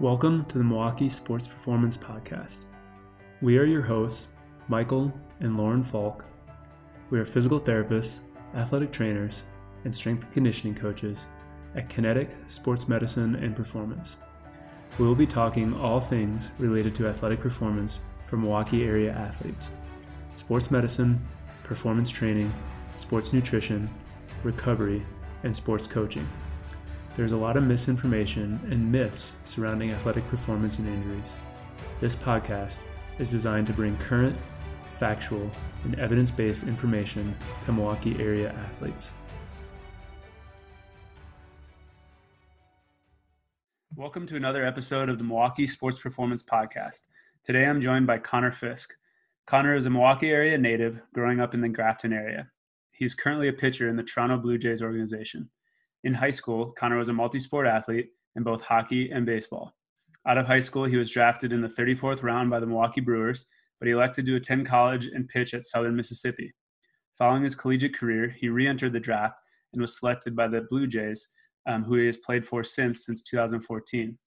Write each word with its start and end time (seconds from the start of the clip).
Welcome 0.00 0.44
to 0.46 0.58
the 0.58 0.64
Milwaukee 0.64 1.08
Sports 1.08 1.46
Performance 1.46 1.96
Podcast. 1.96 2.66
We 3.40 3.58
are 3.58 3.64
your 3.64 3.80
hosts, 3.80 4.26
Michael 4.66 5.12
and 5.38 5.56
Lauren 5.56 5.84
Falk. 5.84 6.24
We 7.10 7.20
are 7.20 7.24
physical 7.24 7.60
therapists, 7.60 8.18
athletic 8.56 8.90
trainers, 8.90 9.44
and 9.84 9.94
strength 9.94 10.24
and 10.24 10.32
conditioning 10.32 10.74
coaches 10.74 11.28
at 11.76 11.88
Kinetic 11.88 12.30
Sports 12.48 12.88
Medicine 12.88 13.36
and 13.36 13.54
Performance. 13.54 14.16
We 14.98 15.06
will 15.06 15.14
be 15.14 15.28
talking 15.28 15.72
all 15.76 16.00
things 16.00 16.50
related 16.58 16.96
to 16.96 17.06
athletic 17.06 17.38
performance 17.38 18.00
for 18.26 18.36
Milwaukee 18.36 18.82
area 18.82 19.12
athletes 19.12 19.70
sports 20.34 20.72
medicine, 20.72 21.24
performance 21.62 22.10
training, 22.10 22.52
sports 22.96 23.32
nutrition, 23.32 23.88
recovery, 24.42 25.06
and 25.44 25.54
sports 25.54 25.86
coaching. 25.86 26.26
There's 27.16 27.30
a 27.30 27.36
lot 27.36 27.56
of 27.56 27.62
misinformation 27.62 28.58
and 28.72 28.90
myths 28.90 29.34
surrounding 29.44 29.92
athletic 29.92 30.26
performance 30.26 30.80
and 30.80 30.88
injuries. 30.88 31.38
This 32.00 32.16
podcast 32.16 32.80
is 33.20 33.30
designed 33.30 33.68
to 33.68 33.72
bring 33.72 33.96
current, 33.98 34.36
factual, 34.94 35.48
and 35.84 35.96
evidence 36.00 36.32
based 36.32 36.64
information 36.64 37.36
to 37.66 37.72
Milwaukee 37.72 38.20
area 38.20 38.52
athletes. 38.52 39.12
Welcome 43.94 44.26
to 44.26 44.34
another 44.34 44.66
episode 44.66 45.08
of 45.08 45.18
the 45.18 45.24
Milwaukee 45.24 45.68
Sports 45.68 46.00
Performance 46.00 46.42
Podcast. 46.42 47.04
Today 47.44 47.64
I'm 47.64 47.80
joined 47.80 48.08
by 48.08 48.18
Conor 48.18 48.50
Fisk. 48.50 48.92
Conor 49.46 49.76
is 49.76 49.86
a 49.86 49.90
Milwaukee 49.90 50.30
area 50.30 50.58
native 50.58 51.00
growing 51.14 51.38
up 51.38 51.54
in 51.54 51.60
the 51.60 51.68
Grafton 51.68 52.12
area. 52.12 52.48
He's 52.90 53.14
currently 53.14 53.46
a 53.46 53.52
pitcher 53.52 53.88
in 53.88 53.94
the 53.94 54.02
Toronto 54.02 54.36
Blue 54.36 54.58
Jays 54.58 54.82
organization. 54.82 55.48
In 56.04 56.12
high 56.12 56.30
school, 56.30 56.70
Conor 56.72 56.98
was 56.98 57.08
a 57.08 57.14
multi 57.14 57.40
sport 57.40 57.66
athlete 57.66 58.10
in 58.36 58.42
both 58.42 58.60
hockey 58.60 59.10
and 59.10 59.24
baseball. 59.24 59.74
Out 60.28 60.36
of 60.36 60.46
high 60.46 60.60
school, 60.60 60.84
he 60.84 60.98
was 60.98 61.10
drafted 61.10 61.50
in 61.50 61.62
the 61.62 61.68
34th 61.68 62.22
round 62.22 62.50
by 62.50 62.60
the 62.60 62.66
Milwaukee 62.66 63.00
Brewers, 63.00 63.46
but 63.80 63.86
he 63.86 63.92
elected 63.92 64.26
to 64.26 64.36
attend 64.36 64.66
college 64.66 65.06
and 65.06 65.26
pitch 65.28 65.54
at 65.54 65.64
Southern 65.64 65.96
Mississippi. 65.96 66.52
Following 67.16 67.44
his 67.44 67.54
collegiate 67.54 67.96
career, 67.96 68.28
he 68.38 68.50
re 68.50 68.68
entered 68.68 68.92
the 68.92 69.00
draft 69.00 69.38
and 69.72 69.80
was 69.80 69.98
selected 69.98 70.36
by 70.36 70.46
the 70.46 70.66
Blue 70.68 70.86
Jays, 70.86 71.26
um, 71.66 71.82
who 71.82 71.96
he 71.96 72.06
has 72.06 72.18
played 72.18 72.46
for 72.46 72.62
since 72.62 73.06
since 73.06 73.22
2014. 73.22 74.18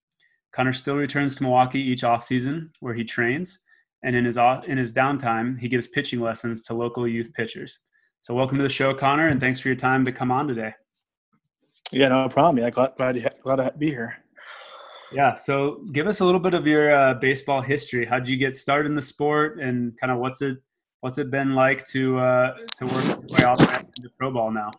Conor 0.52 0.72
still 0.72 0.96
returns 0.96 1.36
to 1.36 1.44
Milwaukee 1.44 1.80
each 1.80 2.02
offseason, 2.02 2.70
where 2.80 2.94
he 2.94 3.04
trains, 3.04 3.60
and 4.02 4.16
in 4.16 4.24
his 4.24 4.36
in 4.36 4.78
his 4.78 4.92
downtime, 4.92 5.56
he 5.56 5.68
gives 5.68 5.86
pitching 5.86 6.20
lessons 6.20 6.64
to 6.64 6.74
local 6.74 7.06
youth 7.06 7.32
pitchers. 7.34 7.78
So, 8.22 8.34
welcome 8.34 8.56
to 8.56 8.64
the 8.64 8.68
show, 8.68 8.94
Conor, 8.94 9.28
and 9.28 9.40
thanks 9.40 9.60
for 9.60 9.68
your 9.68 9.76
time 9.76 10.04
to 10.06 10.10
come 10.10 10.32
on 10.32 10.48
today. 10.48 10.72
Yeah, 11.92 12.08
no 12.08 12.28
problem. 12.28 12.58
Yeah, 12.58 12.70
glad 12.70 12.94
glad, 12.96 13.14
to, 13.14 13.30
glad 13.42 13.56
to 13.56 13.72
be 13.78 13.88
here. 13.88 14.16
Yeah, 15.10 15.34
so 15.34 15.80
give 15.92 16.06
us 16.06 16.20
a 16.20 16.24
little 16.24 16.40
bit 16.40 16.52
of 16.52 16.66
your 16.66 16.94
uh, 16.94 17.14
baseball 17.14 17.62
history. 17.62 18.04
How 18.04 18.18
did 18.18 18.28
you 18.28 18.36
get 18.36 18.54
started 18.54 18.90
in 18.90 18.94
the 18.94 19.02
sport, 19.02 19.58
and 19.58 19.98
kind 19.98 20.12
of 20.12 20.18
what's 20.18 20.42
it 20.42 20.58
what's 21.00 21.16
it 21.18 21.30
been 21.30 21.54
like 21.54 21.86
to 21.88 22.18
uh, 22.18 22.54
to 22.76 22.84
work 22.84 23.04
your 23.04 23.20
way 23.20 23.44
all 23.44 23.58
into 23.58 24.10
pro 24.18 24.30
ball 24.30 24.50
now? 24.50 24.70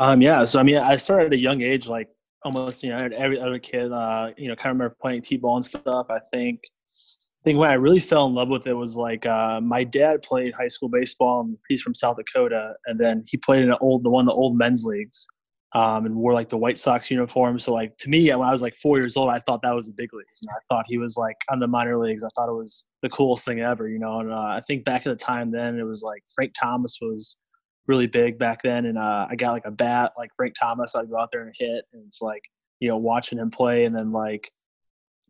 Um, 0.00 0.20
yeah, 0.20 0.44
so 0.44 0.60
I 0.60 0.62
mean, 0.62 0.76
I 0.76 0.96
started 0.96 1.26
at 1.26 1.32
a 1.32 1.38
young 1.38 1.62
age, 1.62 1.86
like 1.86 2.08
almost 2.44 2.82
you 2.82 2.90
know 2.90 3.08
every 3.16 3.40
other 3.40 3.58
kid. 3.58 3.90
Uh, 3.90 4.30
you 4.36 4.48
know, 4.48 4.56
kind 4.56 4.70
of 4.70 4.76
remember 4.76 4.96
playing 5.00 5.22
t-ball 5.22 5.56
and 5.56 5.64
stuff. 5.64 6.06
I 6.10 6.18
think 6.30 6.60
I 6.62 7.42
think 7.44 7.58
when 7.58 7.70
I 7.70 7.74
really 7.74 8.00
fell 8.00 8.26
in 8.26 8.34
love 8.34 8.48
with 8.48 8.66
it 8.66 8.74
was 8.74 8.96
like 8.98 9.24
uh, 9.24 9.62
my 9.62 9.82
dad 9.82 10.20
played 10.20 10.52
high 10.52 10.68
school 10.68 10.90
baseball, 10.90 11.40
and 11.40 11.56
he's 11.70 11.80
from 11.80 11.94
South 11.94 12.18
Dakota, 12.18 12.74
and 12.84 13.00
then 13.00 13.24
he 13.26 13.38
played 13.38 13.62
in 13.62 13.70
an 13.70 13.78
old 13.80 14.02
the 14.02 14.10
one 14.10 14.24
of 14.24 14.26
the 14.26 14.34
old 14.34 14.58
men's 14.58 14.84
leagues 14.84 15.26
um, 15.74 16.06
and 16.06 16.14
wore 16.14 16.32
like 16.32 16.48
the 16.48 16.56
White 16.56 16.78
Sox 16.78 17.10
uniform. 17.10 17.58
So 17.58 17.72
like 17.72 17.96
to 17.98 18.08
me, 18.08 18.30
when 18.30 18.46
I 18.46 18.52
was 18.52 18.62
like 18.62 18.76
four 18.76 18.98
years 18.98 19.16
old, 19.16 19.28
I 19.30 19.40
thought 19.40 19.60
that 19.62 19.74
was 19.74 19.86
the 19.86 19.92
big 19.92 20.14
leagues. 20.14 20.40
Know, 20.44 20.52
I 20.52 20.60
thought 20.68 20.84
he 20.88 20.98
was 20.98 21.16
like 21.16 21.36
on 21.50 21.58
the 21.58 21.66
minor 21.66 21.98
leagues. 21.98 22.22
I 22.22 22.28
thought 22.36 22.48
it 22.48 22.54
was 22.54 22.86
the 23.02 23.08
coolest 23.08 23.44
thing 23.44 23.60
ever. 23.60 23.88
You 23.88 23.98
know, 23.98 24.18
and 24.18 24.32
uh, 24.32 24.36
I 24.36 24.60
think 24.66 24.84
back 24.84 25.06
at 25.06 25.10
the 25.10 25.24
time 25.24 25.50
then 25.50 25.78
it 25.78 25.82
was 25.82 26.02
like 26.02 26.22
Frank 26.34 26.52
Thomas 26.58 26.98
was 27.00 27.38
really 27.86 28.06
big 28.06 28.38
back 28.38 28.62
then, 28.62 28.86
and 28.86 28.96
uh, 28.96 29.26
I 29.28 29.34
got 29.34 29.52
like 29.52 29.66
a 29.66 29.72
bat 29.72 30.12
like 30.16 30.30
Frank 30.36 30.54
Thomas. 30.58 30.94
I'd 30.94 31.10
go 31.10 31.18
out 31.18 31.30
there 31.32 31.42
and 31.42 31.54
hit, 31.58 31.84
and 31.92 32.04
it's 32.06 32.22
like 32.22 32.42
you 32.78 32.88
know 32.88 32.96
watching 32.96 33.38
him 33.38 33.50
play, 33.50 33.84
and 33.84 33.98
then 33.98 34.12
like 34.12 34.50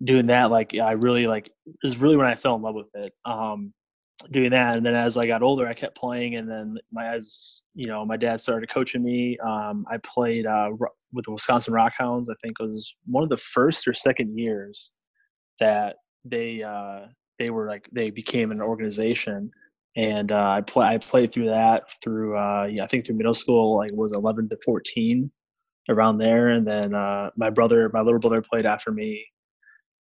doing 0.03 0.27
that. 0.27 0.51
Like 0.51 0.75
I 0.75 0.93
really 0.93 1.27
like 1.27 1.51
is 1.83 1.97
really 1.97 2.17
when 2.17 2.27
I 2.27 2.35
fell 2.35 2.57
in 2.57 2.63
love 2.63 2.75
with 2.75 2.95
it. 2.95 3.15
Um, 3.25 3.73
doing 4.31 4.51
that. 4.51 4.77
And 4.77 4.87
then 4.87 4.95
as 4.95 5.17
i 5.17 5.27
got 5.27 5.43
older 5.43 5.67
i 5.67 5.75
kept 5.75 5.97
playing 5.97 6.37
and 6.37 6.49
then 6.49 6.77
my 6.93 7.15
as 7.15 7.63
you 7.75 7.87
know 7.87 8.05
my 8.05 8.17
dad 8.17 8.41
started 8.41 8.69
coaching 8.71 9.03
me 9.03 9.37
um, 9.39 9.85
i 9.91 9.97
played 9.99 10.47
uh, 10.47 10.71
with 11.13 11.25
the 11.25 11.33
wisconsin 11.33 11.75
rockhounds 11.75 12.27
i 12.31 12.35
think 12.43 12.57
it 12.61 12.65
was 12.65 12.95
one 13.07 13.23
of 13.23 13.29
the 13.29 13.37
first 13.37 13.87
or 13.89 13.95
second 13.95 14.39
years 14.39 14.93
that 15.61 15.97
they 16.25 16.63
uh, 16.63 17.07
they 17.39 17.51
were 17.51 17.69
like 17.69 17.89
they 17.93 18.11
became 18.11 18.51
an 18.51 18.61
organization. 18.61 19.51
And 19.97 20.33
uh, 20.33 20.51
i 20.51 20.61
play 20.61 20.87
i 20.87 20.99
played 20.99 21.33
through 21.33 21.47
that 21.47 21.85
through 22.03 22.37
uh, 22.37 22.65
yeah, 22.65 22.83
i 22.83 22.87
think 22.87 23.07
through 23.07 23.17
middle 23.17 23.35
school 23.35 23.77
like 23.77 23.93
was 23.93 24.13
11 24.13 24.49
to 24.49 24.59
14 24.65 25.31
around 25.89 26.19
there. 26.19 26.49
And 26.49 26.67
then 26.67 26.95
uh, 26.95 27.31
my 27.37 27.51
brother 27.51 27.89
my 27.93 28.01
little 28.01 28.19
brother 28.19 28.43
played 28.43 28.67
after 28.67 28.91
me 28.91 29.25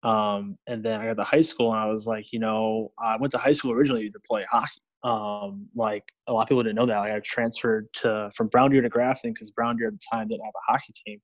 um, 0.05 0.55
and 0.67 0.83
then 0.83 1.01
I 1.01 1.07
got 1.07 1.17
to 1.17 1.23
high 1.23 1.41
school 1.41 1.71
and 1.73 1.79
I 1.81 1.87
was 1.87 2.05
like, 2.05 2.31
you 2.31 2.37
know, 2.37 2.91
I 2.99 3.17
went 3.17 3.31
to 3.31 3.39
high 3.39 3.51
school 3.51 3.71
originally 3.71 4.09
to 4.11 4.19
play 4.29 4.45
hockey. 4.49 4.79
Um, 5.03 5.67
like 5.75 6.03
a 6.27 6.33
lot 6.33 6.43
of 6.43 6.47
people 6.47 6.61
didn't 6.61 6.75
know 6.75 6.85
that. 6.85 6.99
Like 6.99 7.11
I 7.11 7.19
transferred 7.21 7.87
to 8.01 8.29
from 8.35 8.47
Brown 8.47 8.69
Deer 8.69 8.81
to 8.81 8.89
Grafton 8.89 9.33
because 9.33 9.49
Brown 9.49 9.77
Deer 9.77 9.87
at 9.87 9.93
the 9.93 9.99
time 10.11 10.27
didn't 10.27 10.45
have 10.45 10.53
a 10.53 10.71
hockey 10.71 10.93
team. 11.05 11.19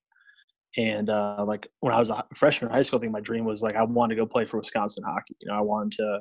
And 0.77 1.11
uh, 1.11 1.45
like 1.47 1.67
when 1.81 1.93
I 1.93 1.99
was 1.99 2.09
a 2.09 2.23
freshman 2.33 2.71
in 2.71 2.75
high 2.75 2.81
school, 2.81 2.97
I 2.97 3.01
think 3.01 3.11
my 3.11 3.21
dream 3.21 3.45
was 3.45 3.61
like 3.61 3.75
I 3.75 3.83
wanted 3.83 4.15
to 4.15 4.21
go 4.21 4.25
play 4.25 4.45
for 4.45 4.57
Wisconsin 4.57 5.03
hockey. 5.05 5.35
You 5.43 5.51
know, 5.51 5.57
I 5.57 5.61
wanted 5.61 5.97
to, 5.97 6.19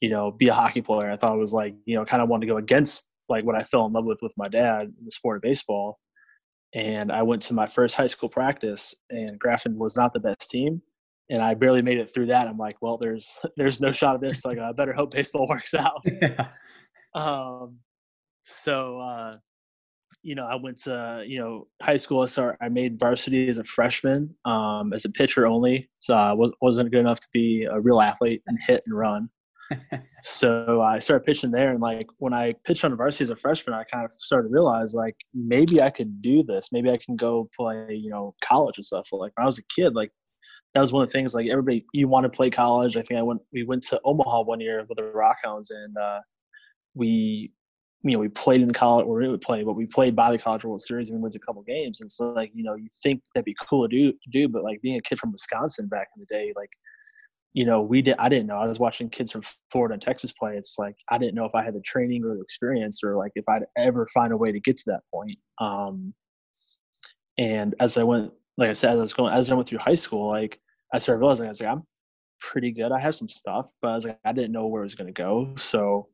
you 0.00 0.10
know, 0.10 0.32
be 0.32 0.48
a 0.48 0.54
hockey 0.54 0.82
player. 0.82 1.10
I 1.10 1.16
thought 1.16 1.34
it 1.34 1.38
was 1.38 1.52
like, 1.52 1.74
you 1.84 1.94
know, 1.94 2.04
kind 2.04 2.22
of 2.22 2.28
wanted 2.28 2.46
to 2.46 2.52
go 2.52 2.56
against 2.56 3.06
like 3.28 3.44
what 3.44 3.54
I 3.54 3.62
fell 3.62 3.86
in 3.86 3.92
love 3.92 4.06
with 4.06 4.22
with 4.22 4.32
my 4.36 4.48
dad 4.48 4.82
in 4.82 5.04
the 5.04 5.10
sport 5.10 5.36
of 5.36 5.42
baseball. 5.42 6.00
And 6.74 7.12
I 7.12 7.22
went 7.22 7.42
to 7.42 7.54
my 7.54 7.66
first 7.66 7.94
high 7.94 8.06
school 8.06 8.30
practice, 8.30 8.94
and 9.10 9.38
Grafton 9.38 9.78
was 9.78 9.96
not 9.96 10.14
the 10.14 10.20
best 10.20 10.50
team 10.50 10.82
and 11.32 11.40
I 11.40 11.54
barely 11.54 11.80
made 11.80 11.96
it 11.96 12.12
through 12.12 12.26
that. 12.26 12.46
I'm 12.46 12.58
like, 12.58 12.76
well, 12.82 12.98
there's 12.98 13.38
there's 13.56 13.80
no 13.80 13.90
shot 13.90 14.14
of 14.14 14.20
this. 14.20 14.44
Like, 14.44 14.58
I 14.58 14.70
better 14.72 14.92
hope 14.92 15.10
baseball 15.10 15.48
works 15.48 15.74
out. 15.74 16.04
Yeah. 16.22 16.48
Um, 17.14 17.76
so 18.44 18.98
uh, 19.00 19.36
you 20.22 20.34
know, 20.34 20.46
I 20.46 20.54
went 20.54 20.78
to 20.84 21.24
you 21.26 21.38
know 21.40 21.66
high 21.82 21.96
school. 21.96 22.22
I 22.22 22.26
started, 22.26 22.58
I 22.62 22.68
made 22.68 22.98
varsity 22.98 23.48
as 23.48 23.58
a 23.58 23.64
freshman, 23.64 24.34
um, 24.44 24.92
as 24.92 25.04
a 25.04 25.10
pitcher 25.10 25.46
only. 25.46 25.90
So 26.00 26.14
I 26.14 26.32
was 26.32 26.52
wasn't 26.60 26.90
good 26.90 27.00
enough 27.00 27.20
to 27.20 27.28
be 27.32 27.66
a 27.70 27.80
real 27.80 28.00
athlete 28.00 28.42
and 28.46 28.58
hit 28.66 28.82
and 28.86 28.96
run. 28.96 29.28
so 30.22 30.80
I 30.80 30.98
started 30.98 31.24
pitching 31.24 31.50
there, 31.50 31.70
and 31.70 31.80
like 31.80 32.06
when 32.18 32.32
I 32.32 32.54
pitched 32.64 32.84
on 32.84 32.96
varsity 32.96 33.24
as 33.24 33.30
a 33.30 33.36
freshman, 33.36 33.74
I 33.74 33.84
kind 33.84 34.04
of 34.04 34.12
started 34.12 34.48
to 34.48 34.52
realize 34.52 34.94
like 34.94 35.16
maybe 35.34 35.82
I 35.82 35.90
could 35.90 36.22
do 36.22 36.42
this. 36.42 36.68
Maybe 36.72 36.90
I 36.90 36.98
can 37.04 37.16
go 37.16 37.48
play, 37.54 37.86
you 37.90 38.10
know, 38.10 38.34
college 38.42 38.78
and 38.78 38.86
stuff. 38.86 39.08
Like 39.12 39.32
when 39.36 39.44
I 39.44 39.46
was 39.46 39.58
a 39.58 39.64
kid, 39.74 39.94
like 39.94 40.10
that 40.74 40.80
was 40.80 40.92
one 40.92 41.02
of 41.02 41.08
the 41.08 41.12
things 41.12 41.34
like 41.34 41.48
everybody 41.48 41.84
you 41.92 42.08
want 42.08 42.24
to 42.24 42.30
play 42.30 42.50
college. 42.50 42.96
I 42.96 43.02
think 43.02 43.18
I 43.18 43.22
went 43.22 43.40
we 43.52 43.64
went 43.64 43.82
to 43.84 44.00
Omaha 44.04 44.42
one 44.42 44.60
year 44.60 44.84
with 44.88 44.96
the 44.96 45.02
Rockhounds 45.02 45.70
and 45.70 45.96
uh, 45.96 46.20
we 46.94 47.52
you 48.02 48.12
know 48.12 48.18
we 48.18 48.28
played 48.28 48.60
in 48.60 48.68
the 48.68 48.74
college 48.74 49.06
or 49.06 49.16
we 49.18 49.28
would 49.28 49.42
play, 49.42 49.62
but 49.62 49.74
we 49.74 49.86
played 49.86 50.16
by 50.16 50.30
the 50.32 50.38
College 50.38 50.64
World 50.64 50.82
Series 50.82 51.10
and 51.10 51.18
we 51.18 51.22
went 51.22 51.34
to 51.34 51.40
a 51.42 51.46
couple 51.46 51.62
games. 51.62 52.00
And 52.00 52.10
so 52.10 52.30
like 52.30 52.50
you 52.54 52.64
know 52.64 52.74
you 52.74 52.88
think 53.02 53.22
that'd 53.34 53.44
be 53.44 53.56
cool 53.68 53.88
to 53.88 53.94
do, 53.94 54.12
do, 54.30 54.48
but 54.48 54.64
like 54.64 54.80
being 54.80 54.96
a 54.96 55.02
kid 55.02 55.18
from 55.18 55.32
Wisconsin 55.32 55.88
back 55.88 56.08
in 56.16 56.20
the 56.20 56.26
day, 56.26 56.52
like 56.56 56.70
you 57.52 57.66
know 57.66 57.82
we 57.82 58.00
did 58.00 58.16
I 58.18 58.30
didn't 58.30 58.46
know 58.46 58.56
I 58.56 58.66
was 58.66 58.78
watching 58.78 59.10
kids 59.10 59.30
from 59.30 59.42
Florida 59.70 59.94
and 59.94 60.02
Texas 60.02 60.32
play. 60.32 60.56
It's 60.56 60.76
like 60.78 60.96
I 61.10 61.18
didn't 61.18 61.34
know 61.34 61.44
if 61.44 61.54
I 61.54 61.62
had 61.62 61.74
the 61.74 61.82
training 61.82 62.24
or 62.24 62.34
the 62.34 62.40
experience 62.40 63.00
or 63.04 63.16
like 63.16 63.32
if 63.34 63.44
I'd 63.46 63.66
ever 63.76 64.06
find 64.14 64.32
a 64.32 64.38
way 64.38 64.52
to 64.52 64.60
get 64.60 64.78
to 64.78 64.84
that 64.86 65.00
point. 65.12 65.36
Um, 65.60 66.14
and 67.38 67.74
as 67.78 67.98
I 67.98 68.04
went 68.04 68.32
like 68.58 68.68
I 68.68 68.72
said, 68.72 68.92
as 68.92 68.98
I 68.98 69.02
was 69.02 69.12
going, 69.12 69.32
as 69.32 69.50
I 69.50 69.54
went 69.54 69.68
through 69.68 69.78
high 69.78 69.94
school, 69.94 70.28
like 70.28 70.60
I 70.92 70.98
started 70.98 71.20
realizing 71.20 71.46
I 71.46 71.48
was 71.48 71.60
like, 71.60 71.70
I'm 71.70 71.82
pretty 72.40 72.72
good. 72.72 72.92
I 72.92 72.98
have 72.98 73.14
some 73.14 73.28
stuff, 73.28 73.66
but 73.80 73.88
I 73.88 73.94
was 73.94 74.04
like, 74.04 74.18
I 74.24 74.32
didn't 74.32 74.52
know 74.52 74.66
where 74.66 74.82
it 74.82 74.86
was 74.86 74.94
going 74.94 75.12
to 75.12 75.12
go. 75.12 75.54
So 75.56 76.08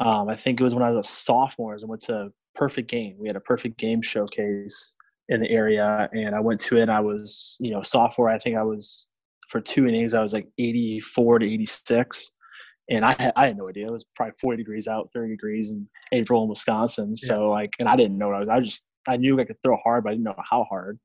um, 0.00 0.28
I 0.28 0.36
think 0.36 0.60
it 0.60 0.64
was 0.64 0.74
when 0.74 0.84
I 0.84 0.90
was 0.90 1.06
a 1.06 1.08
sophomore, 1.08 1.74
I 1.74 1.84
went 1.84 2.02
to 2.02 2.28
Perfect 2.54 2.90
Game. 2.90 3.16
We 3.18 3.28
had 3.28 3.36
a 3.36 3.40
Perfect 3.40 3.78
Game 3.78 4.02
showcase 4.02 4.94
in 5.28 5.40
the 5.40 5.50
area, 5.50 6.08
and 6.12 6.34
I 6.34 6.40
went 6.40 6.60
to 6.60 6.76
it. 6.76 6.88
I 6.88 7.00
was, 7.00 7.56
you 7.60 7.70
know, 7.70 7.82
sophomore. 7.82 8.28
I 8.28 8.38
think 8.38 8.56
I 8.56 8.62
was 8.62 9.08
for 9.48 9.60
two 9.60 9.86
innings. 9.86 10.14
I 10.14 10.22
was 10.22 10.32
like 10.32 10.48
84 10.58 11.40
to 11.40 11.46
86, 11.52 12.30
and 12.90 13.04
I 13.04 13.16
had, 13.18 13.32
I 13.36 13.44
had 13.46 13.56
no 13.56 13.68
idea. 13.68 13.86
It 13.86 13.92
was 13.92 14.04
probably 14.14 14.34
40 14.40 14.56
degrees 14.58 14.86
out, 14.86 15.08
30 15.14 15.30
degrees 15.30 15.70
in 15.70 15.88
April 16.12 16.42
in 16.42 16.48
Wisconsin. 16.48 17.16
So 17.16 17.46
yeah. 17.46 17.48
like, 17.48 17.74
and 17.78 17.88
I 17.88 17.96
didn't 17.96 18.18
know 18.18 18.28
what 18.28 18.36
I 18.36 18.40
was. 18.40 18.48
I 18.48 18.60
just 18.60 18.84
I 19.08 19.16
knew 19.16 19.40
I 19.40 19.44
could 19.44 19.60
throw 19.62 19.76
hard, 19.82 20.04
but 20.04 20.10
I 20.10 20.12
didn't 20.12 20.24
know 20.24 20.34
how 20.50 20.64
hard 20.64 20.98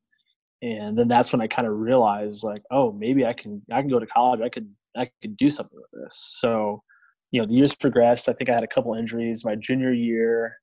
and 0.61 0.97
then 0.97 1.07
that's 1.07 1.31
when 1.31 1.41
I 1.41 1.47
kind 1.47 1.67
of 1.67 1.77
realized 1.77 2.43
like, 2.43 2.63
oh, 2.71 2.91
maybe 2.91 3.25
I 3.25 3.33
can 3.33 3.61
I 3.71 3.81
can 3.81 3.89
go 3.89 3.99
to 3.99 4.07
college. 4.07 4.41
I 4.41 4.49
could 4.49 4.69
I 4.97 5.09
could 5.21 5.37
do 5.37 5.49
something 5.49 5.77
with 5.77 6.03
this. 6.03 6.35
So, 6.39 6.83
you 7.31 7.41
know, 7.41 7.47
the 7.47 7.53
years 7.53 7.75
progressed. 7.75 8.27
I 8.27 8.33
think 8.33 8.49
I 8.49 8.53
had 8.53 8.63
a 8.63 8.67
couple 8.67 8.93
injuries. 8.95 9.45
My 9.45 9.55
junior 9.55 9.93
year, 9.93 10.57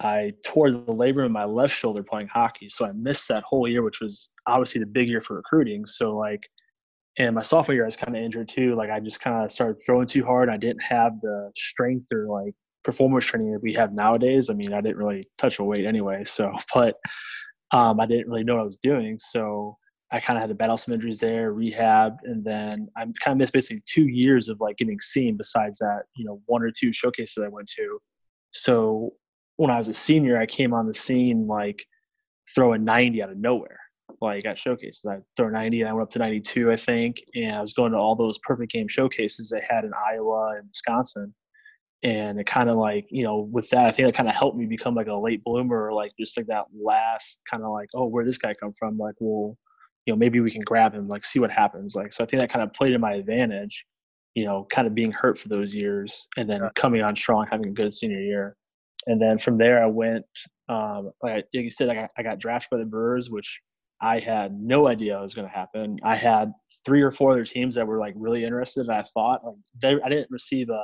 I 0.00 0.32
tore 0.44 0.70
the 0.70 0.78
labrum 0.78 1.26
in 1.26 1.32
my 1.32 1.44
left 1.44 1.76
shoulder 1.76 2.02
playing 2.02 2.28
hockey. 2.28 2.68
So 2.68 2.86
I 2.86 2.92
missed 2.92 3.28
that 3.28 3.44
whole 3.44 3.66
year, 3.66 3.82
which 3.82 4.00
was 4.00 4.30
obviously 4.46 4.80
the 4.80 4.86
big 4.86 5.08
year 5.08 5.20
for 5.20 5.36
recruiting. 5.36 5.86
So 5.86 6.16
like, 6.16 6.48
and 7.18 7.34
my 7.34 7.42
sophomore 7.42 7.74
year 7.74 7.84
I 7.84 7.86
was 7.86 7.96
kind 7.96 8.16
of 8.16 8.22
injured 8.22 8.48
too. 8.48 8.74
Like 8.74 8.90
I 8.90 9.00
just 9.00 9.20
kind 9.20 9.44
of 9.44 9.50
started 9.50 9.80
throwing 9.84 10.06
too 10.06 10.24
hard. 10.24 10.48
I 10.48 10.56
didn't 10.56 10.82
have 10.82 11.20
the 11.20 11.50
strength 11.56 12.06
or 12.12 12.26
like 12.26 12.54
performance 12.84 13.26
training 13.26 13.52
that 13.52 13.62
we 13.62 13.72
have 13.74 13.92
nowadays. 13.92 14.50
I 14.50 14.54
mean, 14.54 14.72
I 14.72 14.80
didn't 14.80 14.96
really 14.96 15.28
touch 15.38 15.58
a 15.58 15.64
weight 15.64 15.86
anyway. 15.86 16.24
So, 16.24 16.52
but 16.74 16.96
um, 17.72 18.00
I 18.00 18.06
didn't 18.06 18.28
really 18.28 18.44
know 18.44 18.56
what 18.56 18.62
I 18.62 18.66
was 18.66 18.78
doing. 18.78 19.18
So 19.18 19.76
I 20.10 20.20
kind 20.20 20.36
of 20.36 20.42
had 20.42 20.48
to 20.48 20.54
battle 20.54 20.76
some 20.76 20.92
injuries 20.92 21.18
there, 21.18 21.52
rehab, 21.52 22.18
and 22.24 22.44
then 22.44 22.88
I 22.96 23.04
kind 23.04 23.32
of 23.32 23.36
missed 23.38 23.54
basically 23.54 23.82
two 23.86 24.08
years 24.08 24.50
of 24.50 24.60
like 24.60 24.76
getting 24.76 25.00
seen. 25.00 25.36
Besides 25.38 25.78
that, 25.78 26.02
you 26.16 26.24
know, 26.24 26.40
one 26.46 26.62
or 26.62 26.70
two 26.70 26.92
showcases 26.92 27.42
I 27.42 27.48
went 27.48 27.68
to. 27.76 27.98
So 28.50 29.14
when 29.56 29.70
I 29.70 29.78
was 29.78 29.88
a 29.88 29.94
senior, 29.94 30.38
I 30.38 30.46
came 30.46 30.74
on 30.74 30.86
the 30.86 30.94
scene 30.94 31.46
like 31.46 31.84
throwing 32.54 32.84
90 32.84 33.22
out 33.22 33.30
of 33.30 33.38
nowhere. 33.38 33.78
Like 34.20 34.44
at 34.44 34.58
showcases, 34.58 35.04
I 35.08 35.18
throw 35.36 35.48
90 35.48 35.80
and 35.80 35.90
I 35.90 35.92
went 35.94 36.04
up 36.04 36.10
to 36.10 36.18
92, 36.18 36.70
I 36.70 36.76
think. 36.76 37.16
And 37.34 37.56
I 37.56 37.60
was 37.60 37.72
going 37.72 37.92
to 37.92 37.98
all 37.98 38.14
those 38.14 38.38
perfect 38.38 38.70
game 38.70 38.88
showcases 38.88 39.48
they 39.48 39.64
had 39.68 39.84
in 39.84 39.92
Iowa 40.06 40.46
and 40.58 40.68
Wisconsin. 40.68 41.34
And 42.04 42.40
it 42.40 42.46
kind 42.46 42.68
of 42.68 42.76
like, 42.78 43.06
you 43.10 43.22
know, 43.22 43.48
with 43.52 43.70
that, 43.70 43.86
I 43.86 43.92
think 43.92 44.08
it 44.08 44.14
kind 44.14 44.28
of 44.28 44.34
helped 44.34 44.56
me 44.56 44.66
become 44.66 44.94
like 44.94 45.06
a 45.06 45.14
late 45.14 45.44
bloomer, 45.44 45.86
or 45.86 45.92
like 45.92 46.12
just 46.18 46.36
like 46.36 46.46
that 46.46 46.64
last 46.74 47.42
kind 47.48 47.62
of 47.62 47.70
like, 47.70 47.88
oh, 47.94 48.06
where 48.06 48.24
did 48.24 48.28
this 48.28 48.38
guy 48.38 48.54
come 48.54 48.72
from? 48.72 48.98
Like, 48.98 49.14
well, 49.20 49.56
you 50.06 50.12
know, 50.12 50.18
maybe 50.18 50.40
we 50.40 50.50
can 50.50 50.62
grab 50.62 50.92
him, 50.94 51.06
like 51.08 51.24
see 51.24 51.38
what 51.38 51.50
happens. 51.50 51.94
Like, 51.94 52.12
so 52.12 52.24
I 52.24 52.26
think 52.26 52.40
that 52.40 52.50
kind 52.50 52.64
of 52.64 52.72
played 52.72 52.90
in 52.90 53.00
my 53.00 53.14
advantage, 53.14 53.86
you 54.34 54.44
know, 54.44 54.66
kind 54.70 54.86
of 54.88 54.94
being 54.94 55.12
hurt 55.12 55.38
for 55.38 55.48
those 55.48 55.72
years 55.74 56.26
and 56.36 56.50
then 56.50 56.68
coming 56.74 57.02
on 57.02 57.14
strong, 57.14 57.46
having 57.48 57.68
a 57.68 57.72
good 57.72 57.92
senior 57.92 58.20
year. 58.20 58.56
And 59.06 59.20
then 59.20 59.38
from 59.38 59.58
there, 59.58 59.82
I 59.82 59.86
went, 59.86 60.24
um, 60.68 61.12
like 61.22 61.46
you 61.52 61.70
said, 61.70 61.88
I 61.88 61.94
got, 61.94 62.10
I 62.18 62.22
got 62.22 62.38
drafted 62.38 62.70
by 62.70 62.78
the 62.78 62.84
Brewers, 62.84 63.30
which 63.30 63.60
I 64.00 64.18
had 64.18 64.60
no 64.60 64.88
idea 64.88 65.20
was 65.20 65.34
going 65.34 65.46
to 65.46 65.54
happen. 65.54 65.98
I 66.02 66.16
had 66.16 66.52
three 66.84 67.02
or 67.02 67.12
four 67.12 67.30
other 67.30 67.44
teams 67.44 67.76
that 67.76 67.86
were 67.86 68.00
like 68.00 68.14
really 68.16 68.42
interested. 68.42 68.86
and 68.88 68.96
I 68.96 69.02
thought 69.02 69.44
like 69.44 69.54
they, 69.80 69.94
I 70.04 70.08
didn't 70.08 70.30
receive 70.30 70.68
a, 70.70 70.82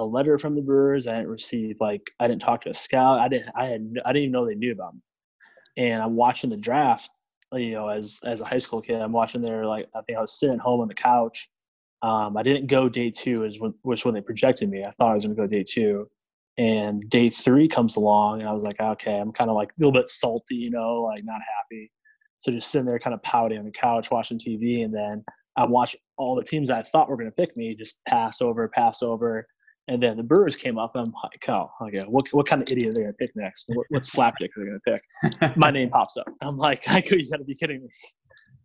a 0.00 0.08
letter 0.08 0.38
from 0.38 0.54
the 0.54 0.62
Brewers. 0.62 1.06
I 1.06 1.14
didn't 1.16 1.28
receive 1.28 1.76
like 1.80 2.10
I 2.18 2.26
didn't 2.26 2.42
talk 2.42 2.62
to 2.62 2.70
a 2.70 2.74
scout. 2.74 3.20
I 3.20 3.28
didn't 3.28 3.50
I 3.56 3.66
had 3.66 3.94
I 4.04 4.12
didn't 4.12 4.22
even 4.24 4.32
know 4.32 4.46
they 4.46 4.54
knew 4.54 4.72
about 4.72 4.94
me. 4.94 5.00
And 5.76 6.02
I'm 6.02 6.16
watching 6.16 6.50
the 6.50 6.56
draft 6.56 7.10
you 7.58 7.72
know, 7.72 7.88
as 7.88 8.20
as 8.24 8.40
a 8.40 8.44
high 8.44 8.58
school 8.58 8.80
kid, 8.80 9.00
I'm 9.00 9.12
watching 9.12 9.40
there. 9.40 9.66
Like 9.66 9.88
I 9.94 10.00
think 10.02 10.18
I 10.18 10.20
was 10.20 10.38
sitting 10.38 10.58
home 10.58 10.80
on 10.80 10.88
the 10.88 10.94
couch. 10.94 11.48
Um, 12.02 12.36
I 12.36 12.42
didn't 12.42 12.68
go 12.68 12.88
day 12.88 13.10
two, 13.10 13.44
is 13.44 13.60
when, 13.60 13.74
which 13.82 14.04
when 14.04 14.14
they 14.14 14.20
projected 14.20 14.70
me. 14.70 14.84
I 14.84 14.92
thought 14.92 15.10
I 15.10 15.14
was 15.14 15.24
going 15.24 15.36
to 15.36 15.42
go 15.42 15.46
day 15.46 15.64
two, 15.68 16.08
and 16.56 17.02
day 17.10 17.28
three 17.28 17.68
comes 17.68 17.96
along, 17.96 18.40
and 18.40 18.48
I 18.48 18.52
was 18.52 18.62
like, 18.62 18.80
okay, 18.80 19.18
I'm 19.18 19.32
kind 19.32 19.50
of 19.50 19.56
like 19.56 19.70
a 19.70 19.74
little 19.78 19.92
bit 19.92 20.08
salty, 20.08 20.54
you 20.54 20.70
know, 20.70 21.02
like 21.02 21.20
not 21.24 21.40
happy. 21.56 21.90
So 22.38 22.52
just 22.52 22.70
sitting 22.70 22.86
there, 22.86 22.98
kind 22.98 23.12
of 23.12 23.22
pouting 23.22 23.58
on 23.58 23.66
the 23.66 23.70
couch, 23.70 24.10
watching 24.10 24.38
TV, 24.38 24.84
and 24.84 24.94
then 24.94 25.22
I 25.56 25.64
watch 25.64 25.94
all 26.16 26.36
the 26.36 26.44
teams 26.44 26.70
I 26.70 26.82
thought 26.82 27.08
were 27.08 27.16
going 27.16 27.30
to 27.30 27.36
pick 27.36 27.54
me 27.56 27.74
just 27.74 27.96
pass 28.08 28.40
over, 28.40 28.68
pass 28.68 29.02
over. 29.02 29.46
And 29.88 30.02
then 30.02 30.16
the 30.16 30.22
Brewers 30.22 30.56
came 30.56 30.78
up, 30.78 30.94
and 30.94 31.06
I'm 31.06 31.14
like, 31.24 31.48
oh, 31.48 31.70
okay, 31.82 32.04
what, 32.06 32.28
what 32.32 32.46
kind 32.46 32.62
of 32.62 32.70
idiot 32.70 32.90
are 32.90 32.94
they 32.94 33.00
going 33.02 33.12
to 33.12 33.16
pick 33.16 33.30
next? 33.34 33.64
What, 33.68 33.86
what 33.88 34.02
slapdick 34.02 34.50
are 34.56 34.64
they 34.64 34.66
going 34.66 34.80
to 34.86 35.40
pick? 35.40 35.56
My 35.56 35.70
name 35.72 35.90
pops 35.90 36.16
up. 36.16 36.28
I'm 36.42 36.56
like, 36.56 36.84
I 36.88 37.00
could, 37.00 37.20
you 37.20 37.30
got 37.30 37.38
to 37.38 37.44
be 37.44 37.54
kidding 37.54 37.82
me. 37.82 37.88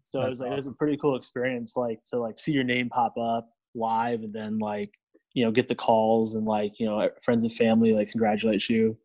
So 0.04 0.20
That's 0.20 0.28
it 0.28 0.32
was 0.32 0.40
like, 0.40 0.48
awesome. 0.48 0.54
it 0.54 0.56
was 0.58 0.68
a 0.68 0.72
pretty 0.74 0.98
cool 0.98 1.16
experience, 1.16 1.76
like 1.76 2.00
to 2.12 2.20
like 2.20 2.38
see 2.38 2.52
your 2.52 2.64
name 2.64 2.90
pop 2.90 3.16
up 3.18 3.50
live, 3.74 4.22
and 4.22 4.32
then 4.32 4.60
like, 4.60 4.92
you 5.34 5.44
know, 5.44 5.52
get 5.52 5.68
the 5.68 5.76
calls 5.76 6.36
and 6.36 6.46
like, 6.46 6.74
you 6.80 6.86
know, 6.86 7.10
friends 7.24 7.44
and 7.44 7.54
family 7.54 7.94
like 7.94 8.12
congratulate 8.12 8.70
you. 8.70 8.96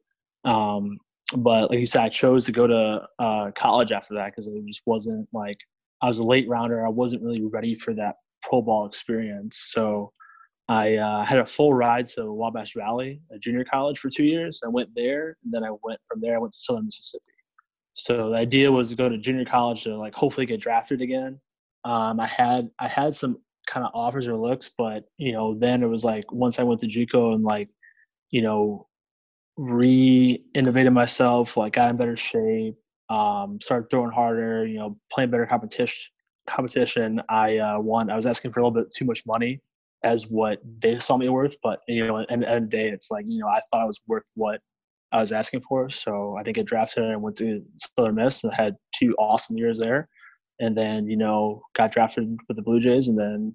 Um, 0.45 0.99
but 1.37 1.71
like 1.71 1.79
you 1.79 1.87
said, 1.87 2.03
I 2.03 2.09
chose 2.09 2.45
to 2.47 2.53
go 2.53 2.67
to 2.67 3.07
uh, 3.19 3.51
college 3.53 3.93
after 3.93 4.15
that 4.15 4.27
because 4.27 4.47
it 4.47 4.55
just 4.67 4.83
wasn't 4.87 5.29
like 5.33 5.57
I 6.03 6.09
was 6.09 6.19
a 6.19 6.25
late 6.25 6.49
rounder. 6.49 6.85
I 6.85 6.89
wasn't 6.89 7.23
really 7.23 7.45
ready 7.45 7.75
for 7.75 7.95
that 7.95 8.17
pro 8.43 8.63
ball 8.63 8.87
experience. 8.87 9.71
So 9.73 10.13
I 10.71 10.99
uh, 10.99 11.27
had 11.27 11.41
a 11.41 11.47
full 11.47 11.75
ride 11.75 12.07
to 12.15 12.33
Wabash 12.33 12.75
Valley, 12.75 13.21
a 13.33 13.39
junior 13.41 13.65
college, 13.65 13.99
for 13.99 14.09
two 14.09 14.23
years. 14.23 14.61
I 14.65 14.69
went 14.69 14.89
there, 14.95 15.37
and 15.43 15.53
then 15.53 15.65
I 15.65 15.71
went 15.83 15.99
from 16.07 16.21
there. 16.21 16.37
I 16.37 16.39
went 16.39 16.53
to 16.53 16.61
Southern 16.61 16.85
Mississippi. 16.85 17.25
So 17.95 18.31
the 18.31 18.37
idea 18.37 18.71
was 18.71 18.91
to 18.91 18.95
go 18.95 19.09
to 19.09 19.19
junior 19.19 19.45
college 19.45 19.83
to 19.83 19.97
like 19.97 20.15
hopefully 20.15 20.47
get 20.47 20.61
drafted 20.61 21.01
again. 21.01 21.41
Um, 21.85 22.21
I 22.21 22.29
had 22.29 22.71
I 22.79 22.87
had 22.87 23.17
some 23.17 23.39
kind 23.67 23.85
of 23.85 23.91
offers 23.95 24.29
or 24.29 24.37
looks, 24.37 24.71
but 24.79 25.07
you 25.19 25.33
know 25.33 25.59
then 25.59 25.83
it 25.83 25.89
was 25.89 26.05
like 26.05 26.31
once 26.31 26.61
I 26.61 26.63
went 26.63 26.81
to 26.83 26.87
JUCO 26.87 27.35
and 27.35 27.43
like 27.43 27.69
you 28.31 28.43
know 28.43 28.87
re-innovated 29.57 30.93
myself, 30.93 31.57
like 31.57 31.73
got 31.73 31.91
in 31.91 31.97
better 31.97 32.17
shape, 32.17 32.77
um, 33.09 33.59
started 33.61 33.91
throwing 33.91 34.13
harder, 34.13 34.69
you 34.69 34.79
know, 34.79 34.97
playing 35.11 35.31
better 35.31 35.47
competition. 35.47 36.13
Competition. 36.47 37.21
I 37.29 37.59
uh, 37.59 37.81
won. 37.81 38.09
I 38.09 38.15
was 38.15 38.27
asking 38.27 38.53
for 38.53 38.61
a 38.61 38.63
little 38.63 38.83
bit 38.83 38.93
too 38.95 39.05
much 39.05 39.27
money 39.27 39.61
as 40.03 40.29
what 40.29 40.61
they 40.81 40.97
saw 40.97 41.17
me 41.17 41.29
worth. 41.29 41.57
But 41.63 41.81
you 41.89 42.07
know, 42.07 42.19
at 42.19 42.29
the 42.29 42.35
end 42.35 42.45
of 42.45 42.63
the 42.71 42.77
day, 42.77 42.89
it's 42.89 43.11
like 43.11 43.25
you 43.29 43.39
know, 43.39 43.49
I 43.49 43.61
thought 43.71 43.83
I 43.83 43.87
was 43.87 44.01
worth 44.07 44.25
what 44.35 44.61
I 45.13 45.19
was 45.19 45.33
asking 45.33 45.63
for. 45.63 45.91
So 45.91 46.37
I 46.39 46.43
didn't 46.43 46.57
get 46.57 46.67
drafted 46.67 47.05
and 47.05 47.23
went 47.23 47.37
to 47.39 47.63
Southern 47.97 48.15
Miss 48.15 48.45
and 48.45 48.55
had 48.55 48.77
two 48.95 49.15
awesome 49.19 49.57
years 49.57 49.79
there. 49.79 50.09
And 50.61 50.77
then 50.77 51.09
you 51.09 51.17
know, 51.17 51.63
got 51.75 51.93
drafted 51.93 52.37
with 52.49 52.57
the 52.57 52.63
Blue 52.63 52.81
Jays, 52.81 53.09
and 53.09 53.19
then 53.19 53.55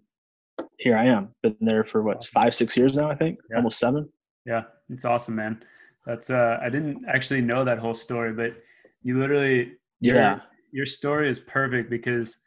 here 0.79 0.97
I 0.97 1.05
am. 1.05 1.29
Been 1.43 1.55
there 1.61 1.83
for 1.83 2.03
what 2.03 2.23
five, 2.25 2.53
six 2.53 2.75
years 2.75 2.95
now, 2.95 3.09
I 3.09 3.15
think, 3.15 3.39
yeah. 3.49 3.57
almost 3.57 3.79
seven. 3.79 4.09
Yeah, 4.45 4.63
it's 4.89 5.05
awesome, 5.05 5.35
man. 5.35 5.63
That's 6.05 6.29
uh, 6.29 6.59
I 6.61 6.69
didn't 6.69 7.05
actually 7.07 7.41
know 7.41 7.65
that 7.65 7.79
whole 7.79 7.93
story, 7.93 8.33
but 8.33 8.55
you 9.01 9.19
literally, 9.19 9.73
yeah, 10.01 10.13
your, 10.13 10.41
your 10.71 10.85
story 10.85 11.29
is 11.29 11.39
perfect 11.39 11.89
because 11.89 12.37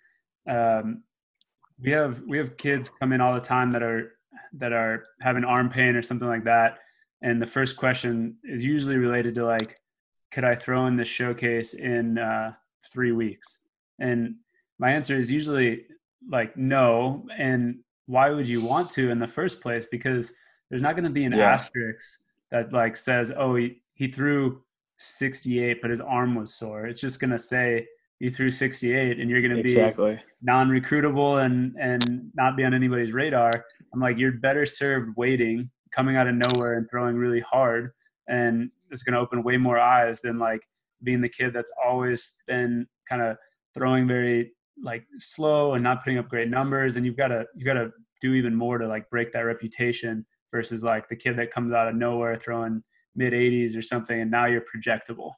um, 0.48 1.02
we 1.80 1.90
have 1.90 2.20
we 2.26 2.38
have 2.38 2.56
kids 2.56 2.90
come 3.00 3.12
in 3.12 3.20
all 3.20 3.34
the 3.34 3.40
time 3.40 3.70
that 3.72 3.82
are 3.82 4.12
that 4.54 4.72
are 4.72 5.04
having 5.20 5.44
arm 5.44 5.68
pain 5.68 5.94
or 5.96 6.02
something 6.02 6.28
like 6.28 6.44
that. 6.44 6.78
And 7.22 7.40
the 7.40 7.46
first 7.46 7.76
question 7.76 8.36
is 8.44 8.64
usually 8.64 8.96
related 8.96 9.34
to 9.36 9.44
like 9.44 9.76
could 10.30 10.44
i 10.44 10.54
throw 10.54 10.86
in 10.86 10.96
this 10.96 11.08
showcase 11.08 11.74
in 11.74 12.18
uh, 12.18 12.52
three 12.92 13.12
weeks? 13.12 13.60
And 13.98 14.36
my 14.78 14.90
answer 14.90 15.18
is 15.18 15.30
usually 15.30 15.86
like 16.30 16.56
no. 16.56 17.26
And 17.36 17.80
why 18.06 18.30
would 18.30 18.46
you 18.46 18.64
want 18.64 18.90
to 18.90 19.10
in 19.10 19.18
the 19.18 19.28
first 19.28 19.60
place? 19.60 19.86
Because 19.90 20.32
there's 20.70 20.82
not 20.82 20.96
going 20.96 21.04
to 21.04 21.10
be 21.10 21.24
an 21.24 21.32
yeah. 21.32 21.52
asterisk 21.52 22.20
that 22.50 22.72
like 22.72 22.96
says 22.96 23.32
oh 23.36 23.54
he, 23.56 23.82
he 23.94 24.08
threw 24.08 24.62
68 24.98 25.80
but 25.80 25.90
his 25.90 26.00
arm 26.00 26.34
was 26.34 26.54
sore. 26.54 26.86
It's 26.86 27.00
just 27.00 27.20
going 27.20 27.30
to 27.30 27.38
say 27.38 27.86
you 28.20 28.30
threw 28.30 28.50
68 28.50 29.20
and 29.20 29.30
you're 29.30 29.40
going 29.40 29.54
to 29.54 29.60
exactly. 29.60 30.14
be 30.14 30.20
non-recruitable 30.42 31.44
and 31.44 31.74
and 31.76 32.30
not 32.34 32.56
be 32.56 32.64
on 32.64 32.74
anybody's 32.74 33.12
radar 33.12 33.64
i'm 33.92 34.00
like 34.00 34.18
you're 34.18 34.32
better 34.32 34.66
served 34.66 35.16
waiting 35.16 35.68
coming 35.94 36.16
out 36.16 36.26
of 36.26 36.34
nowhere 36.34 36.78
and 36.78 36.88
throwing 36.90 37.16
really 37.16 37.40
hard 37.40 37.92
and 38.28 38.70
it's 38.90 39.02
going 39.02 39.14
to 39.14 39.20
open 39.20 39.42
way 39.42 39.56
more 39.56 39.78
eyes 39.78 40.20
than 40.20 40.38
like 40.38 40.62
being 41.02 41.20
the 41.20 41.28
kid 41.28 41.52
that's 41.52 41.70
always 41.84 42.36
been 42.46 42.86
kind 43.08 43.22
of 43.22 43.36
throwing 43.74 44.06
very 44.06 44.52
like 44.82 45.04
slow 45.18 45.74
and 45.74 45.82
not 45.82 46.02
putting 46.02 46.18
up 46.18 46.28
great 46.28 46.48
numbers 46.48 46.96
and 46.96 47.06
you've 47.06 47.16
got 47.16 47.28
to 47.28 47.44
you 47.54 47.64
got 47.64 47.74
to 47.74 47.90
do 48.20 48.34
even 48.34 48.54
more 48.54 48.78
to 48.78 48.86
like 48.86 49.08
break 49.10 49.32
that 49.32 49.40
reputation 49.40 50.24
versus 50.52 50.82
like 50.82 51.08
the 51.08 51.16
kid 51.16 51.36
that 51.36 51.50
comes 51.50 51.72
out 51.72 51.88
of 51.88 51.94
nowhere 51.94 52.36
throwing 52.36 52.82
mid 53.14 53.32
80s 53.32 53.76
or 53.76 53.82
something 53.82 54.20
and 54.20 54.30
now 54.30 54.46
you're 54.46 54.62
projectable 54.62 55.32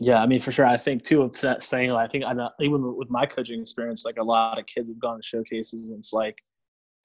yeah, 0.00 0.22
I 0.22 0.26
mean, 0.26 0.40
for 0.40 0.50
sure. 0.50 0.66
I 0.66 0.78
think 0.78 1.02
too 1.02 1.22
with 1.22 1.40
that 1.42 1.62
saying, 1.62 1.92
I 1.92 2.08
think 2.08 2.24
I 2.24 2.32
know, 2.32 2.50
even 2.60 2.96
with 2.96 3.10
my 3.10 3.26
coaching 3.26 3.60
experience, 3.60 4.04
like 4.04 4.16
a 4.18 4.22
lot 4.22 4.58
of 4.58 4.66
kids 4.66 4.90
have 4.90 4.98
gone 4.98 5.18
to 5.18 5.22
showcases, 5.22 5.90
and 5.90 5.98
it's 5.98 6.12
like, 6.12 6.36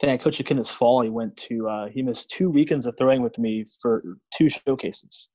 I 0.02 0.08
think 0.08 0.22
I 0.22 0.24
coached 0.24 0.40
a 0.40 0.44
kid 0.44 0.58
this 0.58 0.72
fall. 0.72 1.02
He 1.02 1.10
went 1.10 1.36
to, 1.38 1.68
uh, 1.68 1.88
he 1.88 2.02
missed 2.02 2.30
two 2.30 2.50
weekends 2.50 2.86
of 2.86 2.96
throwing 2.98 3.22
with 3.22 3.38
me 3.38 3.66
for 3.82 4.18
two 4.34 4.50
showcases. 4.50 5.28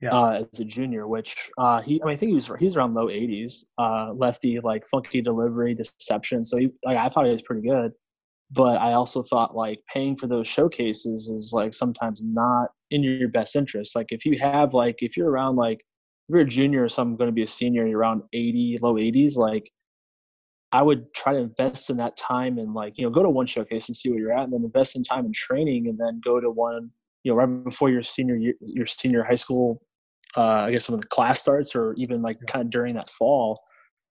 Yeah. 0.00 0.10
Uh, 0.10 0.44
as 0.52 0.60
a 0.60 0.64
junior, 0.64 1.06
which 1.06 1.50
uh, 1.56 1.80
he, 1.80 2.02
I 2.02 2.06
mean, 2.06 2.14
I 2.14 2.16
think 2.16 2.30
he 2.30 2.34
was 2.34 2.50
he's 2.58 2.76
around 2.76 2.94
low 2.94 3.06
80s, 3.06 3.64
uh, 3.78 4.12
lefty, 4.12 4.58
like 4.60 4.86
funky 4.86 5.22
delivery, 5.22 5.74
deception. 5.74 6.44
So 6.44 6.58
he, 6.58 6.70
like, 6.84 6.98
I 6.98 7.08
thought 7.08 7.24
he 7.24 7.32
was 7.32 7.42
pretty 7.42 7.66
good, 7.66 7.92
but 8.50 8.76
I 8.78 8.92
also 8.92 9.22
thought 9.22 9.56
like 9.56 9.80
paying 9.92 10.16
for 10.16 10.26
those 10.26 10.46
showcases 10.46 11.28
is 11.28 11.52
like 11.54 11.74
sometimes 11.74 12.22
not 12.24 12.70
in 12.90 13.02
your 13.02 13.28
best 13.28 13.56
interest. 13.56 13.96
Like 13.96 14.08
if 14.10 14.26
you 14.26 14.38
have 14.40 14.74
like 14.74 14.96
if 15.00 15.16
you're 15.16 15.30
around 15.30 15.56
like 15.56 15.84
if 16.28 16.32
you're 16.32 16.42
a 16.42 16.48
junior 16.48 16.84
or 16.84 16.88
something 16.88 17.16
going 17.16 17.28
to 17.28 17.32
be 17.32 17.42
a 17.42 17.46
senior 17.46 17.86
you're 17.86 17.98
around 17.98 18.22
80 18.32 18.78
low 18.82 18.94
80s 18.94 19.36
like 19.36 19.70
i 20.72 20.82
would 20.82 21.12
try 21.14 21.32
to 21.32 21.38
invest 21.38 21.90
in 21.90 21.96
that 21.96 22.16
time 22.16 22.58
and 22.58 22.74
like 22.74 22.94
you 22.96 23.04
know 23.04 23.10
go 23.10 23.22
to 23.22 23.30
one 23.30 23.46
showcase 23.46 23.88
and 23.88 23.96
see 23.96 24.10
where 24.10 24.18
you're 24.18 24.32
at 24.32 24.44
and 24.44 24.52
then 24.52 24.64
invest 24.64 24.96
in 24.96 25.04
time 25.04 25.26
in 25.26 25.32
training 25.32 25.88
and 25.88 25.98
then 25.98 26.20
go 26.24 26.40
to 26.40 26.50
one 26.50 26.90
you 27.22 27.32
know 27.32 27.36
right 27.36 27.64
before 27.64 27.90
your 27.90 28.02
senior 28.02 28.36
year, 28.36 28.54
your 28.60 28.86
senior 28.86 29.22
high 29.22 29.34
school 29.34 29.82
uh, 30.36 30.64
i 30.66 30.70
guess 30.70 30.88
when 30.88 31.00
the 31.00 31.06
class 31.06 31.40
starts 31.40 31.74
or 31.74 31.94
even 31.96 32.22
like 32.22 32.38
kind 32.46 32.64
of 32.64 32.70
during 32.70 32.94
that 32.94 33.10
fall 33.10 33.62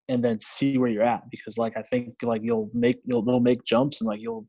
and 0.08 0.22
then 0.22 0.38
see 0.38 0.78
where 0.78 0.90
you're 0.90 1.02
at 1.02 1.22
because 1.30 1.58
like 1.58 1.76
i 1.76 1.82
think 1.82 2.14
like 2.22 2.42
you'll 2.44 2.70
make 2.74 3.00
you'll 3.04 3.22
they'll 3.22 3.40
make 3.40 3.64
jumps 3.64 4.00
and 4.00 4.08
like 4.08 4.20
you'll 4.20 4.46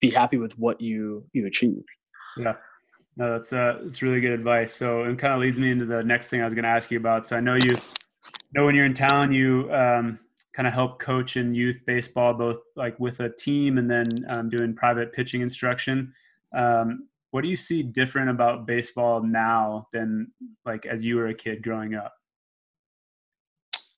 be 0.00 0.10
happy 0.10 0.36
with 0.36 0.52
what 0.58 0.80
you 0.80 1.24
you 1.32 1.46
achieve. 1.46 1.82
Yeah 2.36 2.54
No, 3.16 3.32
that's 3.32 3.52
uh, 3.52 3.78
that's 3.82 4.02
really 4.02 4.20
good 4.20 4.32
advice. 4.32 4.74
So, 4.74 5.04
it 5.04 5.18
kind 5.18 5.32
of 5.32 5.40
leads 5.40 5.58
me 5.58 5.70
into 5.70 5.84
the 5.84 6.02
next 6.02 6.30
thing 6.30 6.40
I 6.40 6.44
was 6.44 6.54
going 6.54 6.64
to 6.64 6.70
ask 6.70 6.90
you 6.90 6.98
about. 6.98 7.26
So, 7.26 7.36
I 7.36 7.40
know 7.40 7.54
you 7.54 7.76
know 8.54 8.64
when 8.64 8.74
you're 8.74 8.86
in 8.86 8.94
town, 8.94 9.32
you 9.32 9.72
um, 9.72 10.18
kind 10.52 10.66
of 10.66 10.74
help 10.74 10.98
coach 11.00 11.36
in 11.36 11.54
youth 11.54 11.80
baseball, 11.86 12.32
both 12.34 12.58
like 12.76 12.98
with 12.98 13.20
a 13.20 13.28
team 13.28 13.78
and 13.78 13.90
then 13.90 14.24
um, 14.28 14.48
doing 14.48 14.74
private 14.74 15.12
pitching 15.12 15.42
instruction. 15.42 16.12
Um, 16.56 17.08
what 17.32 17.42
do 17.42 17.48
you 17.48 17.56
see 17.56 17.82
different 17.82 18.30
about 18.30 18.64
baseball 18.64 19.20
now 19.20 19.88
than 19.92 20.30
like 20.64 20.86
as 20.86 21.04
you 21.04 21.16
were 21.16 21.26
a 21.26 21.34
kid 21.34 21.62
growing 21.62 21.94
up? 21.94 22.14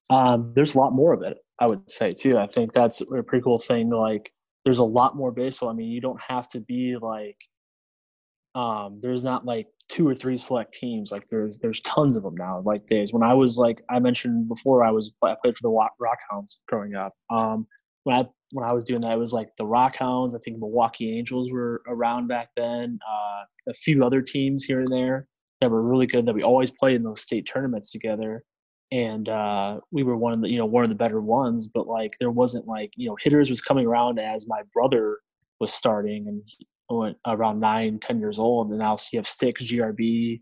Um, 0.08 0.52
there's 0.54 0.74
a 0.74 0.78
lot 0.78 0.92
more 0.94 1.12
of 1.12 1.22
it, 1.22 1.38
I 1.58 1.66
would 1.66 1.90
say 1.90 2.14
too. 2.14 2.38
I 2.38 2.46
think 2.46 2.72
that's 2.72 3.02
a 3.02 3.22
pretty 3.22 3.42
cool 3.42 3.58
thing. 3.58 3.90
Like, 3.90 4.32
there's 4.64 4.78
a 4.78 4.84
lot 4.84 5.16
more 5.16 5.30
baseball. 5.30 5.68
I 5.68 5.74
mean, 5.74 5.90
you 5.90 6.00
don't 6.00 6.20
have 6.20 6.48
to 6.48 6.60
be 6.60 6.96
like 6.96 7.36
um, 8.56 8.98
there's 9.02 9.22
not 9.22 9.44
like 9.44 9.68
two 9.88 10.08
or 10.08 10.14
three 10.14 10.38
select 10.38 10.72
teams. 10.72 11.12
Like 11.12 11.28
there's 11.30 11.58
there's 11.58 11.80
tons 11.82 12.16
of 12.16 12.22
them 12.22 12.34
now. 12.36 12.62
Like 12.64 12.86
days 12.86 13.12
when 13.12 13.22
I 13.22 13.34
was 13.34 13.58
like 13.58 13.82
I 13.90 13.98
mentioned 13.98 14.48
before, 14.48 14.82
I 14.82 14.90
was 14.90 15.12
I 15.22 15.36
played 15.40 15.56
for 15.56 15.62
the 15.62 15.88
Rockhounds 16.00 16.56
growing 16.66 16.94
up. 16.94 17.12
Um, 17.30 17.66
when 18.04 18.16
I 18.16 18.24
when 18.52 18.64
I 18.64 18.72
was 18.72 18.84
doing 18.84 19.02
that, 19.02 19.12
it 19.12 19.18
was 19.18 19.34
like 19.34 19.50
the 19.58 19.64
Rockhounds. 19.64 20.34
I 20.34 20.38
think 20.42 20.58
Milwaukee 20.58 21.18
Angels 21.18 21.52
were 21.52 21.82
around 21.86 22.28
back 22.28 22.48
then. 22.56 22.98
Uh, 23.06 23.44
a 23.68 23.74
few 23.74 24.04
other 24.04 24.22
teams 24.22 24.64
here 24.64 24.80
and 24.80 24.92
there 24.92 25.28
that 25.60 25.70
were 25.70 25.82
really 25.82 26.06
good 26.06 26.24
that 26.24 26.34
we 26.34 26.42
always 26.42 26.70
played 26.70 26.96
in 26.96 27.02
those 27.02 27.20
state 27.20 27.46
tournaments 27.46 27.92
together. 27.92 28.42
And 28.92 29.28
uh, 29.28 29.80
we 29.90 30.02
were 30.02 30.16
one 30.16 30.32
of 30.32 30.40
the 30.40 30.48
you 30.48 30.56
know 30.56 30.64
one 30.64 30.82
of 30.82 30.88
the 30.88 30.96
better 30.96 31.20
ones, 31.20 31.68
but 31.68 31.88
like 31.88 32.14
there 32.20 32.30
wasn't 32.30 32.66
like 32.66 32.90
you 32.96 33.06
know 33.06 33.18
hitters 33.20 33.50
was 33.50 33.60
coming 33.60 33.86
around 33.86 34.18
as 34.18 34.48
my 34.48 34.62
brother 34.72 35.18
was 35.60 35.74
starting 35.74 36.26
and 36.26 36.42
around 36.90 37.60
nine, 37.60 37.98
ten 37.98 38.18
years 38.18 38.38
old, 38.38 38.70
and 38.70 38.78
now 38.78 38.96
so 38.96 39.08
you 39.12 39.18
have 39.18 39.26
Sticks, 39.26 39.64
GRB. 39.64 40.40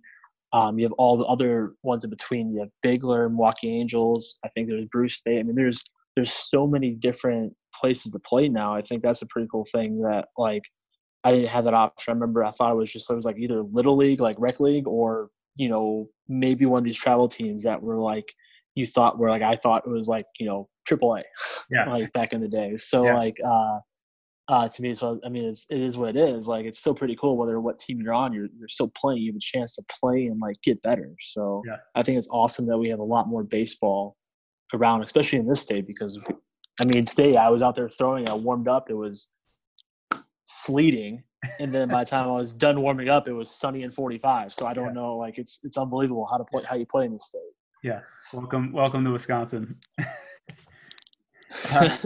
Um, 0.52 0.78
you 0.78 0.84
have 0.84 0.92
all 0.92 1.16
the 1.16 1.24
other 1.24 1.74
ones 1.82 2.04
in 2.04 2.10
between. 2.10 2.52
You 2.52 2.60
have 2.60 2.70
Bigler, 2.82 3.28
Milwaukee 3.28 3.74
Angels. 3.74 4.38
I 4.44 4.48
think 4.48 4.68
there's 4.68 4.84
Bruce 4.86 5.16
State. 5.16 5.40
I 5.40 5.42
mean, 5.42 5.56
there's 5.56 5.82
there's 6.14 6.32
so 6.32 6.66
many 6.66 6.92
different 6.92 7.52
places 7.74 8.12
to 8.12 8.18
play 8.20 8.48
now. 8.48 8.74
I 8.74 8.82
think 8.82 9.02
that's 9.02 9.22
a 9.22 9.26
pretty 9.26 9.48
cool 9.50 9.66
thing 9.72 10.00
that 10.02 10.26
like 10.38 10.62
I 11.24 11.32
didn't 11.32 11.48
have 11.48 11.64
that 11.64 11.74
option. 11.74 12.12
I 12.12 12.14
remember 12.14 12.44
I 12.44 12.52
thought 12.52 12.72
it 12.72 12.76
was 12.76 12.92
just 12.92 13.10
it 13.10 13.14
was 13.16 13.24
like 13.24 13.38
either 13.38 13.62
little 13.62 13.96
league, 13.96 14.20
like 14.20 14.36
rec 14.38 14.60
league, 14.60 14.86
or 14.86 15.30
you 15.56 15.68
know 15.68 16.08
maybe 16.28 16.66
one 16.66 16.78
of 16.78 16.84
these 16.84 16.98
travel 16.98 17.28
teams 17.28 17.62
that 17.64 17.82
were 17.82 17.98
like 17.98 18.32
you 18.74 18.86
thought 18.86 19.18
were 19.18 19.30
like 19.30 19.42
I 19.42 19.56
thought 19.56 19.84
it 19.86 19.90
was 19.90 20.08
like 20.08 20.26
you 20.38 20.46
know 20.46 20.68
AAA, 20.88 21.22
yeah, 21.70 21.88
like 21.90 22.12
back 22.12 22.32
in 22.32 22.40
the 22.40 22.48
day. 22.48 22.76
So 22.76 23.04
yeah. 23.04 23.16
like 23.16 23.36
uh, 23.44 23.78
uh, 24.48 24.68
to 24.68 24.82
me. 24.82 24.94
So 24.94 25.20
I 25.24 25.28
mean, 25.28 25.44
it's 25.44 25.66
it 25.70 25.80
is 25.80 25.96
what 25.96 26.10
it 26.10 26.16
is. 26.16 26.48
Like 26.48 26.66
it's 26.66 26.78
still 26.78 26.94
pretty 26.94 27.16
cool 27.16 27.36
whether 27.36 27.60
what 27.60 27.78
team 27.78 28.00
you're 28.00 28.14
on. 28.14 28.32
You're 28.32 28.48
you're 28.58 28.68
still 28.68 28.90
playing. 28.94 29.22
You 29.22 29.32
have 29.32 29.36
a 29.36 29.40
chance 29.40 29.76
to 29.76 29.84
play 30.00 30.26
and 30.26 30.40
like 30.40 30.56
get 30.62 30.82
better. 30.82 31.10
So 31.20 31.62
yeah. 31.66 31.76
I 31.94 32.02
think 32.02 32.18
it's 32.18 32.28
awesome 32.30 32.66
that 32.66 32.78
we 32.78 32.88
have 32.88 32.98
a 32.98 33.04
lot 33.04 33.28
more 33.28 33.42
baseball 33.42 34.16
around, 34.74 35.02
especially 35.02 35.38
in 35.38 35.46
this 35.46 35.62
state. 35.62 35.86
Because 35.86 36.18
I 36.82 36.86
mean, 36.86 37.04
today 37.06 37.36
I 37.36 37.48
was 37.48 37.62
out 37.62 37.76
there 37.76 37.88
throwing. 37.88 38.28
I 38.28 38.34
warmed 38.34 38.68
up. 38.68 38.90
It 38.90 38.94
was 38.94 39.28
sleeting, 40.44 41.22
and 41.58 41.74
then 41.74 41.88
by 41.88 42.04
the 42.04 42.10
time 42.10 42.28
I 42.28 42.32
was 42.32 42.52
done 42.52 42.82
warming 42.82 43.08
up, 43.08 43.28
it 43.28 43.32
was 43.32 43.50
sunny 43.50 43.82
and 43.82 43.94
45. 43.94 44.52
So 44.52 44.66
I 44.66 44.74
don't 44.74 44.88
yeah. 44.88 44.92
know. 44.92 45.16
Like 45.16 45.38
it's 45.38 45.60
it's 45.62 45.78
unbelievable 45.78 46.28
how 46.30 46.36
to 46.36 46.44
play 46.44 46.62
how 46.68 46.76
you 46.76 46.86
play 46.86 47.06
in 47.06 47.12
this 47.12 47.28
state. 47.28 47.40
Yeah. 47.82 48.00
Welcome 48.32 48.72
welcome 48.72 49.04
to 49.04 49.10
Wisconsin. 49.10 49.76
uh, 51.72 51.96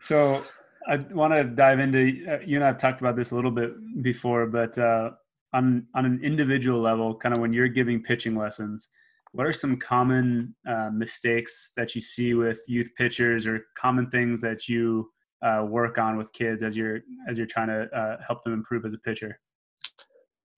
so 0.00 0.42
I 0.88 0.96
want 1.12 1.34
to 1.34 1.44
dive 1.44 1.80
into 1.80 2.24
uh, 2.28 2.38
you 2.44 2.56
and 2.56 2.64
I've 2.64 2.78
talked 2.78 3.00
about 3.00 3.14
this 3.14 3.30
a 3.30 3.34
little 3.34 3.50
bit 3.50 3.72
before, 4.02 4.46
but 4.46 4.76
uh, 4.78 5.10
on 5.52 5.86
on 5.94 6.06
an 6.06 6.20
individual 6.22 6.80
level, 6.80 7.14
kind 7.14 7.34
of 7.34 7.40
when 7.40 7.52
you're 7.52 7.68
giving 7.68 8.02
pitching 8.02 8.34
lessons, 8.34 8.88
what 9.32 9.46
are 9.46 9.52
some 9.52 9.76
common 9.76 10.54
uh, 10.66 10.88
mistakes 10.92 11.72
that 11.76 11.94
you 11.94 12.00
see 12.00 12.34
with 12.34 12.60
youth 12.66 12.90
pitchers, 12.96 13.46
or 13.46 13.66
common 13.76 14.08
things 14.10 14.40
that 14.40 14.66
you 14.66 15.10
uh, 15.42 15.64
work 15.68 15.98
on 15.98 16.16
with 16.16 16.32
kids 16.32 16.62
as 16.62 16.76
you're 16.76 17.00
as 17.28 17.36
you're 17.36 17.46
trying 17.46 17.68
to 17.68 17.82
uh, 17.94 18.16
help 18.26 18.42
them 18.42 18.54
improve 18.54 18.86
as 18.86 18.94
a 18.94 18.98
pitcher? 18.98 19.38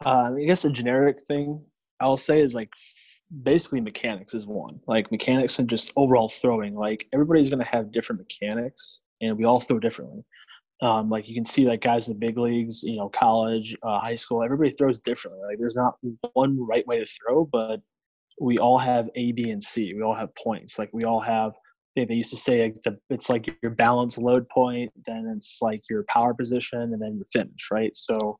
Uh, 0.05 0.31
I 0.37 0.45
guess 0.45 0.65
a 0.65 0.71
generic 0.71 1.27
thing 1.27 1.61
I'll 2.01 2.17
say 2.17 2.41
is 2.41 2.55
like 2.55 2.71
basically 3.43 3.81
mechanics 3.81 4.33
is 4.35 4.47
one. 4.47 4.81
Like 4.87 5.11
mechanics 5.11 5.59
and 5.59 5.69
just 5.69 5.93
overall 5.97 6.29
throwing. 6.29 6.75
Like 6.75 7.07
everybody's 7.13 7.51
going 7.51 7.59
to 7.65 7.71
have 7.71 7.93
different 7.93 8.21
mechanics 8.21 9.01
and 9.21 9.37
we 9.37 9.45
all 9.45 9.61
throw 9.61 9.79
differently. 9.79 10.25
Um, 10.83 11.11
like 11.11 11.29
you 11.29 11.35
can 11.35 11.45
see 11.45 11.67
like 11.67 11.83
guys 11.83 12.09
in 12.09 12.15
the 12.15 12.19
big 12.19 12.39
leagues, 12.39 12.83
you 12.83 12.97
know, 12.97 13.11
college, 13.11 13.77
uh, 13.83 14.01
high 14.01 14.15
school, 14.15 14.43
everybody 14.43 14.71
throws 14.71 14.99
differently. 14.99 15.43
Like 15.47 15.59
there's 15.59 15.77
not 15.77 15.97
one 16.33 16.59
right 16.67 16.87
way 16.87 16.99
to 16.99 17.05
throw, 17.05 17.45
but 17.45 17.81
we 18.41 18.59
all 18.59 18.79
have 18.79 19.11
A, 19.15 19.33
B, 19.33 19.51
and 19.51 19.63
C. 19.63 19.93
We 19.95 20.03
all 20.03 20.15
have 20.15 20.35
points. 20.35 20.79
Like 20.79 20.89
we 20.93 21.05
all 21.05 21.21
have. 21.21 21.53
They, 21.97 22.05
they 22.05 22.15
used 22.15 22.31
to 22.31 22.37
say 22.37 22.63
like 22.63 22.77
the, 22.85 22.97
it's 23.11 23.29
like 23.29 23.51
your 23.63 23.73
balance 23.73 24.17
load 24.17 24.49
point, 24.49 24.93
then 25.07 25.31
it's 25.37 25.59
like 25.61 25.83
your 25.91 26.05
power 26.09 26.33
position, 26.33 26.81
and 26.81 27.03
then 27.03 27.17
your 27.17 27.27
finish, 27.33 27.69
right? 27.71 27.95
So, 27.95 28.39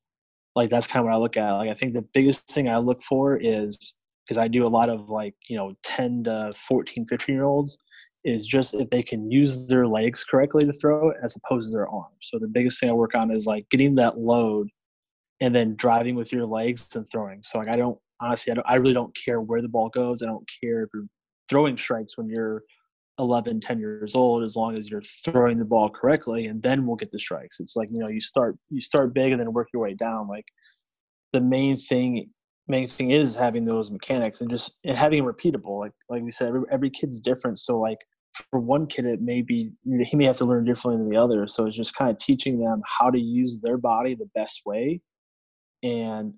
like 0.57 0.71
that's 0.71 0.87
kind 0.87 1.01
of 1.01 1.07
what 1.07 1.15
I 1.15 1.19
look 1.19 1.37
at. 1.37 1.53
Like 1.53 1.69
I 1.69 1.75
think 1.75 1.93
the 1.93 2.07
biggest 2.15 2.49
thing 2.49 2.69
I 2.69 2.79
look 2.79 3.03
for 3.03 3.37
is 3.37 3.95
because 4.27 4.39
I 4.39 4.49
do 4.49 4.67
a 4.67 4.69
lot 4.69 4.89
of 4.89 5.11
like 5.11 5.35
you 5.49 5.57
know 5.57 5.71
10 5.83 6.25
to 6.25 6.53
14, 6.69 7.07
15 7.07 7.35
year 7.35 7.45
olds 7.45 7.77
is 8.25 8.47
just 8.47 8.75
if 8.75 8.89
they 8.91 9.03
can 9.03 9.31
use 9.31 9.67
their 9.67 9.87
legs 9.87 10.25
correctly 10.25 10.65
to 10.65 10.73
throw 10.73 11.11
as 11.23 11.37
opposed 11.37 11.71
to 11.71 11.77
their 11.77 11.89
arms. 11.89 12.17
So 12.21 12.39
the 12.39 12.49
biggest 12.49 12.81
thing 12.81 12.91
I 12.91 12.93
work 12.93 13.15
on 13.15 13.31
is 13.31 13.47
like 13.47 13.69
getting 13.71 13.95
that 13.97 14.19
load 14.19 14.69
and 15.41 15.55
then 15.55 15.75
driving 15.77 16.15
with 16.15 16.33
your 16.33 16.45
legs 16.45 16.89
and 16.95 17.09
throwing. 17.09 17.41
So 17.43 17.59
like 17.59 17.69
I 17.69 17.77
don't 17.77 17.99
honestly 18.21 18.51
I 18.51 18.55
don't 18.55 18.67
I 18.69 18.75
really 18.77 18.95
don't 18.95 19.17
care 19.17 19.41
where 19.41 19.63
the 19.63 19.69
ball 19.69 19.89
goes. 19.89 20.23
I 20.23 20.27
don't 20.27 20.49
care 20.63 20.83
if 20.83 20.91
you're 20.93 21.07
throwing 21.49 21.77
strikes 21.77 22.19
when 22.19 22.29
you're 22.29 22.63
11 23.19 23.61
10 23.61 23.79
years 23.79 24.15
old 24.15 24.45
as 24.45 24.57
long 24.57 24.77
as 24.77 24.91
you're 24.91 25.03
throwing 25.03 25.59
the 25.59 25.65
ball 25.65 25.91
correctly 25.91 26.47
and 26.47 26.63
then 26.63 26.87
we'll 26.87 26.97
get 26.97 27.11
the 27.11 27.19
strikes. 27.19 27.61
It's 27.61 27.77
like, 27.77 27.89
you 27.91 27.99
know, 27.99 28.09
you 28.09 28.21
start 28.21 28.57
you 28.69 28.81
start 28.81 29.15
big 29.15 29.33
and 29.33 29.41
then 29.41 29.53
work 29.53 29.69
your 29.73 29.83
way 29.83 29.95
down 29.95 30.29
like 30.29 30.47
the 31.33 31.41
main 31.41 31.77
thing 31.77 32.31
main 32.71 32.89
thing 32.89 33.11
is 33.11 33.35
having 33.35 33.65
those 33.65 33.91
mechanics 33.91 34.41
and 34.41 34.51
just 34.51 34.73
and 34.85 34.97
having 34.97 35.25
them 35.25 35.33
repeatable. 35.33 35.79
Like 35.79 35.93
like 36.09 36.23
we 36.23 36.33
said, 36.33 36.49
every, 36.49 36.63
every 36.71 36.91
kid's 36.91 37.21
different. 37.21 37.59
So 37.59 37.79
like 37.79 37.99
for 38.51 38.61
one 38.61 38.87
kid, 38.87 39.07
it 39.07 39.21
may 39.21 39.43
be 39.43 39.73
he 39.85 40.17
may 40.17 40.27
have 40.27 40.39
to 40.39 40.45
learn 40.45 40.65
differently 40.65 41.03
than 41.03 41.11
the 41.11 41.21
other. 41.21 41.47
So 41.47 41.67
it's 41.67 41.77
just 41.77 41.95
kind 41.95 42.11
of 42.11 42.19
teaching 42.19 42.59
them 42.59 42.83
how 42.87 43.11
to 43.11 43.19
use 43.19 43.61
their 43.61 43.77
body 43.77 44.15
the 44.15 44.31
best 44.35 44.63
way, 44.65 45.01
and 45.83 46.35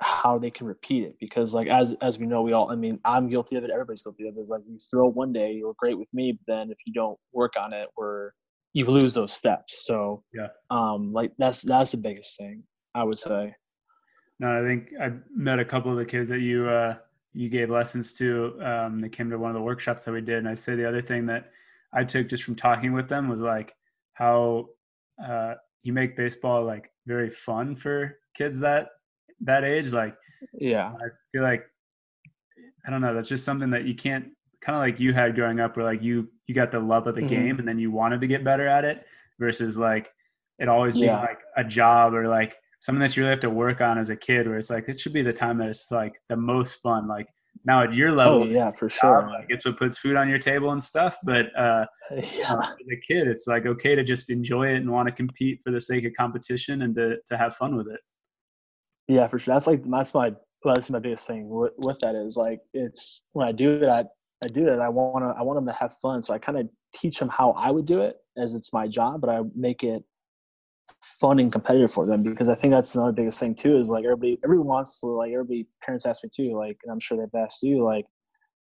how 0.00 0.38
they 0.38 0.50
can 0.50 0.66
repeat 0.66 1.04
it. 1.04 1.16
Because 1.20 1.54
like 1.54 1.68
as 1.68 1.94
as 2.00 2.18
we 2.18 2.26
know, 2.26 2.42
we 2.42 2.52
all 2.52 2.70
I 2.70 2.76
mean 2.76 2.98
I'm 3.04 3.28
guilty 3.28 3.56
of 3.56 3.64
it. 3.64 3.70
Everybody's 3.70 4.02
guilty 4.02 4.28
of 4.28 4.36
it. 4.36 4.40
It's 4.40 4.50
like 4.50 4.62
you 4.68 4.78
throw 4.90 5.08
one 5.08 5.32
day, 5.32 5.52
you're 5.52 5.74
great 5.78 5.98
with 5.98 6.08
me, 6.12 6.32
but 6.32 6.52
then 6.52 6.70
if 6.70 6.78
you 6.86 6.92
don't 6.92 7.18
work 7.32 7.52
on 7.62 7.72
it, 7.72 7.88
where 7.96 8.34
you 8.72 8.86
lose 8.86 9.14
those 9.14 9.32
steps. 9.32 9.84
So 9.84 10.22
yeah, 10.34 10.48
um, 10.70 11.12
like 11.12 11.32
that's 11.38 11.62
that's 11.62 11.92
the 11.92 11.98
biggest 11.98 12.38
thing 12.38 12.62
I 12.94 13.04
would 13.04 13.18
say. 13.18 13.54
No, 14.42 14.60
I 14.60 14.66
think 14.66 14.90
I 15.00 15.12
met 15.32 15.60
a 15.60 15.64
couple 15.64 15.92
of 15.92 15.96
the 15.96 16.04
kids 16.04 16.28
that 16.30 16.40
you 16.40 16.68
uh, 16.68 16.96
you 17.32 17.48
gave 17.48 17.70
lessons 17.70 18.12
to. 18.14 18.60
Um, 18.60 19.00
they 19.00 19.08
came 19.08 19.30
to 19.30 19.38
one 19.38 19.50
of 19.50 19.54
the 19.54 19.62
workshops 19.62 20.04
that 20.04 20.10
we 20.10 20.20
did, 20.20 20.38
and 20.38 20.48
I 20.48 20.54
say 20.54 20.74
the 20.74 20.86
other 20.86 21.00
thing 21.00 21.26
that 21.26 21.52
I 21.92 22.02
took 22.02 22.28
just 22.28 22.42
from 22.42 22.56
talking 22.56 22.92
with 22.92 23.08
them 23.08 23.28
was 23.28 23.38
like 23.38 23.76
how 24.14 24.70
uh, 25.24 25.54
you 25.84 25.92
make 25.92 26.16
baseball 26.16 26.64
like 26.64 26.90
very 27.06 27.30
fun 27.30 27.76
for 27.76 28.18
kids 28.34 28.58
that 28.58 28.88
that 29.42 29.62
age. 29.62 29.92
Like, 29.92 30.16
yeah, 30.54 30.88
I 30.88 31.06
feel 31.30 31.44
like 31.44 31.64
I 32.84 32.90
don't 32.90 33.00
know. 33.00 33.14
That's 33.14 33.28
just 33.28 33.44
something 33.44 33.70
that 33.70 33.84
you 33.84 33.94
can't 33.94 34.26
kind 34.60 34.74
of 34.74 34.80
like 34.80 34.98
you 34.98 35.14
had 35.14 35.36
growing 35.36 35.60
up, 35.60 35.76
where 35.76 35.86
like 35.86 36.02
you 36.02 36.28
you 36.48 36.54
got 36.56 36.72
the 36.72 36.80
love 36.80 37.06
of 37.06 37.14
the 37.14 37.20
mm-hmm. 37.20 37.28
game, 37.28 37.58
and 37.60 37.68
then 37.68 37.78
you 37.78 37.92
wanted 37.92 38.20
to 38.20 38.26
get 38.26 38.42
better 38.42 38.66
at 38.66 38.84
it, 38.84 39.06
versus 39.38 39.78
like 39.78 40.12
it 40.58 40.68
always 40.68 40.94
being 40.94 41.06
yeah. 41.06 41.20
like 41.20 41.44
a 41.56 41.62
job 41.62 42.12
or 42.12 42.26
like 42.26 42.56
something 42.82 43.00
that 43.00 43.16
you 43.16 43.22
really 43.22 43.30
have 43.30 43.40
to 43.40 43.48
work 43.48 43.80
on 43.80 43.96
as 43.96 44.10
a 44.10 44.16
kid 44.16 44.48
where 44.48 44.56
it's 44.58 44.68
like 44.68 44.88
it 44.88 44.98
should 44.98 45.12
be 45.12 45.22
the 45.22 45.32
time 45.32 45.56
that 45.56 45.68
it's 45.68 45.92
like 45.92 46.20
the 46.28 46.36
most 46.36 46.80
fun. 46.82 47.06
Like 47.06 47.28
now 47.64 47.84
at 47.84 47.94
your 47.94 48.10
level 48.10 48.42
oh, 48.42 48.46
yeah 48.46 48.72
for 48.72 48.88
sure. 48.88 49.28
like 49.30 49.46
it's 49.48 49.64
what 49.64 49.78
puts 49.78 49.98
food 49.98 50.16
on 50.16 50.28
your 50.28 50.38
table 50.38 50.72
and 50.72 50.82
stuff 50.82 51.16
but 51.22 51.46
uh, 51.56 51.84
yeah. 52.10 52.58
as 52.58 52.88
a 52.90 52.96
kid 53.06 53.28
it's 53.28 53.46
like 53.46 53.66
okay 53.66 53.94
to 53.94 54.02
just 54.02 54.30
enjoy 54.30 54.66
it 54.66 54.76
and 54.76 54.90
want 54.90 55.06
to 55.06 55.14
compete 55.14 55.60
for 55.62 55.70
the 55.70 55.80
sake 55.80 56.04
of 56.04 56.12
competition 56.18 56.82
and 56.82 56.94
to, 56.94 57.16
to 57.26 57.36
have 57.36 57.54
fun 57.54 57.76
with 57.76 57.86
it. 57.88 58.00
Yeah 59.06 59.26
for 59.26 59.38
sure. 59.38 59.54
That's 59.54 59.66
like 59.66 59.82
that's 59.88 60.12
my 60.12 60.32
well, 60.64 60.74
that's 60.74 60.90
my 60.90 60.98
biggest 60.98 61.26
thing 61.26 61.48
with, 61.48 61.72
with 61.78 61.98
that 62.00 62.16
is 62.16 62.36
like 62.36 62.60
it's 62.72 63.22
when 63.32 63.46
i 63.46 63.52
do 63.52 63.74
it 63.74 63.88
i 63.88 64.04
i 64.44 64.46
do 64.48 64.68
it 64.68 64.78
i 64.78 64.88
want 64.88 65.24
to 65.24 65.34
i 65.38 65.42
want 65.42 65.56
them 65.56 65.66
to 65.66 65.72
have 65.72 65.92
fun 66.00 66.22
so 66.22 66.32
i 66.32 66.38
kind 66.38 66.58
of 66.58 66.68
teach 66.94 67.18
them 67.18 67.28
how 67.28 67.50
i 67.52 67.70
would 67.70 67.84
do 67.84 68.00
it 68.00 68.16
as 68.36 68.54
it's 68.54 68.72
my 68.72 68.86
job 68.86 69.20
but 69.20 69.28
i 69.28 69.40
make 69.56 69.82
it 69.82 70.04
fun 71.20 71.38
and 71.38 71.52
competitive 71.52 71.92
for 71.92 72.06
them 72.06 72.22
because 72.22 72.48
I 72.48 72.54
think 72.54 72.72
that's 72.72 72.94
another 72.94 73.12
biggest 73.12 73.38
thing 73.38 73.54
too 73.54 73.78
is 73.78 73.88
like 73.88 74.04
everybody 74.04 74.38
everyone 74.44 74.66
wants 74.66 75.00
to 75.00 75.06
like 75.06 75.32
everybody 75.32 75.66
parents 75.82 76.06
ask 76.06 76.22
me 76.24 76.30
too 76.34 76.56
like 76.56 76.78
and 76.82 76.92
I'm 76.92 77.00
sure 77.00 77.16
they've 77.16 77.40
asked 77.40 77.62
you 77.62 77.84
like 77.84 78.06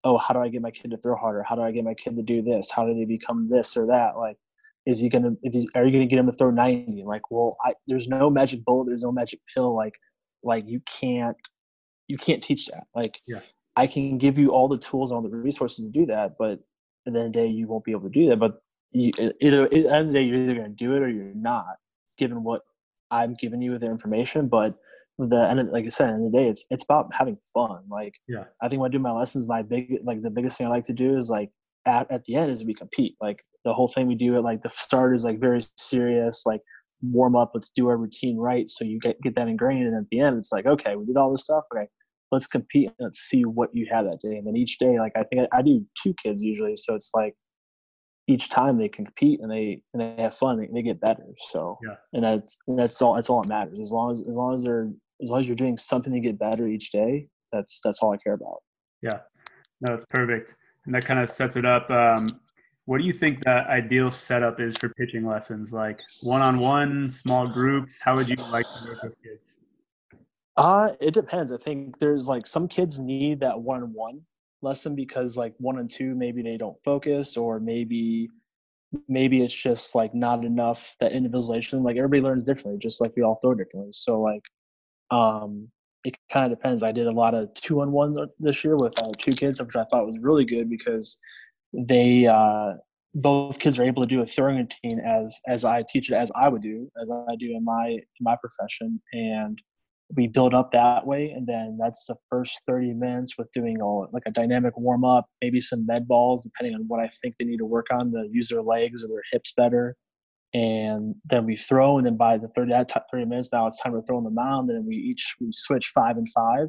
oh 0.03 0.17
how 0.17 0.33
do 0.33 0.39
I 0.39 0.49
get 0.49 0.61
my 0.61 0.71
kid 0.71 0.91
to 0.91 0.97
throw 0.97 1.15
harder 1.15 1.43
how 1.43 1.55
do 1.55 1.61
I 1.61 1.71
get 1.71 1.83
my 1.83 1.93
kid 1.93 2.15
to 2.15 2.21
do 2.21 2.41
this 2.41 2.69
how 2.69 2.85
do 2.85 2.93
they 2.93 3.05
become 3.05 3.49
this 3.49 3.75
or 3.75 3.87
that 3.87 4.17
like 4.17 4.37
is 4.85 4.99
he 4.99 5.09
gonna 5.09 5.31
if 5.41 5.53
he's, 5.53 5.67
are 5.75 5.85
you 5.85 5.91
gonna 5.91 6.05
get 6.05 6.19
him 6.19 6.27
to 6.27 6.33
throw 6.33 6.51
90 6.51 7.03
like 7.05 7.31
well 7.31 7.57
I, 7.63 7.73
there's 7.87 8.07
no 8.07 8.29
magic 8.29 8.63
bullet 8.65 8.87
there's 8.87 9.03
no 9.03 9.11
magic 9.11 9.39
pill 9.53 9.75
like 9.75 9.93
like 10.43 10.65
you 10.67 10.81
can't 10.99 11.37
you 12.07 12.17
can't 12.17 12.43
teach 12.43 12.67
that. 12.67 12.85
Like 12.95 13.21
yeah. 13.27 13.39
I 13.75 13.87
can 13.87 14.17
give 14.17 14.37
you 14.37 14.49
all 14.49 14.67
the 14.67 14.77
tools 14.77 15.11
all 15.11 15.21
the 15.21 15.29
resources 15.29 15.85
to 15.85 15.91
do 15.91 16.05
that, 16.07 16.35
but 16.37 16.59
at 17.07 17.13
the 17.13 17.19
end 17.19 17.27
of 17.27 17.33
the 17.33 17.39
day, 17.39 17.47
you 17.47 17.67
won't 17.67 17.83
be 17.83 17.91
able 17.91 18.03
to 18.03 18.09
do 18.09 18.29
that. 18.29 18.37
But 18.37 18.61
you, 18.91 19.11
it, 19.17 19.35
it, 19.39 19.53
at 19.53 19.71
the 19.71 19.89
end 19.89 20.07
of 20.07 20.07
the 20.07 20.13
day, 20.13 20.23
you're 20.23 20.43
either 20.43 20.55
going 20.55 20.75
to 20.75 20.75
do 20.75 20.95
it 20.95 21.01
or 21.01 21.09
you're 21.09 21.33
not, 21.33 21.75
given 22.17 22.43
what 22.43 22.61
I'm 23.11 23.35
giving 23.35 23.61
you 23.61 23.71
with 23.71 23.81
the 23.81 23.87
information. 23.87 24.47
But 24.47 24.75
the 25.19 25.47
and 25.49 25.71
like 25.71 25.85
I 25.85 25.89
said, 25.89 26.09
end 26.09 26.25
of 26.25 26.31
the 26.31 26.37
day, 26.37 26.47
it's 26.47 26.65
it's 26.69 26.83
about 26.83 27.13
having 27.13 27.37
fun. 27.53 27.83
Like 27.89 28.15
yeah, 28.27 28.45
I 28.61 28.69
think 28.69 28.81
when 28.81 28.89
I 28.89 28.91
do 28.91 28.99
my 28.99 29.11
lessons, 29.11 29.47
my 29.47 29.61
big 29.61 29.99
like 30.03 30.21
the 30.21 30.29
biggest 30.29 30.57
thing 30.57 30.67
I 30.67 30.71
like 30.71 30.85
to 30.85 30.93
do 30.93 31.17
is 31.17 31.29
like 31.29 31.51
at 31.85 32.09
at 32.11 32.25
the 32.25 32.35
end 32.35 32.51
is 32.51 32.63
we 32.63 32.73
compete. 32.73 33.15
Like 33.21 33.43
the 33.65 33.73
whole 33.73 33.87
thing 33.87 34.07
we 34.07 34.15
do 34.15 34.35
at 34.35 34.43
like 34.43 34.61
the 34.61 34.69
start 34.69 35.15
is 35.15 35.23
like 35.23 35.39
very 35.39 35.61
serious. 35.77 36.43
Like 36.45 36.61
warm 37.01 37.35
up, 37.35 37.51
let's 37.53 37.69
do 37.69 37.89
our 37.89 37.97
routine 37.97 38.37
right, 38.37 38.67
so 38.67 38.85
you 38.85 38.99
get 38.99 39.21
get 39.21 39.35
that 39.35 39.47
ingrained. 39.47 39.87
And 39.87 39.97
at 39.97 40.09
the 40.09 40.19
end, 40.19 40.37
it's 40.37 40.51
like 40.51 40.65
okay, 40.65 40.95
we 40.95 41.05
did 41.05 41.17
all 41.17 41.31
this 41.31 41.43
stuff. 41.43 41.63
Okay, 41.73 41.87
let's 42.31 42.47
compete 42.47 42.87
and 42.87 43.05
let's 43.05 43.19
see 43.19 43.43
what 43.43 43.69
you 43.73 43.87
have 43.91 44.05
that 44.05 44.19
day. 44.21 44.37
And 44.37 44.47
then 44.47 44.57
each 44.57 44.79
day, 44.79 44.99
like 44.99 45.13
I 45.15 45.23
think 45.23 45.47
I, 45.53 45.59
I 45.59 45.61
do 45.61 45.85
two 46.01 46.15
kids 46.21 46.41
usually, 46.41 46.75
so 46.75 46.95
it's 46.95 47.11
like 47.13 47.35
each 48.27 48.49
time 48.49 48.77
they 48.77 48.89
can 48.89 49.05
compete 49.05 49.41
and 49.41 49.51
they 49.51 49.81
and 49.93 50.01
they 50.01 50.21
have 50.21 50.35
fun, 50.35 50.59
they, 50.59 50.69
they 50.73 50.81
get 50.81 50.99
better. 50.99 51.25
So 51.37 51.77
yeah, 51.85 51.95
and 52.13 52.23
that's 52.23 52.57
and 52.67 52.77
that's 52.77 53.01
all 53.01 53.15
that's 53.15 53.29
all 53.29 53.41
that 53.41 53.47
matters. 53.47 53.79
As 53.79 53.91
long 53.91 54.11
as 54.11 54.21
as 54.21 54.35
long 54.35 54.53
as 54.53 54.63
they're 54.63 54.89
as 55.21 55.29
long 55.29 55.39
as 55.39 55.47
you're 55.47 55.55
doing 55.55 55.77
something 55.77 56.13
to 56.13 56.19
get 56.19 56.39
better 56.39 56.67
each 56.67 56.91
day, 56.91 57.27
that's 57.51 57.79
that's 57.83 58.01
all 58.01 58.13
I 58.13 58.17
care 58.17 58.33
about. 58.33 58.61
Yeah, 59.01 59.19
no, 59.81 59.93
that's 59.93 60.05
perfect, 60.05 60.55
and 60.85 60.95
that 60.95 61.05
kind 61.05 61.19
of 61.19 61.29
sets 61.29 61.55
it 61.55 61.65
up. 61.65 61.89
Um, 61.89 62.27
what 62.85 62.97
do 62.97 63.05
you 63.05 63.13
think 63.13 63.43
the 63.43 63.65
ideal 63.69 64.11
setup 64.11 64.59
is 64.59 64.77
for 64.77 64.89
pitching 64.89 65.25
lessons? 65.25 65.71
Like 65.71 66.01
one-on-one, 66.21 67.09
small 67.09 67.45
groups? 67.45 68.01
How 68.01 68.15
would 68.15 68.27
you 68.27 68.35
like 68.51 68.65
to 68.65 68.89
work 68.89 69.03
with 69.03 69.13
kids? 69.23 69.57
Uh, 70.57 70.91
it 70.99 71.13
depends. 71.13 71.51
I 71.51 71.57
think 71.57 71.97
there's 71.97 72.27
like 72.27 72.45
some 72.45 72.67
kids 72.67 72.99
need 72.99 73.39
that 73.39 73.59
one-on-one 73.59 74.21
lesson 74.63 74.95
because 74.95 75.37
like 75.37 75.53
one 75.57 75.79
and 75.79 75.89
two 75.89 76.15
maybe 76.15 76.41
they 76.41 76.57
don't 76.57 76.77
focus 76.83 77.37
or 77.37 77.59
maybe 77.59 78.29
maybe 79.07 79.41
it's 79.43 79.53
just 79.53 79.95
like 79.95 80.13
not 80.13 80.45
enough 80.45 80.95
that 80.99 81.11
individualization. 81.11 81.83
Like 81.83 81.97
everybody 81.97 82.21
learns 82.21 82.45
differently, 82.45 82.79
just 82.79 83.01
like 83.01 83.13
we 83.15 83.23
all 83.23 83.39
throw 83.41 83.53
differently. 83.53 83.91
So 83.91 84.21
like, 84.21 84.43
um, 85.11 85.69
it 86.03 86.17
kind 86.31 86.51
of 86.51 86.57
depends. 86.57 86.83
I 86.83 86.91
did 86.91 87.07
a 87.07 87.11
lot 87.11 87.33
of 87.33 87.53
two-on-one 87.53 88.15
this 88.39 88.63
year 88.63 88.75
with 88.75 89.01
uh, 89.01 89.11
two 89.17 89.31
kids, 89.31 89.61
which 89.61 89.75
I 89.75 89.85
thought 89.85 90.05
was 90.05 90.19
really 90.19 90.45
good 90.45 90.69
because 90.69 91.17
they 91.73 92.27
uh, 92.27 92.73
both 93.15 93.59
kids 93.59 93.79
are 93.79 93.83
able 93.83 94.03
to 94.03 94.07
do 94.07 94.21
a 94.21 94.25
throwing 94.25 94.57
routine 94.57 94.99
as 94.99 95.39
as 95.47 95.63
I 95.63 95.81
teach 95.87 96.11
it 96.11 96.15
as 96.15 96.31
I 96.35 96.49
would 96.49 96.61
do 96.61 96.91
as 97.01 97.09
I 97.09 97.35
do 97.37 97.51
in 97.55 97.63
my 97.63 97.87
in 97.87 98.21
my 98.21 98.35
profession 98.35 99.01
and 99.13 99.61
we 100.15 100.27
build 100.27 100.53
up 100.53 100.71
that 100.71 101.05
way 101.07 101.31
and 101.31 101.47
then 101.47 101.77
that's 101.79 102.05
the 102.05 102.15
first 102.29 102.61
30 102.67 102.93
minutes 102.93 103.37
with 103.37 103.51
doing 103.53 103.81
all 103.81 104.07
like 104.11 104.23
a 104.25 104.31
dynamic 104.31 104.77
warm 104.77 105.03
up 105.03 105.25
maybe 105.41 105.59
some 105.59 105.85
med 105.85 106.07
balls 106.07 106.43
depending 106.43 106.75
on 106.75 106.83
what 106.87 106.99
i 106.99 107.07
think 107.21 107.35
they 107.37 107.45
need 107.45 107.57
to 107.57 107.65
work 107.65 107.87
on 107.91 108.11
to 108.11 108.27
use 108.31 108.49
their 108.49 108.61
legs 108.61 109.03
or 109.03 109.07
their 109.07 109.23
hips 109.31 109.53
better. 109.55 109.95
And 110.55 111.15
then 111.25 111.45
we 111.45 111.55
throw 111.55 111.97
and 111.97 112.05
then 112.05 112.15
by 112.15 112.37
the 112.37 112.47
30, 112.49 112.73
30 113.11 113.25
minutes 113.25 113.49
now 113.51 113.65
it's 113.65 113.81
time 113.81 113.93
to 113.93 114.03
throw 114.03 114.17
on 114.17 114.23
the 114.23 114.29
mound 114.29 114.69
and 114.69 114.85
we 114.85 114.95
each 114.95 115.35
we 115.41 115.47
switch 115.51 115.91
five 115.95 116.17
and 116.17 116.27
five. 116.31 116.67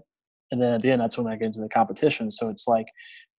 And 0.51 0.63
then 0.63 0.73
at 0.73 0.83
the 0.83 0.91
end 0.91 1.03
that's 1.03 1.19
when 1.19 1.27
i 1.27 1.37
get 1.37 1.49
into 1.49 1.61
the 1.61 1.69
competition. 1.69 2.31
So 2.31 2.49
it's 2.49 2.67
like 2.67 2.87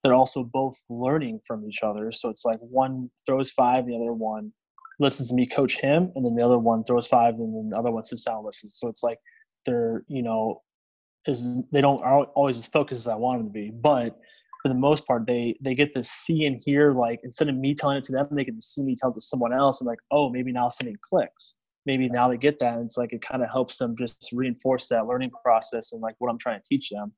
they're 0.04 0.14
also 0.14 0.44
both 0.44 0.78
learning 0.88 1.40
from 1.48 1.66
each 1.68 1.82
other. 1.82 2.12
So 2.12 2.30
it's 2.30 2.46
like 2.46 2.60
one 2.60 3.10
throws 3.26 3.50
five 3.52 3.88
the 3.88 3.96
other 3.96 4.14
one 4.14 4.54
listens 5.00 5.30
to 5.30 5.36
me 5.36 5.46
coach 5.46 5.78
him 5.78 6.12
and 6.16 6.26
then 6.26 6.36
the 6.36 6.46
other 6.46 6.60
one 6.60 6.84
throws 6.84 7.08
five 7.08 7.34
and 7.34 7.56
then 7.56 7.70
the 7.72 7.78
other 7.78 7.92
one 7.92 8.04
sits 8.04 8.24
down 8.24 8.38
and 8.38 8.46
listens. 8.46 8.78
So 8.78 8.88
it's 8.88 9.02
like 9.02 9.18
they're 9.66 10.04
you 10.08 10.22
know 10.22 10.62
is 11.28 11.48
they 11.72 11.82
don't 11.82 12.02
are 12.04 12.26
always 12.36 12.58
as 12.58 12.68
focused 12.68 13.00
as 13.00 13.08
I 13.08 13.16
want 13.16 13.40
them 13.40 13.48
to 13.48 13.54
be, 13.54 13.72
but 13.72 14.20
for 14.62 14.70
the 14.70 14.76
most 14.76 15.06
part 15.06 15.26
they 15.28 15.56
they 15.62 15.76
get 15.76 15.94
to 15.94 16.04
see 16.04 16.46
and 16.46 16.62
hear 16.64 16.94
like 16.94 17.20
instead 17.24 17.50
of 17.50 17.56
me 17.56 17.76
telling 17.76 17.98
it 17.98 18.04
to 18.06 18.12
them, 18.12 18.28
they 18.32 18.46
get 18.46 18.56
to 18.56 18.62
see 18.62 18.84
me 18.84 18.96
tell 19.00 19.12
it 19.12 19.14
to 19.14 19.22
someone 19.22 19.54
else 19.54 19.82
and 19.82 19.88
like 19.88 20.00
oh 20.12 20.30
maybe 20.30 20.52
now 20.52 20.70
something 20.70 20.98
clicks. 21.08 21.56
Maybe 21.86 22.10
now 22.10 22.28
they 22.28 22.38
get 22.38 22.58
that 22.60 22.74
and 22.74 22.86
it's 22.86 22.98
like 22.98 23.14
it 23.14 23.22
kind 23.22 23.44
of 23.44 23.50
helps 23.50 23.78
them 23.78 23.96
just 23.98 24.30
reinforce 24.34 24.88
that 24.88 25.06
learning 25.06 25.32
process 25.44 25.94
and 25.94 26.02
like 26.02 26.16
what 26.18 26.30
I'm 26.30 26.40
trying 26.40 26.60
to 26.60 26.66
teach 26.68 26.90
them. 26.90 27.14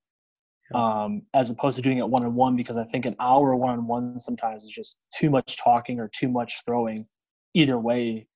Um, 0.75 1.21
as 1.33 1.49
opposed 1.49 1.77
to 1.77 1.81
doing 1.81 1.99
it 1.99 2.09
one 2.09 2.25
on 2.25 2.35
one 2.35 2.57
because 2.57 2.75
I 2.75 2.83
think 2.83 3.05
an 3.05 3.15
hour 3.21 3.55
one 3.55 3.69
on 3.69 3.87
one 3.87 4.19
sometimes 4.19 4.65
is 4.65 4.69
just 4.69 4.99
too 5.17 5.29
much 5.29 5.55
talking 5.55 6.01
or 6.01 6.09
too 6.13 6.27
much 6.27 6.61
throwing. 6.65 7.05
Either 7.53 7.79
way, 7.79 8.27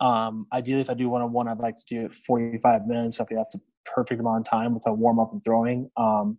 um, 0.00 0.46
ideally, 0.52 0.80
if 0.80 0.90
I 0.90 0.94
do 0.94 1.08
one 1.08 1.22
on 1.22 1.32
one, 1.32 1.48
I'd 1.48 1.58
like 1.58 1.76
to 1.76 1.84
do 1.88 2.06
it 2.06 2.14
45 2.14 2.86
minutes. 2.86 3.20
I 3.20 3.24
think 3.24 3.38
that's 3.38 3.52
the 3.52 3.60
perfect 3.84 4.20
amount 4.20 4.46
of 4.46 4.50
time 4.50 4.74
with 4.74 4.84
a 4.86 4.92
warm 4.92 5.18
up 5.18 5.32
and 5.32 5.42
throwing 5.44 5.90
um, 5.96 6.38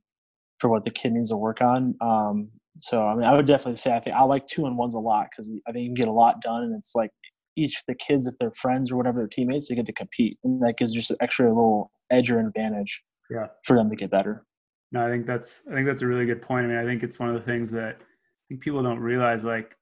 for 0.59 0.69
what 0.69 0.85
the 0.85 0.91
kid 0.91 1.13
needs 1.13 1.29
to 1.29 1.37
work 1.37 1.61
on. 1.61 1.95
Um, 2.01 2.49
so, 2.77 3.05
I 3.07 3.15
mean, 3.15 3.23
I 3.23 3.35
would 3.35 3.45
definitely 3.45 3.77
say 3.77 3.95
I 3.95 3.99
think 3.99 4.15
I 4.15 4.23
like 4.23 4.47
two 4.47 4.65
on 4.65 4.75
ones 4.75 4.95
a 4.95 4.99
lot 4.99 5.27
because 5.29 5.51
I 5.67 5.71
think 5.71 5.83
you 5.83 5.89
can 5.89 5.93
get 5.93 6.07
a 6.07 6.11
lot 6.11 6.41
done, 6.41 6.63
and 6.63 6.75
it's 6.75 6.93
like 6.95 7.11
each 7.55 7.77
of 7.77 7.83
the 7.87 7.95
kids, 7.95 8.25
if 8.25 8.33
they're 8.39 8.51
friends 8.51 8.91
or 8.91 8.97
whatever, 8.97 9.19
their 9.19 9.27
teammates, 9.27 9.69
they 9.69 9.75
get 9.75 9.85
to 9.85 9.93
compete, 9.93 10.37
and 10.43 10.61
that 10.61 10.77
gives 10.77 10.91
just 10.91 11.11
an 11.11 11.17
extra 11.21 11.47
little 11.47 11.91
edge 12.11 12.31
or 12.31 12.39
advantage. 12.39 13.03
Yeah. 13.29 13.47
For 13.63 13.75
them 13.77 13.89
to 13.89 13.95
get 13.95 14.11
better. 14.11 14.45
No, 14.91 15.05
I 15.05 15.09
think 15.09 15.25
that's 15.25 15.63
I 15.69 15.73
think 15.73 15.87
that's 15.87 16.01
a 16.01 16.07
really 16.07 16.25
good 16.25 16.41
point. 16.41 16.65
I 16.65 16.69
mean, 16.69 16.77
I 16.77 16.83
think 16.83 17.03
it's 17.03 17.19
one 17.19 17.29
of 17.29 17.35
the 17.35 17.41
things 17.41 17.71
that 17.71 17.95
I 17.99 18.43
think 18.47 18.61
people 18.61 18.83
don't 18.83 18.99
realize. 18.99 19.43
Like, 19.43 19.75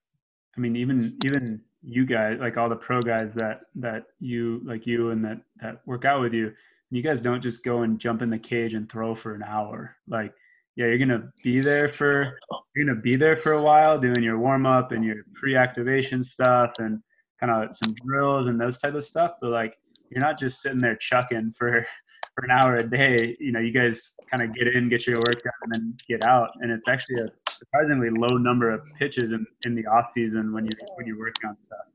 I 0.56 0.60
mean, 0.60 0.74
even 0.76 1.18
even 1.26 1.60
you 1.82 2.06
guys 2.06 2.38
like 2.40 2.56
all 2.56 2.68
the 2.68 2.76
pro 2.76 3.00
guys 3.00 3.34
that 3.34 3.62
that 3.74 4.04
you 4.20 4.60
like 4.64 4.86
you 4.86 5.10
and 5.10 5.24
that 5.24 5.38
that 5.60 5.80
work 5.86 6.04
out 6.04 6.20
with 6.20 6.32
you 6.32 6.52
you 6.90 7.02
guys 7.02 7.22
don't 7.22 7.40
just 7.40 7.64
go 7.64 7.82
and 7.82 7.98
jump 7.98 8.20
in 8.20 8.28
the 8.28 8.38
cage 8.38 8.74
and 8.74 8.86
throw 8.92 9.14
for 9.14 9.34
an 9.34 9.42
hour. 9.42 9.96
Like 10.08 10.34
yeah 10.76 10.86
you're 10.86 10.98
gonna 10.98 11.32
be 11.42 11.60
there 11.60 11.90
for 11.90 12.38
you're 12.74 12.86
gonna 12.86 13.00
be 13.00 13.16
there 13.16 13.36
for 13.36 13.52
a 13.52 13.62
while 13.62 13.98
doing 13.98 14.22
your 14.22 14.38
warm 14.38 14.66
up 14.66 14.92
and 14.92 15.04
your 15.04 15.16
pre-activation 15.34 16.22
stuff 16.22 16.72
and 16.78 17.02
kind 17.40 17.50
of 17.50 17.74
some 17.74 17.94
drills 18.04 18.46
and 18.46 18.60
those 18.60 18.78
type 18.78 18.94
of 18.94 19.02
stuff 19.02 19.32
but 19.40 19.50
like 19.50 19.76
you're 20.10 20.20
not 20.20 20.38
just 20.38 20.62
sitting 20.62 20.80
there 20.80 20.96
chucking 20.96 21.50
for 21.50 21.86
for 22.34 22.44
an 22.44 22.50
hour 22.50 22.76
a 22.76 22.86
day. 22.86 23.36
You 23.40 23.52
know 23.52 23.60
you 23.60 23.72
guys 23.72 24.14
kind 24.30 24.42
of 24.42 24.54
get 24.54 24.68
in 24.68 24.88
get 24.88 25.06
your 25.06 25.16
work 25.16 25.42
done 25.42 25.52
and 25.62 25.74
then 25.74 25.96
get 26.08 26.22
out. 26.22 26.50
And 26.60 26.70
it's 26.70 26.88
actually 26.88 27.22
a 27.22 27.26
surprisingly 27.62 28.10
low 28.10 28.36
number 28.38 28.70
of 28.70 28.82
pitches 28.98 29.32
in, 29.32 29.46
in 29.64 29.74
the 29.74 29.86
off 29.86 30.10
season 30.12 30.52
when 30.52 30.64
you 30.64 30.70
when 30.96 31.06
you're 31.06 31.18
working 31.18 31.48
on 31.48 31.56
stuff. 31.64 31.86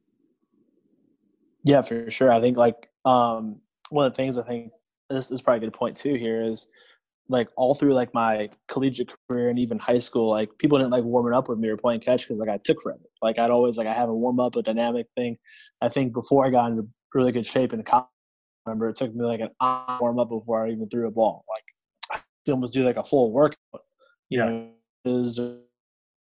Yeah, 1.64 1.82
for 1.82 2.10
sure. 2.10 2.32
I 2.32 2.40
think 2.40 2.58
like 2.58 2.90
um, 3.06 3.60
one 3.90 4.06
of 4.06 4.14
the 4.14 4.16
things 4.16 4.38
I 4.38 4.44
think 4.44 4.72
this 5.10 5.32
is 5.32 5.42
probably 5.42 5.68
a 5.68 5.70
good 5.70 5.78
point 5.78 5.98
too 5.98 6.16
here 6.16 6.44
is 6.44 6.68
like 7.30 7.50
all 7.58 7.76
through 7.76 7.94
like 7.94 8.14
my 8.14 8.50
collegiate 8.70 9.10
career 9.28 9.50
and 9.50 9.60
even 9.60 9.78
high 9.78 10.00
school, 10.00 10.30
like 10.30 10.50
people 10.60 10.78
didn't 10.78 10.92
like 10.92 11.04
warming 11.04 11.34
up 11.34 11.50
with 11.50 11.60
me 11.60 11.68
or 11.68 11.76
playing 11.76 12.00
catch 12.00 12.22
because 12.24 12.40
like 12.40 12.50
I 12.50 12.58
took 12.64 12.82
forever. 12.82 13.02
Like 13.22 13.38
I'd 13.38 13.52
always 13.52 13.78
like 13.78 13.88
I 13.88 13.94
have 13.94 14.10
a 14.10 14.16
warm 14.16 14.40
up, 14.40 14.56
a 14.56 14.62
dynamic 14.62 15.08
thing. 15.16 15.38
I 15.82 15.90
think 15.90 16.14
before 16.14 16.46
I 16.46 16.50
got 16.50 16.72
into 16.72 16.88
really 17.14 17.34
good 17.34 17.46
shape 17.46 17.74
in 17.74 17.84
college, 17.84 18.06
I 18.66 18.70
remember 18.70 18.90
it 18.90 18.96
took 18.96 19.14
me 19.14 19.26
like 19.26 19.42
an 19.42 19.50
hour 19.62 19.98
warm 20.00 20.20
up 20.20 20.30
before 20.30 20.66
I 20.66 20.72
even 20.72 20.88
threw 20.88 21.08
a 21.08 21.12
ball. 21.12 21.44
Like 21.50 22.22
I 22.22 22.52
almost 22.52 22.74
do 22.74 22.86
like 22.86 22.98
a 22.98 23.04
full 23.04 23.32
workout. 23.34 23.58
You 24.30 24.40
yeah. 24.40 24.46
know, 24.46 24.70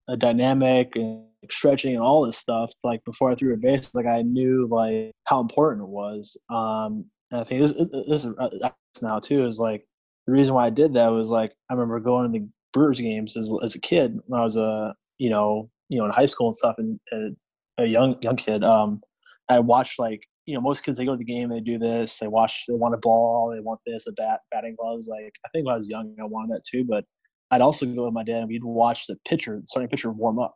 a 0.07 0.17
dynamic 0.17 0.95
and 0.95 1.23
stretching 1.49 1.93
and 1.93 2.03
all 2.03 2.25
this 2.25 2.37
stuff. 2.37 2.71
Like 2.83 3.03
before 3.05 3.31
I 3.31 3.35
threw 3.35 3.53
a 3.53 3.57
base, 3.57 3.93
like 3.93 4.05
I 4.05 4.21
knew 4.21 4.67
like 4.69 5.11
how 5.25 5.39
important 5.39 5.83
it 5.83 5.89
was. 5.89 6.37
Um, 6.49 7.05
and 7.31 7.41
I 7.41 7.43
think 7.43 7.61
this 7.61 7.73
this 8.07 8.25
is 8.25 8.33
uh, 8.39 8.69
now 9.01 9.19
too 9.19 9.45
is 9.45 9.59
like 9.59 9.85
the 10.25 10.33
reason 10.33 10.53
why 10.53 10.65
I 10.65 10.69
did 10.69 10.93
that 10.93 11.07
was 11.07 11.29
like 11.29 11.53
I 11.69 11.73
remember 11.73 11.99
going 11.99 12.31
to 12.31 12.39
the 12.39 12.47
Brewers 12.73 12.99
games 12.99 13.35
as 13.37 13.51
as 13.63 13.75
a 13.75 13.81
kid 13.81 14.17
when 14.27 14.39
I 14.39 14.43
was 14.43 14.55
a 14.55 14.93
you 15.17 15.29
know 15.29 15.69
you 15.89 15.99
know 15.99 16.05
in 16.05 16.11
high 16.11 16.25
school 16.25 16.47
and 16.47 16.55
stuff 16.55 16.75
and, 16.77 16.99
and 17.11 17.35
a 17.77 17.85
young 17.85 18.17
young 18.21 18.35
kid. 18.35 18.63
Um, 18.63 19.01
I 19.49 19.59
watched 19.59 19.99
like 19.99 20.21
you 20.45 20.55
know 20.55 20.61
most 20.61 20.83
kids 20.83 20.97
they 20.97 21.05
go 21.05 21.11
to 21.11 21.17
the 21.17 21.23
game 21.23 21.49
they 21.49 21.59
do 21.59 21.77
this 21.77 22.17
they 22.19 22.27
watch 22.27 22.63
they 22.67 22.73
want 22.73 22.95
a 22.95 22.97
ball 22.97 23.51
they 23.53 23.59
want 23.59 23.79
this 23.85 24.07
a 24.07 24.13
bat 24.13 24.39
batting 24.49 24.75
gloves 24.79 25.07
like 25.07 25.33
I 25.45 25.49
think 25.49 25.65
when 25.65 25.73
I 25.73 25.75
was 25.75 25.87
young 25.87 26.15
I 26.19 26.25
wanted 26.25 26.55
that 26.55 26.63
too 26.65 26.85
but 26.87 27.03
I'd 27.51 27.61
also 27.61 27.85
go 27.85 28.05
with 28.05 28.13
my 28.13 28.23
dad 28.23 28.39
and 28.39 28.49
we'd 28.49 28.63
watch 28.63 29.07
the 29.07 29.15
pitcher, 29.27 29.61
starting 29.65 29.89
pitcher 29.89 30.11
warm 30.11 30.39
up. 30.39 30.55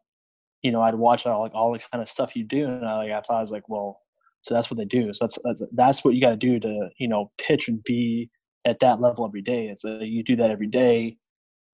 You 0.61 0.71
know, 0.71 0.81
I'd 0.81 0.95
watch 0.95 1.25
all 1.25 1.41
like 1.41 1.53
all 1.55 1.73
the 1.73 1.79
kind 1.91 2.01
of 2.01 2.09
stuff 2.09 2.35
you 2.35 2.43
do, 2.43 2.65
and 2.65 2.85
I 2.85 2.97
like 2.97 3.11
I 3.11 3.21
thought 3.21 3.37
I 3.37 3.41
was 3.41 3.51
like, 3.51 3.67
well, 3.67 3.99
so 4.41 4.53
that's 4.53 4.69
what 4.69 4.77
they 4.77 4.85
do. 4.85 5.13
So 5.13 5.25
that's 5.25 5.37
that's 5.43 5.63
that's 5.73 6.03
what 6.03 6.13
you 6.13 6.21
got 6.21 6.31
to 6.31 6.35
do 6.35 6.59
to 6.59 6.89
you 6.97 7.07
know 7.07 7.31
pitch 7.37 7.67
and 7.67 7.83
be 7.83 8.29
at 8.65 8.79
that 8.79 9.01
level 9.01 9.25
every 9.25 9.41
day. 9.41 9.69
It's 9.69 9.85
a, 9.85 9.99
you 10.01 10.23
do 10.23 10.35
that 10.35 10.51
every 10.51 10.67
day. 10.67 11.17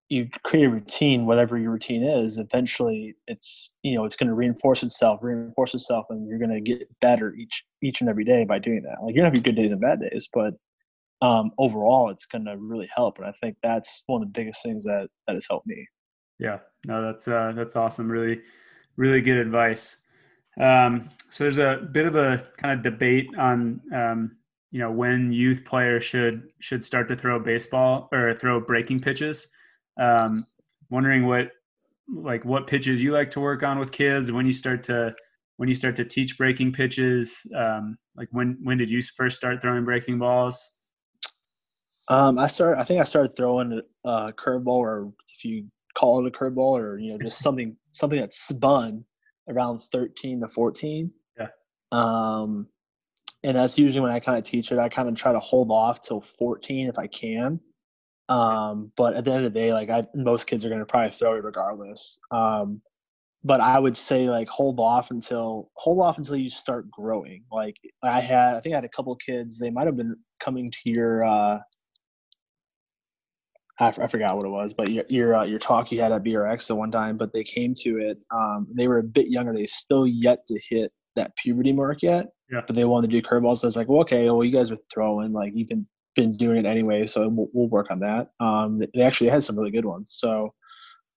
You 0.09 0.29
create 0.45 0.65
a 0.65 0.69
routine, 0.69 1.25
whatever 1.25 1.57
your 1.57 1.71
routine 1.71 2.03
is. 2.03 2.37
Eventually, 2.37 3.15
it's 3.27 3.75
you 3.83 3.95
know 3.95 4.05
it's 4.05 4.15
going 4.15 4.29
to 4.29 4.35
reinforce 4.35 4.83
itself, 4.83 5.19
reinforce 5.21 5.73
itself, 5.73 6.05
and 6.09 6.27
you're 6.29 6.39
going 6.39 6.51
to 6.51 6.61
get 6.61 6.87
better 7.01 7.33
each 7.35 7.65
each 7.81 7.99
and 7.99 8.09
every 8.09 8.23
day 8.23 8.45
by 8.45 8.59
doing 8.59 8.83
that. 8.83 9.03
Like 9.03 9.15
you're 9.15 9.23
gonna 9.23 9.27
have 9.27 9.35
your 9.35 9.43
good 9.43 9.57
days 9.57 9.71
and 9.71 9.81
bad 9.81 9.99
days, 9.99 10.29
but 10.33 10.53
um, 11.21 11.51
overall 11.57 12.09
it's 12.09 12.25
going 12.25 12.45
to 12.45 12.57
really 12.57 12.89
help. 12.93 13.17
And 13.17 13.27
I 13.27 13.31
think 13.31 13.57
that's 13.63 14.03
one 14.07 14.21
of 14.21 14.27
the 14.27 14.39
biggest 14.39 14.63
things 14.63 14.83
that 14.85 15.07
that 15.25 15.33
has 15.33 15.47
helped 15.49 15.67
me. 15.67 15.87
Yeah, 16.39 16.59
no, 16.85 17.01
that's 17.01 17.27
uh, 17.27 17.53
that's 17.55 17.75
awesome. 17.75 18.09
Really, 18.09 18.41
really 18.95 19.21
good 19.21 19.37
advice. 19.37 19.97
Um, 20.59 21.09
so 21.29 21.43
there's 21.43 21.59
a 21.59 21.87
bit 21.91 22.05
of 22.05 22.15
a 22.15 22.43
kind 22.57 22.73
of 22.73 22.83
debate 22.83 23.29
on 23.37 23.81
um, 23.93 24.37
you 24.71 24.79
know 24.79 24.91
when 24.91 25.31
youth 25.31 25.65
players 25.65 26.03
should 26.03 26.51
should 26.59 26.83
start 26.83 27.07
to 27.09 27.15
throw 27.15 27.39
baseball 27.39 28.09
or 28.11 28.33
throw 28.33 28.59
breaking 28.59 28.99
pitches. 28.99 29.47
Um, 29.99 30.45
wondering 30.89 31.25
what 31.25 31.51
like 32.07 32.45
what 32.45 32.67
pitches 32.67 33.01
you 33.01 33.11
like 33.11 33.29
to 33.31 33.39
work 33.39 33.63
on 33.63 33.79
with 33.79 33.91
kids 33.91 34.31
when 34.31 34.45
you 34.45 34.51
start 34.51 34.83
to 34.83 35.13
when 35.57 35.67
you 35.67 35.75
start 35.75 35.95
to 35.95 36.05
teach 36.05 36.37
breaking 36.37 36.71
pitches 36.71 37.41
um, 37.55 37.97
like 38.15 38.29
when 38.31 38.57
when 38.63 38.77
did 38.77 38.89
you 38.89 39.01
first 39.15 39.35
start 39.35 39.61
throwing 39.61 39.83
breaking 39.83 40.17
balls 40.17 40.76
um, 42.09 42.37
i 42.37 42.47
started 42.47 42.79
i 42.79 42.83
think 42.83 42.99
i 42.99 43.03
started 43.03 43.35
throwing 43.35 43.81
a 44.05 44.33
curveball 44.33 44.67
or 44.67 45.11
if 45.35 45.43
you 45.43 45.65
call 45.95 46.23
it 46.23 46.27
a 46.27 46.37
curveball 46.37 46.79
or 46.79 46.97
you 46.97 47.11
know 47.11 47.17
just 47.19 47.39
something 47.43 47.75
something 47.91 48.19
that 48.19 48.33
spun 48.33 49.03
around 49.49 49.79
13 49.79 50.41
to 50.41 50.47
14 50.47 51.11
yeah 51.39 51.47
um 51.91 52.67
and 53.43 53.55
that's 53.55 53.77
usually 53.77 54.01
when 54.01 54.11
i 54.11 54.19
kind 54.19 54.37
of 54.37 54.43
teach 54.43 54.71
it 54.71 54.79
i 54.79 54.89
kind 54.89 55.07
of 55.07 55.15
try 55.15 55.31
to 55.31 55.39
hold 55.39 55.71
off 55.71 56.01
till 56.01 56.21
14 56.21 56.87
if 56.87 56.97
i 56.97 57.07
can 57.07 57.59
um, 58.29 58.91
but 58.97 59.15
at 59.15 59.23
the 59.23 59.31
end 59.31 59.45
of 59.45 59.53
the 59.53 59.59
day, 59.59 59.73
like 59.73 59.89
I, 59.89 60.05
most 60.13 60.47
kids 60.47 60.65
are 60.65 60.69
going 60.69 60.79
to 60.79 60.85
probably 60.85 61.11
throw 61.11 61.35
it 61.35 61.43
regardless. 61.43 62.19
Um, 62.31 62.81
but 63.43 63.61
I 63.61 63.79
would 63.79 63.95
say 63.95 64.29
like 64.29 64.49
hold 64.49 64.79
off 64.79 65.11
until 65.11 65.69
hold 65.75 66.01
off 66.01 66.17
until 66.17 66.35
you 66.35 66.49
start 66.49 66.89
growing. 66.91 67.43
Like 67.51 67.75
I 68.03 68.19
had, 68.19 68.55
I 68.55 68.59
think 68.59 68.73
I 68.73 68.77
had 68.77 68.85
a 68.85 68.89
couple 68.89 69.15
kids. 69.15 69.59
They 69.59 69.69
might 69.69 69.85
have 69.85 69.95
been 69.95 70.15
coming 70.41 70.71
to 70.71 70.77
your. 70.85 71.23
Uh, 71.23 71.59
I, 73.79 73.87
I 73.89 74.07
forgot 74.07 74.37
what 74.37 74.45
it 74.45 74.49
was, 74.49 74.73
but 74.73 74.89
your 74.89 75.05
your 75.07 75.35
uh, 75.35 75.43
your 75.43 75.59
talk 75.59 75.91
you 75.91 76.01
had 76.01 76.11
at 76.11 76.23
BRX 76.23 76.67
the 76.67 76.75
one 76.75 76.91
time. 76.91 77.17
But 77.17 77.31
they 77.33 77.43
came 77.43 77.73
to 77.79 77.97
it. 77.99 78.17
Um, 78.33 78.67
they 78.75 78.87
were 78.87 78.99
a 78.99 79.03
bit 79.03 79.27
younger. 79.27 79.53
They 79.53 79.65
still 79.65 80.07
yet 80.07 80.45
to 80.47 80.59
hit 80.69 80.91
that 81.15 81.35
puberty 81.35 81.73
mark 81.73 82.01
yet. 82.01 82.27
Yeah. 82.51 82.61
But 82.65 82.75
they 82.75 82.85
wanted 82.85 83.11
to 83.11 83.21
do 83.21 83.27
curveballs. 83.27 83.57
So 83.57 83.67
I 83.67 83.69
was 83.69 83.75
like, 83.75 83.87
well, 83.87 84.01
okay, 84.01 84.25
well, 84.29 84.43
you 84.43 84.51
guys 84.51 84.71
are 84.71 84.77
throwing 84.91 85.33
like 85.33 85.53
even 85.53 85.85
been 86.15 86.31
doing 86.33 86.57
it 86.57 86.65
anyway, 86.65 87.05
so 87.05 87.27
we'll, 87.29 87.47
we'll 87.53 87.69
work 87.69 87.87
on 87.91 87.99
that. 87.99 88.31
Um, 88.39 88.81
they 88.93 89.01
actually 89.01 89.29
had 89.29 89.43
some 89.43 89.57
really 89.57 89.71
good 89.71 89.85
ones. 89.85 90.15
So, 90.19 90.53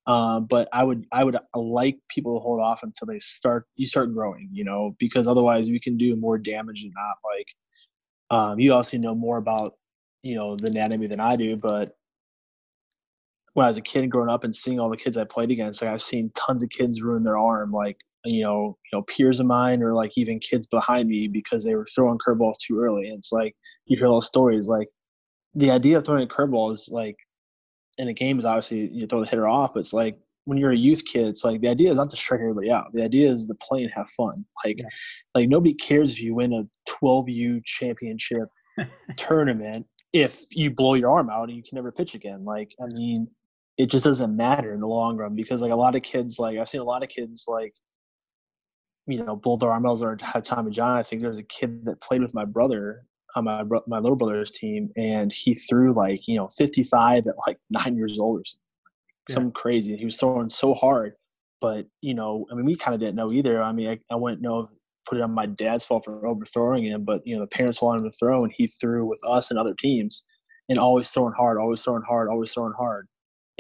um, 0.06 0.46
but 0.46 0.68
I 0.72 0.84
would 0.84 1.06
I 1.12 1.24
would 1.24 1.36
like 1.54 1.98
people 2.08 2.36
to 2.36 2.40
hold 2.40 2.60
off 2.60 2.82
until 2.82 3.06
they 3.06 3.18
start 3.18 3.66
you 3.76 3.86
start 3.86 4.12
growing, 4.14 4.48
you 4.52 4.64
know, 4.64 4.94
because 4.98 5.26
otherwise 5.26 5.68
we 5.68 5.80
can 5.80 5.96
do 5.96 6.14
more 6.16 6.38
damage 6.38 6.82
than 6.82 6.92
not. 6.94 7.16
Like, 7.24 8.38
um, 8.38 8.58
you 8.60 8.72
also 8.72 8.98
know 8.98 9.14
more 9.14 9.38
about 9.38 9.74
you 10.22 10.34
know 10.34 10.56
the 10.56 10.68
anatomy 10.68 11.06
than 11.06 11.20
I 11.20 11.36
do, 11.36 11.56
but 11.56 11.96
when 13.54 13.64
I 13.64 13.68
was 13.68 13.76
a 13.76 13.82
kid 13.82 14.08
growing 14.10 14.30
up 14.30 14.44
and 14.44 14.54
seeing 14.54 14.78
all 14.78 14.90
the 14.90 14.96
kids 14.96 15.16
I 15.16 15.24
played 15.24 15.50
against, 15.50 15.82
like 15.82 15.90
I've 15.90 16.02
seen 16.02 16.30
tons 16.36 16.62
of 16.62 16.70
kids 16.70 17.02
ruin 17.02 17.24
their 17.24 17.38
arm, 17.38 17.72
like 17.72 17.96
you 18.24 18.42
know, 18.42 18.76
you 18.92 18.98
know, 18.98 19.02
peers 19.02 19.40
of 19.40 19.46
mine 19.46 19.82
or 19.82 19.94
like 19.94 20.12
even 20.16 20.38
kids 20.38 20.66
behind 20.66 21.08
me 21.08 21.26
because 21.26 21.64
they 21.64 21.74
were 21.74 21.86
throwing 21.86 22.18
curveballs 22.18 22.56
too 22.64 22.78
early. 22.78 23.08
And 23.08 23.18
it's 23.18 23.32
like 23.32 23.54
you 23.86 23.96
hear 23.96 24.08
those 24.08 24.26
stories. 24.26 24.68
Like 24.68 24.88
the 25.54 25.70
idea 25.70 25.98
of 25.98 26.04
throwing 26.04 26.24
a 26.24 26.26
curveball 26.26 26.72
is 26.72 26.88
like 26.92 27.16
in 27.98 28.08
a 28.08 28.12
game 28.12 28.38
is 28.38 28.44
obviously 28.44 28.88
you 28.92 29.06
throw 29.06 29.20
the 29.20 29.26
hitter 29.26 29.48
off, 29.48 29.72
but 29.74 29.80
it's 29.80 29.94
like 29.94 30.18
when 30.44 30.58
you're 30.58 30.72
a 30.72 30.76
youth 30.76 31.04
kid, 31.04 31.28
it's 31.28 31.44
like 31.44 31.60
the 31.60 31.68
idea 31.68 31.90
is 31.90 31.96
not 31.96 32.10
to 32.10 32.16
strike 32.16 32.40
everybody 32.40 32.70
out. 32.70 32.92
The 32.92 33.02
idea 33.02 33.30
is 33.30 33.46
to 33.46 33.54
play 33.54 33.82
and 33.82 33.92
have 33.94 34.08
fun. 34.10 34.44
Like, 34.64 34.78
yeah. 34.78 34.86
like 35.34 35.48
nobody 35.48 35.74
cares 35.74 36.12
if 36.12 36.20
you 36.20 36.34
win 36.34 36.52
a 36.52 36.64
12U 36.90 37.64
championship 37.64 38.48
tournament 39.16 39.86
if 40.12 40.44
you 40.50 40.70
blow 40.70 40.94
your 40.94 41.10
arm 41.10 41.30
out 41.30 41.48
and 41.48 41.56
you 41.56 41.62
can 41.62 41.76
never 41.76 41.92
pitch 41.92 42.14
again. 42.14 42.44
Like, 42.44 42.70
I 42.82 42.86
mean, 42.94 43.28
it 43.78 43.86
just 43.86 44.04
doesn't 44.04 44.36
matter 44.36 44.74
in 44.74 44.80
the 44.80 44.86
long 44.86 45.16
run 45.16 45.34
because 45.34 45.62
like 45.62 45.72
a 45.72 45.76
lot 45.76 45.96
of 45.96 46.02
kids, 46.02 46.38
like 46.38 46.58
I've 46.58 46.68
seen 46.68 46.80
a 46.80 46.84
lot 46.84 47.02
of 47.02 47.08
kids 47.08 47.44
like 47.48 47.74
you 49.06 49.24
know, 49.24 49.36
both 49.36 49.62
our 49.62 49.78
armels 49.78 50.02
are 50.02 50.16
have 50.24 50.44
Tommy 50.44 50.70
John. 50.70 50.96
I 50.96 51.02
think 51.02 51.20
there 51.20 51.30
was 51.30 51.38
a 51.38 51.44
kid 51.44 51.84
that 51.84 52.00
played 52.00 52.22
with 52.22 52.34
my 52.34 52.44
brother 52.44 53.04
on 53.36 53.44
my 53.44 53.62
my 53.86 53.98
little 53.98 54.16
brother's 54.16 54.50
team, 54.50 54.90
and 54.96 55.32
he 55.32 55.54
threw 55.54 55.92
like 55.92 56.26
you 56.28 56.36
know 56.36 56.48
55 56.56 57.26
at 57.26 57.34
like 57.46 57.58
nine 57.70 57.96
years 57.96 58.18
old 58.18 58.40
or 58.40 58.44
something, 58.44 58.60
yeah. 59.28 59.34
something 59.34 59.52
crazy. 59.52 59.96
He 59.96 60.04
was 60.04 60.18
throwing 60.18 60.48
so 60.48 60.74
hard, 60.74 61.14
but 61.60 61.86
you 62.00 62.14
know, 62.14 62.46
I 62.50 62.54
mean, 62.54 62.64
we 62.66 62.76
kind 62.76 62.94
of 62.94 63.00
didn't 63.00 63.16
know 63.16 63.32
either. 63.32 63.62
I 63.62 63.72
mean, 63.72 63.88
I, 63.88 63.98
I 64.12 64.16
wouldn't 64.16 64.42
know 64.42 64.68
put 65.08 65.18
it 65.18 65.22
on 65.22 65.32
my 65.32 65.46
dad's 65.46 65.84
fault 65.84 66.04
for 66.04 66.26
overthrowing 66.26 66.84
him, 66.84 67.04
but 67.04 67.26
you 67.26 67.34
know, 67.34 67.40
the 67.40 67.48
parents 67.48 67.82
wanted 67.82 68.04
him 68.04 68.10
to 68.10 68.16
throw, 68.18 68.40
and 68.40 68.52
he 68.56 68.68
threw 68.80 69.06
with 69.06 69.20
us 69.26 69.50
and 69.50 69.58
other 69.58 69.74
teams, 69.74 70.24
and 70.68 70.78
always 70.78 71.10
throwing 71.10 71.34
hard, 71.36 71.58
always 71.58 71.82
throwing 71.82 72.02
hard, 72.06 72.28
always 72.28 72.52
throwing 72.52 72.74
hard 72.78 73.08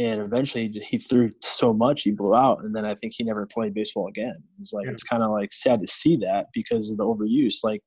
and 0.00 0.22
eventually 0.22 0.68
he 0.88 0.98
threw 0.98 1.30
so 1.42 1.74
much 1.74 2.02
he 2.02 2.10
blew 2.10 2.34
out 2.34 2.64
and 2.64 2.74
then 2.74 2.84
i 2.84 2.94
think 2.94 3.12
he 3.14 3.22
never 3.22 3.46
played 3.46 3.74
baseball 3.74 4.08
again 4.08 4.34
it's 4.58 4.72
like 4.72 4.86
yeah. 4.86 4.92
it's 4.92 5.02
kind 5.02 5.22
of 5.22 5.30
like 5.30 5.52
sad 5.52 5.80
to 5.80 5.86
see 5.86 6.16
that 6.16 6.46
because 6.54 6.90
of 6.90 6.96
the 6.96 7.04
overuse 7.04 7.56
like 7.62 7.82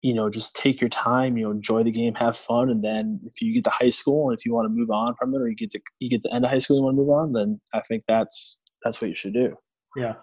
you 0.00 0.14
know 0.14 0.30
just 0.30 0.56
take 0.56 0.80
your 0.80 0.90
time 0.90 1.36
you 1.36 1.44
know 1.44 1.50
enjoy 1.50 1.82
the 1.82 1.90
game 1.90 2.14
have 2.14 2.36
fun 2.36 2.70
and 2.70 2.82
then 2.82 3.20
if 3.24 3.42
you 3.42 3.52
get 3.52 3.64
to 3.64 3.70
high 3.70 3.90
school 3.90 4.30
and 4.30 4.38
if 4.38 4.46
you 4.46 4.54
want 4.54 4.64
to 4.64 4.70
move 4.70 4.90
on 4.90 5.14
from 5.18 5.34
it 5.34 5.38
or 5.38 5.48
you 5.48 5.56
get 5.56 5.70
to 5.70 5.80
you 5.98 6.08
get 6.08 6.22
to 6.22 6.34
end 6.34 6.44
of 6.44 6.50
high 6.50 6.58
school 6.58 6.76
and 6.76 6.82
you 6.82 6.86
want 6.86 6.96
to 6.96 7.02
move 7.02 7.10
on 7.10 7.32
then 7.32 7.60
i 7.74 7.80
think 7.82 8.02
that's 8.08 8.62
that's 8.82 9.00
what 9.00 9.08
you 9.08 9.16
should 9.16 9.34
do 9.34 9.54
yeah 9.96 10.14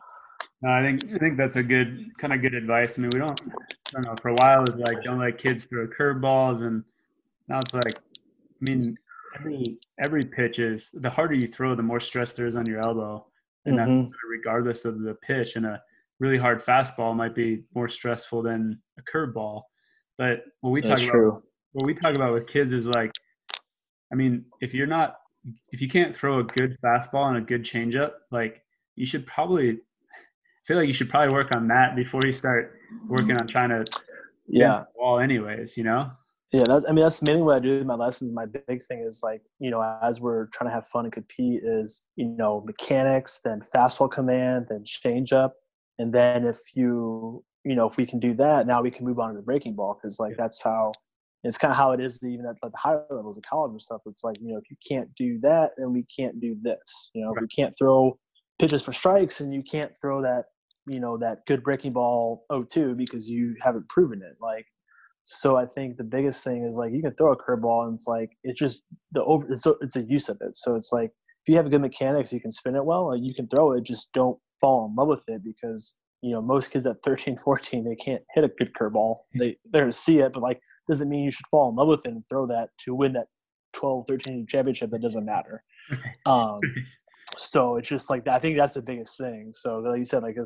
no, 0.61 0.71
I 0.71 0.81
think 0.81 1.13
I 1.13 1.17
think 1.17 1.37
that's 1.37 1.55
a 1.55 1.63
good 1.63 2.09
kind 2.17 2.33
of 2.33 2.41
good 2.41 2.53
advice. 2.53 2.97
I 2.97 3.01
mean, 3.01 3.11
we 3.13 3.19
don't, 3.19 3.39
I 3.41 3.91
don't 3.91 4.03
know. 4.03 4.15
For 4.21 4.29
a 4.29 4.35
while, 4.41 4.63
it's 4.63 4.77
like 4.77 5.01
don't 5.03 5.19
let 5.19 5.37
kids 5.37 5.65
throw 5.65 5.87
curveballs, 5.87 6.63
and 6.63 6.83
now 7.47 7.59
it's 7.59 7.73
like, 7.73 7.95
I 7.95 8.71
mean, 8.71 8.97
every 9.43 9.79
every 10.03 10.23
pitch 10.23 10.59
is 10.59 10.89
the 10.93 11.09
harder 11.09 11.35
you 11.35 11.47
throw, 11.47 11.75
the 11.75 11.83
more 11.83 11.99
stress 11.99 12.33
there 12.33 12.47
is 12.47 12.55
on 12.55 12.65
your 12.65 12.81
elbow, 12.81 13.25
and 13.65 13.77
mm-hmm. 13.77 14.03
that 14.03 14.17
regardless 14.29 14.85
of 14.85 15.01
the 15.01 15.15
pitch. 15.15 15.55
And 15.55 15.65
a 15.65 15.81
really 16.19 16.37
hard 16.37 16.63
fastball 16.63 17.15
might 17.15 17.35
be 17.35 17.63
more 17.75 17.87
stressful 17.87 18.43
than 18.43 18.79
a 18.97 19.01
curveball. 19.03 19.63
But 20.17 20.43
what 20.61 20.71
we 20.71 20.81
That's 20.81 21.01
talk 21.01 21.11
true. 21.11 21.29
about, 21.29 21.43
what 21.73 21.85
we 21.85 21.93
talk 21.93 22.15
about 22.15 22.33
with 22.33 22.47
kids 22.47 22.71
is 22.71 22.87
like, 22.87 23.11
I 24.11 24.15
mean, 24.15 24.45
if 24.61 24.73
you're 24.73 24.87
not, 24.87 25.15
if 25.69 25.81
you 25.81 25.89
can't 25.89 26.15
throw 26.15 26.39
a 26.39 26.43
good 26.43 26.77
fastball 26.83 27.29
and 27.29 27.37
a 27.37 27.41
good 27.41 27.63
changeup, 27.63 28.11
like 28.31 28.63
you 28.95 29.05
should 29.05 29.25
probably 29.25 29.71
I 29.71 30.65
feel 30.65 30.77
like 30.77 30.87
you 30.87 30.93
should 30.93 31.09
probably 31.09 31.33
work 31.33 31.53
on 31.55 31.67
that 31.67 31.95
before 31.95 32.21
you 32.25 32.31
start 32.31 32.79
working 33.07 33.35
on 33.35 33.47
trying 33.47 33.69
to 33.69 33.85
yeah 34.47 34.83
wall 34.95 35.19
anyways 35.19 35.77
you 35.77 35.83
know 35.83 36.11
yeah, 36.53 36.63
that's, 36.67 36.85
I 36.85 36.89
mean, 36.89 37.03
that's 37.03 37.23
mainly 37.23 37.41
what 37.41 37.55
I 37.55 37.59
do 37.59 37.79
in 37.79 37.87
my 37.87 37.95
lessons. 37.95 38.31
My 38.31 38.45
big 38.45 38.85
thing 38.85 39.03
is 39.05 39.21
like, 39.23 39.41
you 39.59 39.71
know, 39.71 39.81
as 40.03 40.21
we're 40.21 40.45
trying 40.47 40.69
to 40.69 40.73
have 40.73 40.85
fun 40.85 41.05
and 41.05 41.11
compete 41.11 41.63
is, 41.63 42.03
you 42.15 42.27
know, 42.27 42.61
mechanics, 42.63 43.41
then 43.43 43.63
fastball 43.73 44.11
command, 44.11 44.67
then 44.69 44.83
change 44.85 45.33
up. 45.33 45.55
And 45.97 46.13
then 46.13 46.45
if 46.45 46.59
you, 46.75 47.43
you 47.65 47.75
know, 47.75 47.87
if 47.87 47.97
we 47.97 48.05
can 48.05 48.19
do 48.19 48.35
that, 48.35 48.67
now 48.67 48.83
we 48.83 48.91
can 48.91 49.03
move 49.03 49.17
on 49.17 49.31
to 49.31 49.35
the 49.35 49.41
breaking 49.41 49.73
ball. 49.73 49.97
Cause 49.99 50.19
like, 50.19 50.37
that's 50.37 50.61
how, 50.61 50.91
it's 51.43 51.57
kind 51.57 51.71
of 51.71 51.77
how 51.77 51.91
it 51.91 51.99
is 51.99 52.23
even 52.23 52.45
at 52.45 52.55
like 52.61 52.71
the 52.71 52.77
higher 52.77 53.03
levels 53.09 53.35
of 53.35 53.43
college 53.43 53.71
and 53.71 53.81
stuff. 53.81 54.01
It's 54.05 54.23
like, 54.23 54.37
you 54.39 54.53
know, 54.53 54.59
if 54.59 54.69
you 54.69 54.77
can't 54.87 55.09
do 55.15 55.39
that, 55.41 55.71
then 55.77 55.91
we 55.91 56.05
can't 56.15 56.39
do 56.39 56.55
this, 56.61 57.09
you 57.15 57.25
know, 57.25 57.31
right. 57.31 57.41
we 57.41 57.47
can't 57.47 57.73
throw 57.75 58.15
pitches 58.59 58.83
for 58.83 58.93
strikes 58.93 59.39
and 59.39 59.51
you 59.51 59.63
can't 59.63 59.91
throw 59.99 60.21
that, 60.21 60.43
you 60.85 60.99
know, 60.99 61.17
that 61.17 61.47
good 61.47 61.63
breaking 61.63 61.93
ball 61.93 62.45
0-2 62.51 62.95
because 62.95 63.27
you 63.27 63.55
haven't 63.59 63.89
proven 63.89 64.21
it. 64.21 64.37
Like, 64.39 64.67
so 65.25 65.55
I 65.55 65.65
think 65.65 65.97
the 65.97 66.03
biggest 66.03 66.43
thing 66.43 66.65
is 66.65 66.75
like 66.75 66.91
you 66.91 67.01
can 67.01 67.13
throw 67.15 67.31
a 67.31 67.37
curveball 67.37 67.85
and 67.85 67.93
it's 67.93 68.07
like 68.07 68.31
it's 68.43 68.59
just 68.59 68.83
the 69.13 69.23
over 69.23 69.49
it's, 69.49 69.65
it's 69.81 69.95
a 69.95 70.03
use 70.03 70.29
of 70.29 70.37
it. 70.41 70.55
So 70.55 70.75
it's 70.75 70.91
like 70.91 71.11
if 71.45 71.49
you 71.49 71.55
have 71.55 71.65
a 71.65 71.69
good 71.69 71.81
mechanics, 71.81 72.33
you 72.33 72.41
can 72.41 72.51
spin 72.51 72.75
it 72.75 72.83
well. 72.83 73.15
you 73.15 73.33
can 73.33 73.47
throw 73.47 73.73
it, 73.73 73.83
just 73.83 74.11
don't 74.13 74.37
fall 74.59 74.85
in 74.87 74.95
love 74.95 75.07
with 75.07 75.23
it 75.27 75.41
because 75.43 75.95
you 76.21 76.31
know 76.31 76.41
most 76.41 76.71
kids 76.71 76.85
at 76.85 76.97
13, 77.03 77.37
14 77.43 77.83
they 77.83 77.95
can't 77.95 78.21
hit 78.33 78.43
a 78.43 78.49
good 78.49 78.73
curveball. 78.73 79.19
They 79.37 79.57
they're 79.71 79.83
gonna 79.83 79.93
see 79.93 80.19
it, 80.19 80.33
but 80.33 80.43
like 80.43 80.59
doesn't 80.89 81.07
mean 81.07 81.23
you 81.23 81.31
should 81.31 81.47
fall 81.47 81.69
in 81.69 81.75
love 81.75 81.87
with 81.87 82.05
it 82.05 82.11
and 82.11 82.23
throw 82.29 82.45
that 82.47 82.69
to 82.79 82.93
win 82.93 83.13
that 83.13 83.27
12, 83.73 84.05
13 84.07 84.45
championship. 84.47 84.91
That 84.91 85.01
doesn't 85.01 85.25
matter. 85.25 85.63
Um, 86.25 86.61
so 87.37 87.75
it's 87.75 87.89
just 87.89 88.09
like 88.09 88.27
I 88.27 88.39
think 88.39 88.57
that's 88.57 88.75
the 88.75 88.81
biggest 88.81 89.17
thing. 89.17 89.51
So 89.53 89.79
like 89.79 89.99
you 89.99 90.05
said, 90.05 90.23
like 90.23 90.37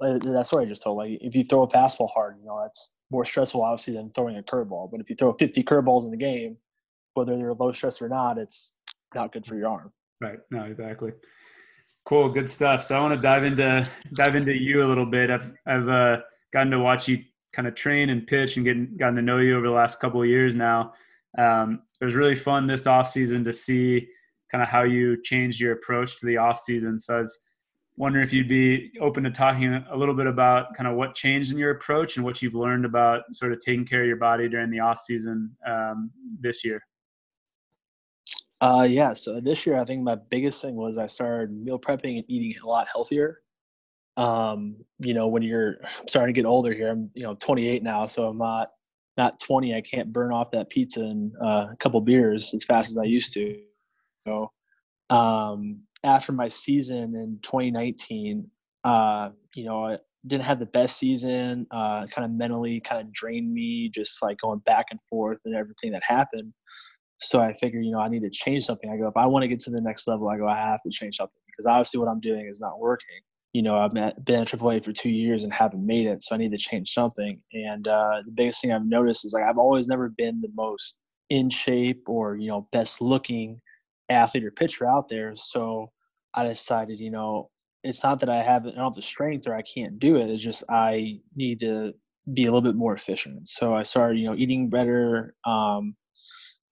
that's 0.00 0.52
what 0.52 0.62
I 0.62 0.66
just 0.66 0.82
told. 0.82 0.98
Like 0.98 1.18
if 1.22 1.34
you 1.34 1.44
throw 1.44 1.62
a 1.62 1.68
fastball 1.68 2.10
hard, 2.12 2.36
you 2.38 2.44
know 2.44 2.60
that's 2.62 2.92
more 3.10 3.24
stressful, 3.24 3.62
obviously, 3.62 3.94
than 3.94 4.10
throwing 4.10 4.36
a 4.36 4.42
curveball. 4.42 4.90
But 4.90 5.00
if 5.00 5.08
you 5.08 5.16
throw 5.16 5.32
50 5.32 5.62
curveballs 5.64 6.04
in 6.04 6.10
the 6.10 6.16
game, 6.16 6.56
whether 7.14 7.36
they're 7.36 7.54
low 7.54 7.72
stress 7.72 8.00
or 8.00 8.08
not, 8.08 8.38
it's 8.38 8.76
not 9.14 9.32
good 9.32 9.46
for 9.46 9.56
your 9.56 9.68
arm. 9.68 9.92
Right. 10.20 10.38
No, 10.50 10.64
exactly. 10.64 11.12
Cool. 12.04 12.30
Good 12.30 12.48
stuff. 12.48 12.84
So 12.84 12.96
I 12.96 13.00
want 13.00 13.14
to 13.14 13.20
dive 13.20 13.44
into 13.44 13.86
dive 14.14 14.34
into 14.34 14.54
you 14.54 14.84
a 14.84 14.88
little 14.88 15.06
bit. 15.06 15.30
I've 15.30 15.52
I've 15.66 15.88
uh, 15.88 16.16
gotten 16.52 16.70
to 16.72 16.78
watch 16.78 17.06
you 17.08 17.22
kind 17.52 17.68
of 17.68 17.74
train 17.74 18.10
and 18.10 18.26
pitch 18.26 18.56
and 18.56 18.64
getting 18.64 18.96
gotten 18.96 19.16
to 19.16 19.22
know 19.22 19.38
you 19.38 19.56
over 19.56 19.66
the 19.66 19.72
last 19.72 20.00
couple 20.00 20.22
of 20.22 20.28
years 20.28 20.56
now. 20.56 20.92
Um, 21.36 21.82
it 22.00 22.04
was 22.04 22.14
really 22.14 22.34
fun 22.34 22.66
this 22.66 22.86
off 22.86 23.08
season 23.08 23.44
to 23.44 23.52
see 23.52 24.08
kind 24.50 24.62
of 24.62 24.68
how 24.68 24.82
you 24.82 25.20
changed 25.22 25.60
your 25.60 25.72
approach 25.72 26.18
to 26.18 26.26
the 26.26 26.38
off 26.38 26.58
season. 26.58 26.98
So 26.98 27.16
I 27.16 27.20
was 27.20 27.38
wondering 27.98 28.24
if 28.24 28.32
you'd 28.32 28.48
be 28.48 28.92
open 29.00 29.24
to 29.24 29.30
talking 29.30 29.84
a 29.90 29.96
little 29.96 30.14
bit 30.14 30.28
about 30.28 30.72
kind 30.74 30.88
of 30.88 30.96
what 30.96 31.14
changed 31.14 31.52
in 31.52 31.58
your 31.58 31.72
approach 31.72 32.16
and 32.16 32.24
what 32.24 32.40
you've 32.40 32.54
learned 32.54 32.84
about 32.84 33.22
sort 33.32 33.52
of 33.52 33.58
taking 33.58 33.84
care 33.84 34.02
of 34.02 34.06
your 34.06 34.16
body 34.16 34.48
during 34.48 34.70
the 34.70 34.78
off 34.78 35.00
season 35.00 35.50
um, 35.66 36.10
this 36.40 36.64
year. 36.64 36.80
Uh, 38.60 38.86
yeah. 38.88 39.14
So 39.14 39.40
this 39.40 39.66
year, 39.66 39.76
I 39.76 39.84
think 39.84 40.02
my 40.02 40.14
biggest 40.14 40.62
thing 40.62 40.76
was 40.76 40.96
I 40.96 41.08
started 41.08 41.50
meal 41.50 41.78
prepping 41.78 42.18
and 42.18 42.24
eating 42.28 42.54
a 42.62 42.66
lot 42.66 42.86
healthier. 42.90 43.40
Um, 44.16 44.76
you 45.00 45.12
know, 45.12 45.26
when 45.26 45.42
you're 45.42 45.76
starting 46.06 46.32
to 46.34 46.38
get 46.40 46.46
older 46.46 46.72
here, 46.72 46.90
I'm 46.90 47.10
you 47.14 47.24
know 47.24 47.34
28 47.34 47.82
now, 47.82 48.06
so 48.06 48.28
I'm 48.28 48.38
not 48.38 48.70
not 49.16 49.40
20, 49.40 49.74
I 49.74 49.80
can't 49.80 50.12
burn 50.12 50.32
off 50.32 50.52
that 50.52 50.70
pizza 50.70 51.00
and 51.00 51.32
uh, 51.42 51.66
a 51.72 51.76
couple 51.80 52.00
beers 52.00 52.54
as 52.54 52.62
fast 52.64 52.88
as 52.88 52.98
I 52.98 53.02
used 53.02 53.34
to. 53.34 53.60
So 54.24 54.52
um, 55.10 55.80
after 56.04 56.32
my 56.32 56.48
season 56.48 57.14
in 57.14 57.38
2019, 57.42 58.48
uh, 58.84 59.30
you 59.54 59.64
know, 59.64 59.86
I 59.86 59.98
didn't 60.26 60.44
have 60.44 60.58
the 60.58 60.66
best 60.66 60.98
season. 60.98 61.66
Uh, 61.70 62.06
kind 62.06 62.24
of 62.24 62.30
mentally, 62.30 62.80
kind 62.80 63.00
of 63.00 63.12
drained 63.12 63.52
me, 63.52 63.90
just 63.92 64.22
like 64.22 64.38
going 64.38 64.60
back 64.60 64.86
and 64.90 65.00
forth 65.08 65.38
and 65.44 65.54
everything 65.54 65.92
that 65.92 66.02
happened. 66.06 66.52
So 67.20 67.40
I 67.40 67.52
figured, 67.54 67.84
you 67.84 67.90
know, 67.90 68.00
I 68.00 68.08
need 68.08 68.22
to 68.22 68.30
change 68.30 68.64
something. 68.64 68.90
I 68.90 68.96
go, 68.96 69.08
if 69.08 69.16
I 69.16 69.26
want 69.26 69.42
to 69.42 69.48
get 69.48 69.60
to 69.60 69.70
the 69.70 69.80
next 69.80 70.06
level, 70.06 70.28
I 70.28 70.36
go, 70.36 70.46
I 70.46 70.56
have 70.56 70.82
to 70.82 70.90
change 70.90 71.16
something 71.16 71.40
because 71.46 71.66
obviously 71.66 71.98
what 71.98 72.08
I'm 72.08 72.20
doing 72.20 72.46
is 72.46 72.60
not 72.60 72.78
working. 72.78 73.20
You 73.52 73.62
know, 73.62 73.76
I've 73.76 73.90
been 73.90 74.04
at 74.04 74.24
AAA 74.24 74.84
for 74.84 74.92
two 74.92 75.10
years 75.10 75.42
and 75.42 75.52
haven't 75.52 75.84
made 75.84 76.06
it, 76.06 76.22
so 76.22 76.34
I 76.34 76.38
need 76.38 76.52
to 76.52 76.58
change 76.58 76.90
something. 76.90 77.40
And 77.52 77.88
uh, 77.88 78.22
the 78.24 78.30
biggest 78.32 78.60
thing 78.60 78.72
I've 78.72 78.86
noticed 78.86 79.24
is 79.24 79.32
like 79.32 79.42
I've 79.42 79.58
always 79.58 79.88
never 79.88 80.10
been 80.10 80.40
the 80.40 80.50
most 80.54 80.98
in 81.30 81.50
shape 81.50 82.04
or 82.06 82.36
you 82.36 82.48
know 82.48 82.68
best 82.72 83.00
looking 83.00 83.60
athlete 84.08 84.44
or 84.44 84.50
pitcher 84.50 84.86
out 84.86 85.08
there. 85.08 85.34
So 85.36 85.90
I 86.34 86.44
decided, 86.44 86.98
you 86.98 87.10
know, 87.10 87.50
it's 87.84 88.02
not 88.02 88.20
that 88.20 88.28
I 88.28 88.42
have 88.42 88.66
I 88.66 88.70
don't 88.70 88.84
have 88.84 88.94
the 88.94 89.02
strength 89.02 89.46
or 89.46 89.54
I 89.54 89.62
can't 89.62 89.98
do 89.98 90.16
it. 90.16 90.30
It's 90.30 90.42
just 90.42 90.64
I 90.68 91.20
need 91.36 91.60
to 91.60 91.92
be 92.34 92.44
a 92.44 92.46
little 92.46 92.60
bit 92.60 92.76
more 92.76 92.94
efficient. 92.94 93.48
So 93.48 93.74
I 93.74 93.82
started, 93.82 94.18
you 94.18 94.26
know, 94.26 94.34
eating 94.36 94.68
better, 94.68 95.34
um, 95.44 95.96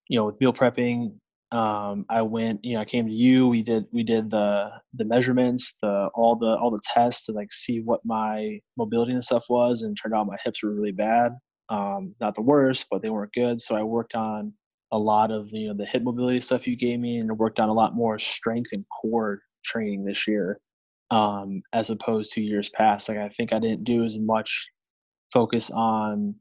you 0.09 0.19
know, 0.19 0.27
with 0.27 0.41
meal 0.41 0.53
prepping. 0.53 1.15
Um, 1.53 2.05
I 2.11 2.23
went, 2.23 2.65
you 2.65 2.75
know, 2.75 2.81
I 2.81 2.85
came 2.85 3.07
to 3.07 3.13
you. 3.13 3.47
We 3.47 3.63
did 3.63 3.87
we 3.93 4.03
did 4.03 4.31
the 4.31 4.71
the 4.95 5.05
measurements, 5.05 5.75
the 5.81 6.09
all 6.15 6.37
the 6.37 6.57
all 6.61 6.71
the 6.71 6.81
tests 6.93 7.27
to 7.27 7.33
like 7.33 7.53
see 7.53 7.81
what 7.81 8.01
my 8.05 8.59
mobility 8.77 9.13
and 9.13 9.25
stuff 9.25 9.45
was, 9.49 9.83
and 9.83 9.97
turned 9.97 10.15
out 10.15 10.27
my 10.27 10.37
hips 10.45 10.63
were 10.63 10.75
really 10.75 10.93
bad. 10.93 11.33
Um, 11.69 12.15
not 12.21 12.35
the 12.35 12.43
worst, 12.43 12.87
but 12.91 13.01
they 13.01 13.11
weren't 13.11 13.33
good. 13.33 13.61
So 13.61 13.77
I 13.77 13.83
worked 13.83 14.15
on 14.15 14.53
a 14.93 14.99
lot 14.99 15.31
of 15.31 15.53
you 15.53 15.69
know 15.69 15.75
the 15.75 15.87
hip 15.87 16.03
mobility 16.03 16.41
stuff 16.41 16.67
you 16.67 16.77
gave 16.77 17.01
me, 17.01 17.19
and 17.19 17.39
worked 17.39 17.61
on 17.61 17.69
a 17.69 17.75
lot 17.75 17.95
more 17.95 18.19
strength 18.19 18.71
and 18.73 18.85
core 18.89 19.41
training 19.65 20.05
this 20.05 20.27
year, 20.27 20.61
um, 21.11 21.63
as 21.73 21.91
opposed 21.91 22.33
to 22.33 22.43
years 22.43 22.71
past. 22.71 23.09
Like 23.09 23.19
I 23.19 23.29
think 23.29 23.53
I 23.53 23.59
didn't 23.59 23.85
do 23.85 24.05
as 24.05 24.19
much 24.19 24.67
focus 25.33 25.71
on 25.71 26.35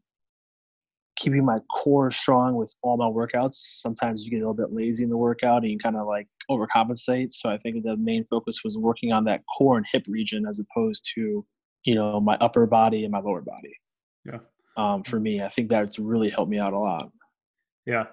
keeping 1.16 1.46
my 1.46 1.60
core 1.72 2.12
strong 2.12 2.56
with 2.56 2.74
all 2.82 2.98
my 2.98 3.06
workouts. 3.06 3.54
Sometimes 3.54 4.24
you 4.24 4.32
get 4.32 4.38
a 4.38 4.48
little 4.48 4.54
bit 4.54 4.74
lazy 4.74 5.04
in 5.04 5.10
the 5.10 5.18
workout 5.18 5.64
and 5.64 5.72
you 5.72 5.78
kind 5.78 5.96
of 5.96 6.08
like 6.08 6.28
overcompensate. 6.52 7.32
So 7.32 7.50
I 7.50 7.58
think 7.58 7.84
the 7.84 7.96
main 7.98 8.26
focus 8.26 8.64
was 8.64 8.78
working 8.78 9.14
on 9.14 9.24
that 9.26 9.42
core 9.58 9.78
and 9.78 9.86
hip 9.92 10.04
region 10.08 10.46
as 10.48 10.60
opposed 10.60 11.10
to, 11.16 11.46
you 11.86 11.96
know, 11.96 12.20
my 12.20 12.36
upper 12.42 12.66
body 12.66 13.04
and 13.04 13.12
my 13.12 13.20
lower 13.20 13.42
body. 13.42 13.74
Yeah. 14.26 14.40
Um, 14.78 15.04
for 15.04 15.20
me, 15.20 15.42
I 15.42 15.48
think 15.48 15.70
that's 15.70 16.00
really 16.00 16.30
helped 16.30 16.52
me 16.52 16.60
out 16.60 16.74
a 16.74 16.80
lot. 16.80 17.10
Yeah. 17.86 18.06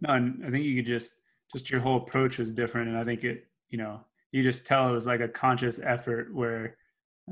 No, 0.00 0.14
and 0.14 0.44
I 0.46 0.50
think 0.50 0.64
you 0.64 0.76
could 0.76 0.86
just 0.86 1.14
just 1.52 1.70
your 1.70 1.80
whole 1.80 1.96
approach 1.96 2.38
was 2.38 2.52
different, 2.52 2.88
and 2.88 2.98
I 2.98 3.04
think 3.04 3.24
it, 3.24 3.46
you 3.70 3.78
know, 3.78 4.00
you 4.32 4.42
just 4.42 4.66
tell 4.66 4.88
it 4.88 4.92
was 4.92 5.06
like 5.06 5.20
a 5.20 5.28
conscious 5.28 5.80
effort 5.82 6.34
where, 6.34 6.76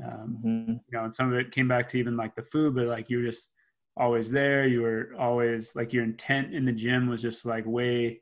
um, 0.03 0.39
mm-hmm. 0.43 0.71
you 0.71 0.91
know, 0.91 1.03
and 1.03 1.13
some 1.13 1.31
of 1.31 1.37
it 1.39 1.51
came 1.51 1.67
back 1.67 1.87
to 1.89 1.99
even 1.99 2.17
like 2.17 2.35
the 2.35 2.41
food, 2.41 2.75
but 2.75 2.87
like 2.87 3.09
you 3.09 3.17
were 3.17 3.23
just 3.23 3.51
always 3.95 4.31
there. 4.31 4.67
You 4.67 4.81
were 4.81 5.11
always 5.17 5.75
like 5.75 5.93
your 5.93 6.03
intent 6.03 6.53
in 6.53 6.65
the 6.65 6.71
gym 6.71 7.07
was 7.07 7.21
just 7.21 7.45
like 7.45 7.65
way 7.65 8.21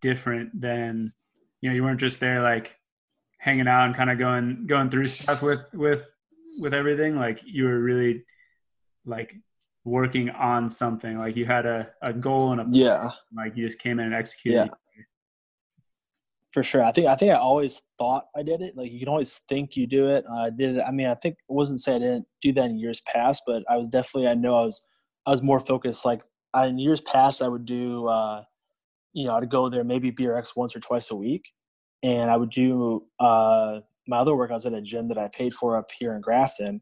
different 0.00 0.60
than, 0.60 1.12
you 1.60 1.70
know, 1.70 1.76
you 1.76 1.82
weren't 1.82 2.00
just 2.00 2.20
there 2.20 2.42
like 2.42 2.76
hanging 3.38 3.68
out 3.68 3.86
and 3.86 3.94
kind 3.94 4.10
of 4.10 4.18
going 4.18 4.66
going 4.66 4.90
through 4.90 5.04
stuff 5.06 5.42
with 5.42 5.64
with 5.72 6.04
with 6.60 6.74
everything. 6.74 7.16
Like 7.16 7.40
you 7.44 7.64
were 7.64 7.78
really 7.78 8.24
like 9.04 9.34
working 9.88 10.30
on 10.30 10.68
something. 10.68 11.18
Like 11.18 11.36
you 11.36 11.46
had 11.46 11.66
a, 11.66 11.88
a 12.02 12.12
goal 12.12 12.52
and 12.52 12.60
a 12.60 12.64
plan. 12.64 12.74
yeah. 12.74 13.10
Like 13.34 13.56
you 13.56 13.66
just 13.66 13.78
came 13.78 13.98
in 13.98 14.06
and 14.06 14.14
executed. 14.14 14.66
Yeah. 14.66 15.02
For 16.50 16.62
sure. 16.62 16.82
I 16.82 16.92
think 16.92 17.06
I 17.06 17.14
think 17.14 17.30
I 17.30 17.36
always 17.36 17.82
thought 17.98 18.24
I 18.34 18.42
did 18.42 18.62
it. 18.62 18.76
Like 18.76 18.90
you 18.90 18.98
can 18.98 19.08
always 19.08 19.38
think 19.48 19.76
you 19.76 19.86
do 19.86 20.08
it. 20.08 20.24
I 20.32 20.50
did 20.50 20.76
it. 20.76 20.82
I 20.86 20.90
mean, 20.90 21.06
I 21.06 21.14
think 21.14 21.36
I 21.48 21.52
wasn't 21.52 21.80
say 21.80 21.96
I 21.96 21.98
didn't 21.98 22.26
do 22.40 22.52
that 22.54 22.64
in 22.64 22.78
years 22.78 23.00
past, 23.02 23.42
but 23.46 23.64
I 23.68 23.76
was 23.76 23.88
definitely 23.88 24.28
I 24.28 24.34
know 24.34 24.56
I 24.56 24.62
was 24.62 24.82
I 25.26 25.30
was 25.30 25.42
more 25.42 25.60
focused. 25.60 26.06
Like 26.06 26.22
I, 26.54 26.66
in 26.66 26.78
years 26.78 27.02
past, 27.02 27.42
I 27.42 27.48
would 27.48 27.66
do 27.66 28.08
uh, 28.08 28.42
you 29.12 29.26
know 29.26 29.36
I'd 29.36 29.50
go 29.50 29.68
there 29.68 29.84
maybe 29.84 30.10
BRX 30.10 30.56
once 30.56 30.74
or 30.74 30.80
twice 30.80 31.10
a 31.10 31.16
week, 31.16 31.44
and 32.02 32.30
I 32.30 32.36
would 32.36 32.50
do 32.50 33.04
uh, 33.20 33.80
my 34.06 34.16
other 34.16 34.32
workouts 34.32 34.64
at 34.64 34.72
a 34.72 34.80
gym 34.80 35.08
that 35.08 35.18
I 35.18 35.28
paid 35.28 35.52
for 35.52 35.76
up 35.76 35.90
here 35.98 36.14
in 36.14 36.22
Grafton 36.22 36.80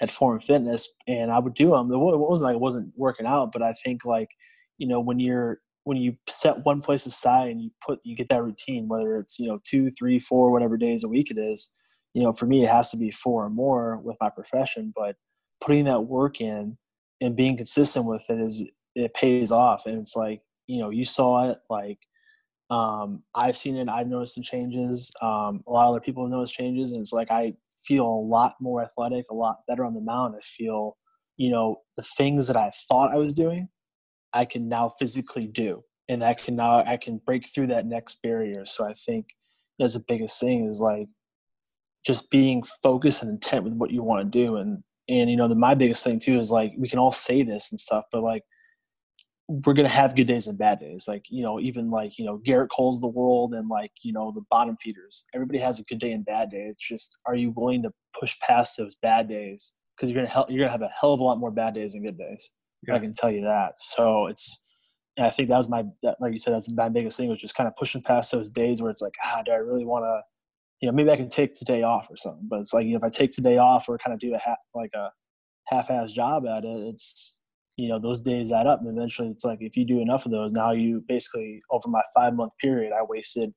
at 0.00 0.10
Form 0.10 0.40
Fitness, 0.40 0.88
and 1.06 1.30
I 1.30 1.38
would 1.38 1.54
do 1.54 1.70
them. 1.70 1.92
It 1.92 1.98
wasn't 1.98 2.46
like 2.46 2.54
it 2.54 2.60
wasn't 2.60 2.92
working 2.96 3.26
out, 3.26 3.52
but 3.52 3.62
I 3.62 3.72
think 3.72 4.04
like 4.04 4.28
you 4.78 4.86
know 4.86 5.00
when 5.00 5.18
you're 5.18 5.60
when 5.84 5.96
you 5.96 6.16
set 6.28 6.64
one 6.64 6.80
place 6.80 7.06
aside 7.06 7.50
and 7.50 7.60
you 7.60 7.70
put 7.84 8.00
you 8.04 8.16
get 8.16 8.28
that 8.28 8.42
routine, 8.42 8.88
whether 8.88 9.18
it's 9.18 9.38
you 9.38 9.46
know 9.46 9.60
two, 9.64 9.90
three, 9.92 10.18
four, 10.18 10.50
whatever 10.50 10.76
days 10.76 11.04
a 11.04 11.08
week 11.08 11.30
it 11.30 11.38
is. 11.38 11.70
You 12.14 12.24
know, 12.24 12.32
for 12.32 12.46
me, 12.46 12.64
it 12.64 12.70
has 12.70 12.90
to 12.90 12.96
be 12.96 13.10
four 13.10 13.44
or 13.44 13.50
more 13.50 13.98
with 13.98 14.16
my 14.20 14.30
profession, 14.30 14.92
but 14.96 15.16
putting 15.60 15.84
that 15.84 16.00
work 16.00 16.40
in 16.40 16.76
and 17.20 17.36
being 17.36 17.56
consistent 17.56 18.06
with 18.06 18.28
it 18.28 18.40
is 18.40 18.64
it 18.94 19.14
pays 19.14 19.52
off, 19.52 19.86
and 19.86 19.98
it's 19.98 20.16
like 20.16 20.42
you 20.66 20.80
know 20.80 20.90
you 20.90 21.04
saw 21.04 21.50
it 21.50 21.58
like 21.68 21.98
um, 22.70 23.24
I've 23.34 23.56
seen 23.56 23.76
it. 23.76 23.88
I've 23.88 24.06
noticed 24.06 24.34
some 24.34 24.44
changes. 24.44 25.10
Um, 25.20 25.62
a 25.66 25.72
lot 25.72 25.86
of 25.86 25.90
other 25.90 26.00
people 26.00 26.24
have 26.24 26.30
noticed 26.30 26.54
changes, 26.54 26.92
and 26.92 27.00
it's 27.00 27.12
like 27.12 27.30
I 27.30 27.54
feel 27.84 28.04
a 28.04 28.26
lot 28.26 28.54
more 28.60 28.82
athletic, 28.82 29.26
a 29.30 29.34
lot 29.34 29.58
better 29.68 29.84
on 29.84 29.94
the 29.94 30.00
mound. 30.00 30.34
I 30.36 30.40
feel, 30.42 30.96
you 31.36 31.50
know, 31.50 31.76
the 31.96 32.04
things 32.16 32.46
that 32.46 32.56
I 32.56 32.70
thought 32.88 33.12
I 33.12 33.16
was 33.16 33.34
doing, 33.34 33.68
I 34.32 34.44
can 34.44 34.68
now 34.68 34.92
physically 34.98 35.46
do. 35.46 35.82
And 36.08 36.24
I 36.24 36.34
can 36.34 36.56
now 36.56 36.84
I 36.84 36.96
can 36.96 37.20
break 37.24 37.46
through 37.48 37.68
that 37.68 37.86
next 37.86 38.18
barrier. 38.22 38.66
So 38.66 38.84
I 38.84 38.94
think 38.94 39.26
that's 39.78 39.94
the 39.94 40.04
biggest 40.06 40.40
thing 40.40 40.66
is 40.66 40.80
like 40.80 41.06
just 42.04 42.30
being 42.30 42.64
focused 42.82 43.22
and 43.22 43.30
intent 43.30 43.64
with 43.64 43.74
what 43.74 43.90
you 43.90 44.02
want 44.02 44.20
to 44.20 44.38
do. 44.38 44.56
And 44.56 44.82
and 45.08 45.30
you 45.30 45.36
know, 45.36 45.48
the, 45.48 45.54
my 45.54 45.74
biggest 45.74 46.02
thing 46.02 46.18
too 46.18 46.40
is 46.40 46.50
like 46.50 46.72
we 46.76 46.88
can 46.88 46.98
all 46.98 47.12
say 47.12 47.42
this 47.42 47.70
and 47.70 47.78
stuff, 47.78 48.04
but 48.10 48.22
like 48.22 48.42
we're 49.50 49.74
gonna 49.74 49.88
have 49.88 50.14
good 50.14 50.28
days 50.28 50.46
and 50.46 50.56
bad 50.56 50.78
days. 50.78 51.08
Like 51.08 51.24
you 51.28 51.42
know, 51.42 51.58
even 51.58 51.90
like 51.90 52.18
you 52.18 52.24
know 52.24 52.38
Gerrit 52.38 52.68
Cole's 52.68 53.00
the 53.00 53.08
world 53.08 53.52
and 53.52 53.68
like 53.68 53.90
you 54.02 54.12
know 54.12 54.30
the 54.32 54.44
bottom 54.48 54.76
feeders. 54.80 55.24
Everybody 55.34 55.58
has 55.58 55.80
a 55.80 55.84
good 55.84 55.98
day 55.98 56.12
and 56.12 56.24
bad 56.24 56.50
day. 56.50 56.68
It's 56.70 56.86
just 56.86 57.16
are 57.26 57.34
you 57.34 57.52
willing 57.56 57.82
to 57.82 57.90
push 58.18 58.38
past 58.40 58.76
those 58.76 58.94
bad 59.02 59.28
days? 59.28 59.72
Because 59.96 60.10
you're 60.10 60.24
gonna 60.24 60.46
you're 60.48 60.60
gonna 60.60 60.70
have 60.70 60.82
a 60.82 60.90
hell 60.98 61.12
of 61.12 61.20
a 61.20 61.24
lot 61.24 61.40
more 61.40 61.50
bad 61.50 61.74
days 61.74 61.92
than 61.92 62.04
good 62.04 62.16
days. 62.16 62.52
Yeah. 62.86 62.94
I 62.94 63.00
can 63.00 63.12
tell 63.12 63.30
you 63.30 63.42
that. 63.42 63.72
So 63.76 64.26
it's 64.28 64.64
and 65.16 65.26
I 65.26 65.30
think 65.30 65.48
that 65.48 65.56
was 65.56 65.68
my 65.68 65.84
like 66.20 66.32
you 66.32 66.38
said 66.38 66.54
that's 66.54 66.70
my 66.70 66.88
biggest 66.88 67.16
thing 67.16 67.28
was 67.28 67.40
just 67.40 67.56
kind 67.56 67.66
of 67.66 67.74
pushing 67.74 68.02
past 68.02 68.30
those 68.30 68.50
days 68.50 68.80
where 68.80 68.90
it's 68.90 69.02
like 69.02 69.14
ah 69.24 69.42
do 69.44 69.50
I 69.50 69.56
really 69.56 69.84
want 69.84 70.04
to 70.04 70.20
you 70.80 70.88
know 70.88 70.94
maybe 70.94 71.10
I 71.10 71.16
can 71.16 71.28
take 71.28 71.58
the 71.58 71.64
day 71.64 71.82
off 71.82 72.06
or 72.08 72.16
something. 72.16 72.46
But 72.48 72.60
it's 72.60 72.72
like 72.72 72.86
you 72.86 72.92
know, 72.92 72.98
if 72.98 73.04
I 73.04 73.10
take 73.10 73.34
the 73.34 73.42
day 73.42 73.58
off 73.58 73.88
or 73.88 73.98
kind 73.98 74.14
of 74.14 74.20
do 74.20 74.32
a 74.32 74.38
half 74.38 74.58
like 74.76 74.92
a 74.94 75.10
half-ass 75.66 76.12
job 76.12 76.46
at 76.46 76.64
it, 76.64 76.78
it's 76.86 77.39
you 77.76 77.88
know 77.88 77.98
those 77.98 78.20
days 78.20 78.52
add 78.52 78.66
up 78.66 78.80
and 78.80 78.96
eventually 78.96 79.28
it's 79.28 79.44
like 79.44 79.58
if 79.60 79.76
you 79.76 79.84
do 79.84 80.00
enough 80.00 80.26
of 80.26 80.32
those 80.32 80.52
now 80.52 80.70
you 80.72 81.02
basically 81.08 81.62
over 81.70 81.88
my 81.88 82.02
five 82.14 82.34
month 82.34 82.52
period 82.60 82.92
i 82.92 83.02
wasted 83.02 83.52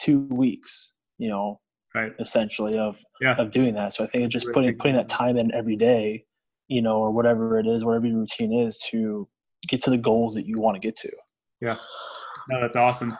two 0.00 0.20
weeks 0.30 0.94
you 1.18 1.28
know 1.28 1.60
right. 1.96 2.12
essentially 2.20 2.78
of 2.78 3.02
yeah. 3.20 3.34
of 3.36 3.50
doing 3.50 3.74
that. 3.74 3.92
So 3.92 4.04
i 4.04 4.06
think 4.06 4.24
it's 4.24 4.32
just 4.32 4.52
putting 4.52 4.76
putting 4.76 4.96
that 4.96 5.08
time 5.08 5.36
in 5.36 5.52
every 5.54 5.76
day 5.76 6.24
you 6.68 6.82
know 6.82 6.96
or 6.96 7.10
whatever 7.10 7.58
it 7.58 7.66
is 7.66 7.84
whatever 7.84 8.06
your 8.06 8.18
routine 8.18 8.52
is 8.52 8.78
to 8.90 9.28
get 9.66 9.82
to 9.82 9.90
the 9.90 9.98
goals 9.98 10.34
that 10.34 10.46
you 10.46 10.60
want 10.60 10.74
to 10.74 10.80
get 10.80 10.96
to. 10.96 11.10
Yeah. 11.60 11.76
No 12.48 12.60
that's 12.60 12.76
awesome. 12.76 13.16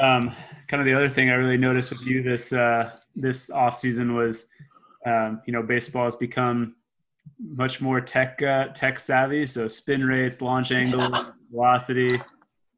Um, 0.00 0.34
kind 0.68 0.80
of 0.80 0.86
the 0.86 0.94
other 0.94 1.08
thing 1.08 1.30
i 1.30 1.34
really 1.34 1.58
noticed 1.58 1.90
with 1.90 2.00
you 2.02 2.22
this 2.22 2.52
uh 2.52 2.90
this 3.14 3.50
off 3.50 3.76
season 3.76 4.14
was 4.14 4.46
um, 5.06 5.42
you 5.46 5.52
know 5.52 5.62
baseball 5.62 6.04
has 6.04 6.16
become 6.16 6.74
much 7.38 7.80
more 7.80 8.00
tech 8.00 8.40
uh, 8.42 8.68
tech 8.68 8.98
savvy. 8.98 9.44
So 9.44 9.68
spin 9.68 10.04
rates, 10.04 10.40
launch 10.40 10.72
angles, 10.72 11.26
velocity. 11.50 12.20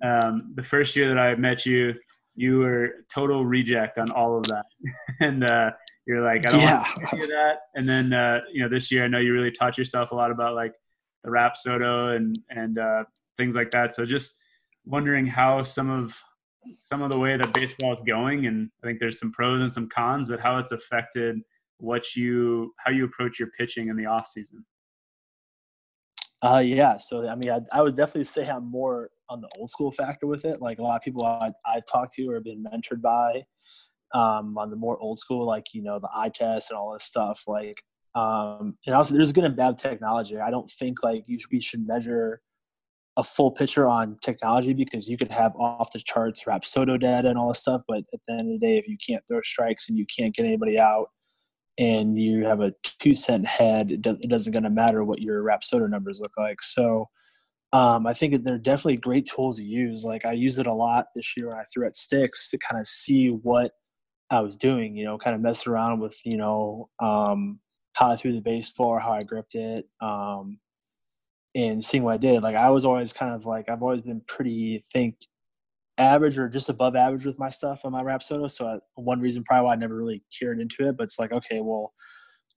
Um, 0.03 0.53
the 0.55 0.63
first 0.63 0.97
year 0.97 1.09
that 1.09 1.19
I 1.19 1.35
met 1.37 1.65
you, 1.65 1.95
you 2.35 2.59
were 2.59 3.05
total 3.13 3.45
reject 3.45 3.99
on 3.99 4.11
all 4.11 4.37
of 4.37 4.45
that, 4.45 4.65
and 5.21 5.49
uh, 5.51 5.71
you're 6.07 6.23
like, 6.23 6.47
I 6.47 6.51
don't 6.51 6.61
yeah. 6.61 6.85
want 6.99 7.11
to 7.11 7.17
do 7.17 7.27
that. 7.29 7.55
And 7.75 7.89
then 7.89 8.13
uh, 8.13 8.41
you 8.53 8.63
know, 8.63 8.69
this 8.69 8.91
year 8.91 9.05
I 9.05 9.09
know 9.09 9.19
you 9.19 9.33
really 9.33 9.51
taught 9.51 9.79
yourself 9.79 10.11
a 10.13 10.15
lot 10.15 10.31
about 10.31 10.55
like 10.55 10.75
the 11.25 11.31
Rapsodo 11.31 12.17
and 12.17 12.39
and 12.51 12.79
uh, 12.79 13.05
things 13.37 13.55
like 13.55 13.71
that. 13.71 13.93
So 13.93 14.05
just 14.05 14.37
wondering 14.85 15.27
how 15.27 15.63
some 15.63 15.91
of 15.91 16.19
some 16.81 17.03
of 17.03 17.11
the 17.11 17.19
way 17.19 17.37
that 17.37 17.53
baseball 17.53 17.93
is 17.93 18.03
going, 18.03 18.47
and 18.47 18.71
I 18.83 18.87
think 18.87 19.01
there's 19.01 19.19
some 19.19 19.33
pros 19.33 19.61
and 19.61 19.73
some 19.73 19.89
cons, 19.89 20.29
but 20.29 20.41
how 20.41 20.59
it's 20.59 20.73
affected 20.73 21.41
what 21.79 22.15
you 22.15 22.73
how 22.79 22.91
you 22.91 23.05
approach 23.05 23.39
your 23.39 23.49
pitching 23.59 23.89
in 23.89 23.97
the 23.97 24.07
off 24.07 24.29
season. 24.29 24.65
Uh, 26.43 26.59
yeah. 26.59 26.97
So 26.99 27.29
I 27.29 27.35
mean, 27.35 27.51
I, 27.51 27.61
I 27.73 27.83
would 27.83 27.97
definitely 27.97 28.25
say 28.25 28.47
I'm 28.47 28.71
more 28.71 29.11
on 29.29 29.41
the 29.41 29.49
old 29.59 29.71
school 29.71 29.91
factor 29.91 30.27
with 30.27 30.45
it. 30.45 30.61
Like 30.61 30.79
a 30.79 30.83
lot 30.83 30.97
of 30.97 31.03
people 31.03 31.25
I, 31.25 31.51
I've 31.67 31.87
talked 31.87 32.15
to 32.15 32.31
or 32.31 32.41
been 32.41 32.65
mentored 32.65 33.03
by 33.03 33.45
um, 34.15 34.57
on 34.59 34.71
the 34.71 34.77
more 34.77 34.99
old 34.99 35.19
school, 35.19 35.47
like 35.47 35.67
you 35.73 35.83
know 35.83 35.99
the 35.99 36.09
eye 36.15 36.31
test 36.33 36.71
and 36.71 36.79
all 36.79 36.93
this 36.93 37.05
stuff. 37.05 37.43
Like, 37.47 37.83
um, 38.15 38.77
and 38.87 38.95
also 38.95 39.15
there's 39.15 39.33
good 39.33 39.45
and 39.45 39.57
bad 39.57 39.79
technology. 39.79 40.39
I 40.39 40.51
don't 40.51 40.71
think 40.71 41.03
like 41.03 41.25
you 41.27 41.39
should, 41.39 41.51
we 41.51 41.61
should 41.61 41.87
measure 41.87 42.41
a 43.17 43.23
full 43.23 43.51
picture 43.51 43.89
on 43.89 44.19
technology 44.23 44.75
because 44.75 45.09
you 45.09 45.17
could 45.17 45.31
have 45.31 45.57
off 45.57 45.91
the 45.93 45.99
charts 45.99 46.45
Rapsodo 46.45 47.01
data 47.01 47.29
and 47.29 47.39
all 47.39 47.49
this 47.49 47.61
stuff, 47.61 47.81
but 47.89 47.99
at 48.13 48.21
the 48.29 48.35
end 48.35 48.53
of 48.53 48.61
the 48.61 48.67
day, 48.67 48.77
if 48.77 48.87
you 48.87 48.99
can't 49.05 49.23
throw 49.27 49.41
strikes 49.43 49.89
and 49.89 49.97
you 49.97 50.05
can't 50.15 50.35
get 50.35 50.45
anybody 50.45 50.79
out, 50.79 51.09
and 51.79 52.19
you 52.19 52.45
have 52.45 52.61
a 52.61 52.73
two 53.01 53.15
cent 53.15 53.47
head, 53.47 53.91
it, 53.91 54.03
does, 54.03 54.19
it 54.21 54.29
doesn't 54.29 54.53
going 54.53 54.63
to 54.63 54.71
matter 54.71 55.05
what 55.05 55.21
your 55.21 55.43
Rapsodo 55.43 55.89
numbers 55.89 56.21
look 56.21 56.33
like. 56.37 56.63
So 56.63 57.09
um, 57.73 58.07
I 58.07 58.15
think 58.15 58.43
they're 58.45 58.59
definitely 58.59 58.97
great 58.97 59.27
tools 59.27 59.59
to 59.59 59.65
use. 59.65 60.05
Like 60.05 60.25
I 60.25 60.33
use 60.33 60.59
it 60.59 60.67
a 60.67 60.73
lot 60.73 61.07
this 61.15 61.37
year 61.37 61.49
when 61.49 61.59
I 61.59 61.65
threw 61.73 61.87
at 61.87 61.97
sticks 61.97 62.51
to 62.51 62.59
kind 62.59 62.81
of 62.81 62.87
see 62.87 63.29
what 63.29 63.73
I 64.31 64.41
was 64.41 64.57
doing. 64.57 64.97
You 64.97 65.05
know, 65.05 65.19
kind 65.19 65.35
of 65.35 65.43
mess 65.43 65.67
around 65.67 66.01
with 66.01 66.17
you 66.25 66.37
know 66.37 66.89
um, 67.03 67.61
how 67.93 68.11
I 68.13 68.17
threw 68.17 68.33
the 68.33 68.41
baseball 68.41 68.89
or 68.89 69.01
how 69.01 69.13
I 69.13 69.25
gripped 69.25 69.57
it, 69.57 69.87
um, 70.01 70.59
and 71.55 71.83
seeing 71.83 72.05
what 72.05 72.15
I 72.15 72.19
did. 72.19 72.43
Like 72.43 72.57
I 72.57 72.71
was 72.71 72.85
always 72.85 73.13
kind 73.13 73.35
of 73.35 73.45
like 73.45 73.69
I've 73.69 73.83
always 73.83 74.03
been 74.03 74.23
pretty 74.27 74.85
think 74.93 75.17
average 75.99 76.39
or 76.39 76.49
just 76.49 76.69
above 76.69 76.95
average 76.95 77.25
with 77.25 77.39
my 77.39 77.51
stuff 77.51 77.81
on 77.85 77.93
my 77.93 78.03
Rapsodo. 78.03 78.51
So 78.51 78.67
I, 78.67 78.79
one 78.95 79.21
reason 79.21 79.45
probably 79.45 79.67
why 79.67 79.73
I 79.73 79.77
never 79.77 79.97
really 79.97 80.23
cured 80.37 80.61
into 80.61 80.89
it. 80.89 80.97
But 80.97 81.05
it's 81.05 81.19
like 81.19 81.33
okay, 81.33 81.61
well 81.61 81.93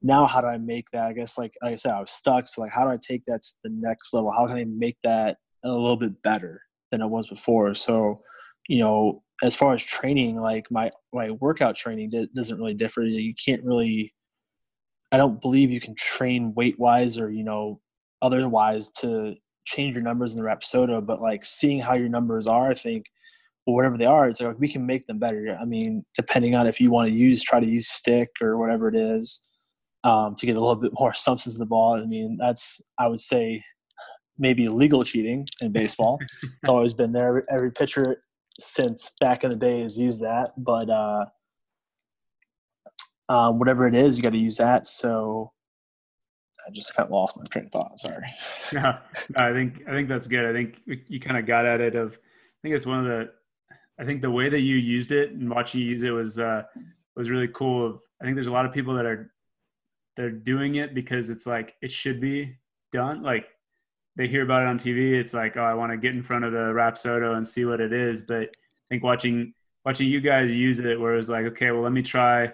now 0.02 0.26
how 0.26 0.42
do 0.42 0.48
I 0.48 0.58
make 0.58 0.90
that? 0.92 1.08
I 1.08 1.14
guess 1.14 1.38
like, 1.38 1.54
like 1.62 1.74
I 1.74 1.76
said, 1.76 1.94
I 1.94 2.00
was 2.00 2.12
stuck. 2.12 2.48
So 2.48 2.62
like, 2.62 2.72
how 2.72 2.84
do 2.84 2.90
I 2.90 2.98
take 2.98 3.24
that 3.24 3.42
to 3.44 3.54
the 3.64 3.70
next 3.70 4.14
level? 4.14 4.32
How 4.32 4.48
can 4.48 4.58
I 4.58 4.66
make 4.66 4.98
that 5.04 5.38
a 5.64 5.70
little 5.70 5.98
bit 5.98 6.22
better 6.22 6.62
than 6.92 7.02
it 7.02 7.08
was 7.08 7.28
before? 7.28 7.74
So, 7.74 8.22
you 8.68 8.80
know, 8.80 9.24
as 9.44 9.56
far 9.56 9.74
as 9.74 9.84
training, 9.84 10.40
like 10.40 10.70
my 10.72 10.92
my 11.14 11.32
workout 11.32 11.76
training 11.76 12.12
doesn't 12.36 12.58
really 12.58 12.74
differ. 12.74 13.04
You 13.04 13.34
can't 13.34 13.64
really, 13.64 14.14
I 15.12 15.18
don't 15.18 15.42
believe 15.42 15.72
you 15.72 15.80
can 15.80 15.96
train 15.96 16.54
weight 16.56 16.78
wise 16.78 17.18
or 17.18 17.32
you 17.32 17.44
know 17.44 17.80
otherwise 18.22 18.90
to 18.90 19.36
change 19.66 19.96
your 19.96 20.04
numbers 20.04 20.34
in 20.34 20.42
the 20.42 20.48
Rapsodo. 20.48 21.06
But 21.06 21.22
like 21.22 21.46
seeing 21.46 21.80
how 21.80 21.96
your 21.96 22.10
numbers 22.10 22.48
are, 22.48 22.70
I 22.70 22.74
think 22.74 23.06
whatever 23.66 23.98
they 23.98 24.06
are, 24.06 24.28
it's 24.28 24.42
like 24.42 24.60
we 24.60 24.68
can 24.68 24.86
make 24.86 25.06
them 25.08 25.20
better. 25.20 25.58
I 25.60 25.66
mean, 25.66 26.04
depending 26.16 26.56
on 26.56 26.68
if 26.68 26.80
you 26.82 26.92
want 26.92 27.08
to 27.08 27.14
use, 27.14 27.44
try 27.44 27.60
to 27.60 27.68
use 27.68 27.88
stick 27.88 28.30
or 28.42 28.58
whatever 28.58 28.88
it 28.88 28.96
is 28.96 29.42
um, 30.04 30.36
to 30.38 30.46
get 30.46 30.56
a 30.56 30.60
little 30.60 30.76
bit 30.76 30.92
more 30.98 31.14
substance 31.14 31.56
in 31.56 31.60
the 31.60 31.66
ball. 31.66 32.02
I 32.02 32.06
mean, 32.06 32.38
that's 32.40 32.82
I 32.98 33.08
would 33.08 33.20
say 33.20 33.64
maybe 34.38 34.68
legal 34.68 35.04
cheating 35.04 35.48
in 35.62 35.72
baseball. 35.72 36.18
it's 36.44 36.70
always 36.70 36.94
been 36.94 37.12
there. 37.12 37.46
Every 37.52 37.72
pitcher 37.72 38.24
since 38.60 39.12
back 39.20 39.44
in 39.44 39.50
the 39.50 39.56
day 39.56 39.82
has 39.82 39.98
used 39.98 40.22
that, 40.22 40.54
but 40.58 40.90
uh, 40.90 41.26
uh, 43.28 43.52
whatever 43.52 43.88
it 43.88 43.96
is, 43.96 44.18
you 44.18 44.24
got 44.24 44.32
to 44.32 44.38
use 44.38 44.58
that. 44.58 44.88
So 44.88 45.52
I 46.68 46.72
just 46.72 46.94
kind 46.96 47.08
of 47.08 47.12
lost 47.12 47.38
my 47.38 47.44
train 47.46 47.66
of 47.66 47.72
thought. 47.72 48.00
Sorry. 48.00 48.34
Yeah, 48.74 49.00
I 49.36 49.52
think 49.52 49.82
I 49.88 49.92
think 49.92 50.10
that's 50.10 50.28
good. 50.28 50.46
I 50.46 50.54
think 50.54 50.82
you 51.08 51.20
kind 51.20 51.38
of 51.38 51.48
got 51.48 51.66
at 51.66 51.82
it. 51.82 51.96
Of 51.96 52.14
I 52.14 52.58
think 52.62 52.76
it's 52.76 52.86
one 52.86 53.00
of 53.00 53.06
the. 53.06 53.32
I 54.00 54.06
think 54.06 54.22
the 54.22 54.32
way 54.32 54.50
that 54.50 54.62
you 54.62 54.76
used 54.76 55.12
it 55.12 55.32
and 55.32 55.50
watching 55.50 55.82
you 55.82 55.88
use 55.88 56.04
it 56.04 56.12
was 56.12 56.40
uh, 56.40 56.64
was 57.16 57.30
really 57.30 57.50
cool. 57.50 57.86
Of 57.86 58.00
I 58.22 58.26
think 58.26 58.36
there's 58.36 58.48
a 58.48 58.52
lot 58.52 58.66
of 58.66 58.74
people 58.74 58.94
that 58.96 59.06
are 59.06 59.32
they're 60.16 60.32
doing 60.32 60.76
it 60.76 60.94
because 60.94 61.30
it's 61.30 61.46
like 61.46 61.76
it 61.82 61.92
should 61.92 62.20
be 62.20 62.56
done. 62.92 63.24
Like 63.24 63.48
they 64.16 64.28
hear 64.28 64.44
about 64.44 64.64
it 64.64 64.68
on 64.68 64.78
TV, 64.78 65.14
it's 65.14 65.34
like, 65.34 65.58
oh, 65.58 65.64
I 65.64 65.74
want 65.74 65.92
to 65.92 65.98
get 65.98 66.16
in 66.16 66.24
front 66.24 66.44
of 66.46 66.52
the 66.52 66.58
Rapsodo 66.58 67.38
and 67.38 67.48
see 67.48 67.66
what 67.66 67.80
it 67.80 67.94
is. 67.94 68.22
But 68.22 68.44
I 68.44 68.88
think 68.90 69.04
watching 69.04 69.54
watching 69.86 70.08
you 70.08 70.22
guys 70.22 70.52
use 70.52 70.80
it, 70.80 71.00
where 71.00 71.16
it's 71.16 71.30
like, 71.30 71.46
okay, 71.46 71.72
well, 71.72 71.82
let 71.82 71.94
me 71.94 72.02
try, 72.02 72.52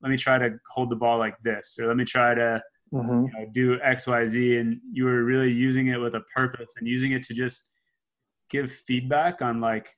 let 0.00 0.10
me 0.10 0.16
try 0.16 0.38
to 0.38 0.58
hold 0.72 0.90
the 0.90 0.96
ball 0.96 1.18
like 1.18 1.36
this, 1.42 1.76
or 1.80 1.86
let 1.86 1.96
me 1.96 2.04
try 2.04 2.34
to 2.34 2.62
mm-hmm. 2.92 3.24
you 3.24 3.32
know, 3.32 3.46
do 3.52 3.80
X, 3.82 4.06
Y, 4.06 4.26
Z, 4.26 4.56
and 4.56 4.80
you 4.92 5.04
were 5.04 5.24
really 5.24 5.50
using 5.50 5.88
it 5.88 5.96
with 5.96 6.14
a 6.14 6.22
purpose 6.34 6.74
and 6.78 6.86
using 6.86 7.12
it 7.12 7.22
to 7.24 7.34
just 7.34 7.68
give 8.50 8.70
feedback 8.70 9.42
on 9.42 9.60
like 9.60 9.94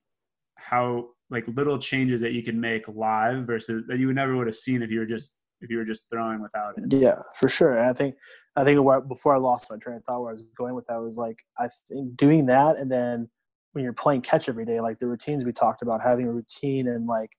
how 0.60 1.08
like 1.30 1.46
little 1.48 1.78
changes 1.78 2.20
that 2.20 2.32
you 2.32 2.42
can 2.42 2.60
make 2.60 2.86
live 2.88 3.46
versus 3.46 3.84
that 3.86 3.98
you 3.98 4.12
never 4.12 4.36
would 4.36 4.46
have 4.46 4.56
seen 4.56 4.82
if 4.82 4.90
you 4.90 5.00
were 5.00 5.06
just 5.06 5.36
if 5.60 5.70
you 5.70 5.78
were 5.78 5.84
just 5.84 6.08
throwing 6.10 6.40
without 6.40 6.74
it. 6.78 6.92
Yeah, 6.92 7.18
for 7.34 7.48
sure. 7.48 7.76
And 7.78 7.88
I 7.88 7.92
think 7.92 8.16
I 8.56 8.64
think 8.64 8.80
before 9.08 9.34
I 9.34 9.38
lost 9.38 9.70
my 9.70 9.76
train 9.76 9.96
of 9.96 10.04
thought, 10.04 10.20
where 10.20 10.30
I 10.30 10.32
was 10.32 10.42
going 10.56 10.74
with 10.74 10.86
that 10.86 11.00
was 11.00 11.16
like 11.16 11.38
I 11.58 11.68
think 11.88 12.16
doing 12.16 12.46
that, 12.46 12.76
and 12.76 12.90
then 12.90 13.28
when 13.72 13.84
you're 13.84 13.92
playing 13.92 14.22
catch 14.22 14.48
every 14.48 14.64
day, 14.64 14.80
like 14.80 14.98
the 14.98 15.06
routines 15.06 15.44
we 15.44 15.52
talked 15.52 15.82
about, 15.82 16.02
having 16.02 16.26
a 16.26 16.32
routine 16.32 16.88
and 16.88 17.06
like 17.06 17.30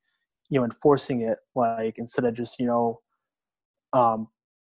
you 0.49 0.59
know 0.59 0.63
enforcing 0.63 1.21
it, 1.21 1.39
like 1.55 1.97
instead 1.97 2.25
of 2.25 2.33
just 2.33 2.59
you 2.59 2.67
know, 2.67 3.01
um, 3.93 4.27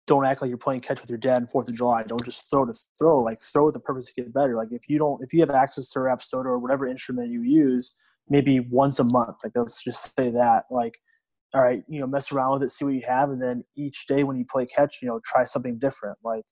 don't 0.07 0.25
act 0.25 0.41
like 0.41 0.49
you're 0.49 0.59
playing 0.59 0.81
catch 0.81 1.01
with 1.01 1.11
your 1.11 1.19
dad 1.19 1.43
on 1.43 1.47
Fourth 1.47 1.69
of 1.69 1.75
July. 1.75 2.03
Don't 2.05 2.25
just 2.25 2.49
throw 2.51 2.65
to 2.65 2.75
throw. 2.99 3.23
Like 3.23 3.43
throw 3.43 3.67
with 3.67 3.75
the 3.75 3.81
purpose 3.81 4.07
to 4.07 4.15
get 4.15 4.33
better. 4.33 4.57
Like 4.57 4.69
if 4.71 4.89
you 4.89 4.99
don't, 4.99 5.23
if 5.23 5.33
you 5.35 5.41
have 5.41 5.51
access 5.51 5.91
to 5.91 6.01
a 6.01 6.03
Rapsodo 6.03 6.47
or 6.47 6.59
whatever 6.59 6.87
instrument 6.87 7.31
you 7.31 7.43
use, 7.43 7.93
maybe 8.31 8.61
once 8.61 8.99
a 8.99 9.05
month. 9.05 9.37
Like 9.45 9.53
let's 9.55 9.83
just 9.83 10.17
say 10.17 10.31
that. 10.31 10.65
Like 10.71 10.95
all 11.53 11.63
right, 11.63 11.83
you 11.89 12.01
know, 12.01 12.07
mess 12.07 12.31
around 12.31 12.53
with 12.53 12.63
it, 12.63 12.71
see 12.71 12.85
what 12.85 12.95
you 12.95 13.03
have, 13.07 13.31
and 13.31 13.43
then 13.43 13.65
each 13.77 14.07
day 14.07 14.23
when 14.23 14.37
you 14.37 14.45
play 14.45 14.67
catch, 14.67 14.99
you 15.03 15.09
know, 15.09 15.21
try 15.25 15.43
something 15.45 15.79
different. 15.79 16.17
Like, 16.23 16.45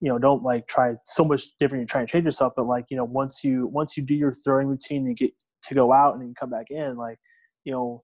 you 0.00 0.08
know, 0.08 0.18
don't 0.18 0.42
like 0.42 0.66
try 0.66 0.94
so 1.04 1.24
much 1.24 1.44
different. 1.60 1.82
You're 1.82 1.86
trying 1.86 2.06
to 2.06 2.12
change 2.12 2.24
yourself, 2.24 2.54
but 2.56 2.66
like, 2.66 2.86
you 2.90 2.96
know, 2.96 3.04
once 3.04 3.44
you 3.44 3.68
once 3.68 3.96
you 3.96 4.02
do 4.02 4.14
your 4.14 4.32
throwing 4.32 4.66
routine, 4.66 5.06
you 5.06 5.14
get 5.14 5.30
to 5.64 5.74
go 5.74 5.92
out 5.92 6.14
and 6.14 6.22
then 6.22 6.28
you 6.30 6.34
come 6.34 6.50
back 6.50 6.66
in. 6.70 6.96
Like, 6.96 7.18
you 7.64 7.72
know, 7.72 8.02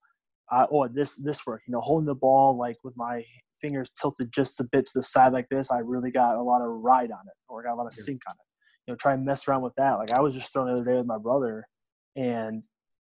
uh, 0.53 0.67
oh, 0.71 0.87
this 0.87 1.17
this 1.17 1.45
work. 1.47 1.63
You 1.67 1.73
know, 1.73 1.81
holding 1.81 2.07
the 2.07 2.15
ball 2.15 2.57
like 2.57 2.77
with 2.85 2.97
my 2.97 3.25
fingers 3.61 3.91
tilted 4.01 4.31
just 4.33 4.61
a 4.61 4.65
bit 4.65 4.87
to 4.87 4.93
the 4.95 5.03
side 5.03 5.33
like 5.33 5.49
this, 5.49 5.73
I 5.73 5.79
really 5.79 6.13
got 6.13 6.37
a 6.37 6.43
lot 6.43 6.63
of 6.63 6.69
ride 6.69 7.11
on 7.11 7.27
it, 7.27 7.35
or 7.49 7.65
got 7.65 7.75
a 7.75 7.77
lot 7.77 7.87
of 7.87 7.93
sink 7.93 8.21
on 8.29 8.35
it. 8.35 8.47
You 8.87 8.93
know, 8.93 8.97
try 8.99 9.15
and 9.15 9.25
mess 9.25 9.49
around 9.49 9.63
with 9.63 9.75
that. 9.79 9.95
Like 9.95 10.13
I 10.13 10.21
was 10.21 10.33
just 10.33 10.53
throwing 10.53 10.69
the 10.69 10.81
other 10.81 10.89
day 10.89 10.97
with 10.97 11.07
my 11.07 11.19
brother, 11.19 11.67
and 12.15 12.63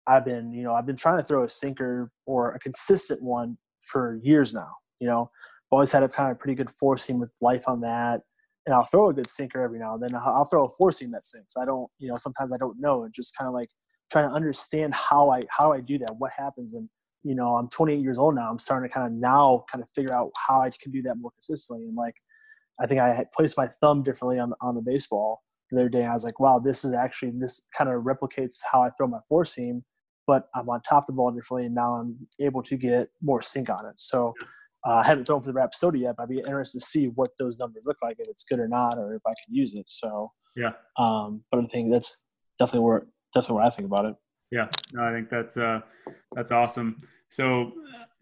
I've 0.10 0.26
been, 0.26 0.52
you 0.52 0.64
know, 0.64 0.74
I've 0.74 0.88
been 0.88 0.96
trying 0.96 1.18
to 1.18 1.24
throw 1.24 1.44
a 1.44 1.50
sinker 1.50 2.12
or 2.26 2.54
a 2.54 2.60
consistent 2.60 3.22
one 3.22 3.58
for 3.80 4.20
years 4.24 4.56
now. 4.56 4.72
You 5.00 5.08
know, 5.08 5.30
always 5.70 5.92
had 5.92 6.02
a 6.02 6.10
kind 6.10 6.32
of 6.32 6.40
pretty 6.40 6.56
good 6.56 6.72
four 6.72 6.98
seam 6.98 7.20
with 7.20 7.30
life 7.42 7.68
on 7.68 7.80
that. 7.82 8.22
And 8.66 8.74
I'll 8.74 8.86
throw 8.86 9.10
a 9.10 9.14
good 9.14 9.30
sinker 9.30 9.62
every 9.62 9.80
now 9.80 9.94
and 9.94 10.04
then. 10.04 10.16
I'll 10.16 10.46
throw 10.46 10.66
a 10.66 10.70
four 10.70 10.92
seam 10.92 11.12
that 11.12 11.24
sinks. 11.24 11.56
I 11.58 11.66
don't, 11.66 11.90
you 12.00 12.10
know, 12.10 12.18
sometimes 12.18 12.52
I 12.52 12.58
don't 12.58 12.80
know. 12.80 13.04
And 13.04 13.14
just 13.14 13.38
kind 13.38 13.48
of 13.48 13.54
like 13.54 13.70
trying 14.12 14.28
to 14.28 14.36
understand 14.36 14.96
how 14.96 15.30
I 15.30 15.44
how 15.50 15.72
I 15.72 15.80
do 15.80 16.00
that? 16.00 16.16
What 16.18 16.32
happens? 16.36 16.74
And 16.74 16.90
you 17.24 17.36
know, 17.36 17.56
I'm 17.56 17.70
28 17.70 18.02
years 18.02 18.18
old 18.18 18.36
now. 18.36 18.50
I'm 18.50 18.60
starting 18.60 18.90
to 18.90 18.94
kind 18.94 19.06
of 19.06 19.14
now 19.14 19.66
kind 19.72 19.84
of 19.84 19.90
figure 19.94 20.14
out 20.14 20.32
how 20.36 20.62
I 20.62 20.72
can 20.82 20.92
do 20.92 21.02
that 21.04 21.16
more 21.16 21.32
consistently. 21.32 21.86
And 21.86 21.96
like, 21.96 22.16
I 22.82 22.88
think 22.88 23.00
I 23.00 23.14
had 23.14 23.32
placed 23.32 23.58
my 23.58 23.68
thumb 23.68 24.02
differently 24.02 24.40
on 24.40 24.54
on 24.62 24.74
the 24.74 24.82
baseball 24.82 25.44
the 25.72 25.80
other 25.80 25.90
day. 25.90 26.06
I 26.06 26.14
was 26.14 26.24
like, 26.24 26.40
wow, 26.40 26.60
this 26.60 26.84
is 26.84 26.94
actually 26.94 27.34
this 27.36 27.62
kind 27.78 27.90
of 27.90 28.04
replicates 28.04 28.60
how 28.72 28.82
I 28.82 28.90
throw 28.98 29.08
my 29.08 29.20
four 29.30 29.46
seam 29.46 29.84
but 30.30 30.48
I'm 30.54 30.70
on 30.70 30.80
top 30.82 31.04
of 31.04 31.08
the 31.08 31.14
ball 31.14 31.32
differently, 31.32 31.66
and 31.66 31.74
now 31.74 31.96
I'm 31.96 32.16
able 32.40 32.62
to 32.62 32.78
get 32.78 33.10
more 33.20 33.42
sink 33.42 33.68
on 33.68 33.84
it. 33.88 33.96
So 33.98 34.36
uh, 34.88 34.98
I 34.98 35.04
haven't 35.04 35.26
thrown 35.26 35.42
for 35.42 35.52
the 35.52 35.60
Rapsodo 35.60 36.00
yet, 36.00 36.18
but 36.18 36.24
I'd 36.24 36.30
be 36.30 36.38
interested 36.38 36.82
to 36.82 36.86
see 36.86 37.08
what 37.08 37.32
those 37.40 37.58
numbers 37.58 37.86
look 37.88 37.98
like, 38.04 38.18
if 38.20 38.28
it's 38.30 38.44
good 38.44 38.60
or 38.60 38.68
not, 38.68 39.00
or 39.00 39.16
if 39.16 39.24
I 39.26 39.34
can 39.44 39.56
use 39.56 39.74
it. 39.74 39.86
So 39.88 40.32
yeah, 40.56 40.74
um, 41.00 41.44
but 41.50 41.62
I 41.62 41.66
think 41.66 41.92
that's 41.92 42.28
definitely 42.60 42.86
where 42.86 43.08
definitely 43.34 43.56
what 43.56 43.66
I 43.66 43.70
think 43.72 43.88
about 43.88 44.06
it. 44.06 44.16
Yeah, 44.52 44.68
no, 44.94 45.04
I 45.04 45.12
think 45.14 45.32
that's 45.32 45.58
uh, 45.58 45.80
that's 46.36 46.52
awesome. 46.52 47.02
So, 47.30 47.72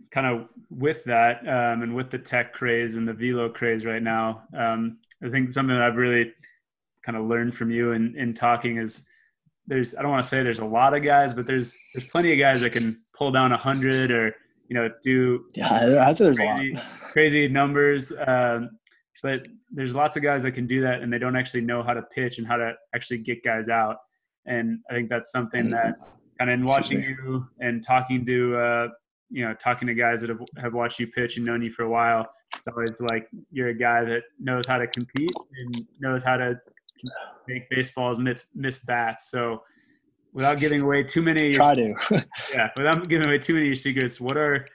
kind 0.09 0.27
of 0.27 0.47
with 0.69 1.03
that, 1.03 1.41
um, 1.41 1.81
and 1.81 1.93
with 1.93 2.09
the 2.09 2.19
tech 2.19 2.53
craze 2.53 2.95
and 2.95 3.05
the 3.05 3.11
velo 3.11 3.49
craze 3.49 3.85
right 3.85 4.01
now, 4.01 4.43
um, 4.57 4.99
I 5.21 5.27
think 5.27 5.51
something 5.51 5.75
that 5.75 5.83
I've 5.83 5.97
really 5.97 6.31
kind 7.03 7.17
of 7.17 7.25
learned 7.25 7.53
from 7.53 7.69
you 7.69 7.91
in, 7.91 8.15
in 8.15 8.33
talking 8.33 8.77
is 8.77 9.03
there's 9.67 9.95
I 9.95 10.01
don't 10.01 10.11
want 10.11 10.23
to 10.23 10.29
say 10.29 10.43
there's 10.43 10.59
a 10.59 10.65
lot 10.65 10.95
of 10.95 11.03
guys, 11.03 11.33
but 11.33 11.45
there's 11.45 11.77
there's 11.93 12.07
plenty 12.07 12.31
of 12.31 12.39
guys 12.39 12.61
that 12.61 12.71
can 12.71 13.01
pull 13.17 13.31
down 13.31 13.51
a 13.51 13.57
hundred 13.57 14.11
or 14.11 14.33
you 14.69 14.75
know 14.75 14.89
do 15.01 15.45
yeah 15.55 16.05
I'd 16.07 16.17
say 16.17 16.25
there's 16.25 16.37
crazy, 16.37 16.73
a 16.73 16.75
lot. 16.75 16.83
crazy 17.01 17.47
numbers. 17.47 18.11
Um, 18.25 18.71
but 19.23 19.47
there's 19.71 19.95
lots 19.95 20.15
of 20.15 20.23
guys 20.23 20.43
that 20.43 20.51
can 20.51 20.67
do 20.67 20.81
that 20.81 21.01
and 21.01 21.11
they 21.11 21.17
don't 21.17 21.35
actually 21.35 21.61
know 21.61 21.83
how 21.83 21.93
to 21.93 22.03
pitch 22.03 22.37
and 22.37 22.47
how 22.47 22.55
to 22.55 22.73
actually 22.95 23.17
get 23.17 23.43
guys 23.43 23.67
out. 23.67 23.97
And 24.45 24.79
I 24.89 24.93
think 24.93 25.09
that's 25.09 25.31
something 25.31 25.69
that 25.71 25.95
kind 26.39 26.51
of 26.51 26.59
in 26.59 26.61
watching 26.61 27.01
you 27.01 27.45
and 27.59 27.83
talking 27.83 28.25
to 28.25 28.55
uh, 28.55 28.87
you 29.29 29.45
know 29.45 29.53
talking 29.55 29.87
to 29.87 29.93
guys 29.93 30.21
that 30.21 30.29
have, 30.29 30.39
have 30.57 30.73
watched 30.73 30.99
you 30.99 31.07
pitch 31.07 31.37
and 31.37 31.45
known 31.45 31.61
you 31.61 31.71
for 31.71 31.83
a 31.83 31.89
while 31.89 32.25
it's 32.55 32.67
always 32.67 33.01
like 33.01 33.27
you're 33.51 33.69
a 33.69 33.77
guy 33.77 34.03
that 34.03 34.21
knows 34.39 34.65
how 34.65 34.77
to 34.77 34.87
compete 34.87 35.31
and 35.59 35.85
knows 35.99 36.23
how 36.23 36.37
to 36.37 36.57
make 37.47 37.69
baseballs 37.69 38.19
miss 38.19 38.45
miss 38.55 38.79
bats. 38.79 39.31
So 39.31 39.63
without 40.33 40.59
giving 40.59 40.81
away 40.81 41.03
too 41.03 41.21
many, 41.21 41.53
try 41.53 41.73
to 41.73 41.93
yeah, 42.53 42.69
without 42.75 43.07
giving 43.07 43.27
away 43.27 43.39
too 43.39 43.53
many 43.53 43.73
secrets, 43.75 44.19
what 44.19 44.37
are 44.37 44.65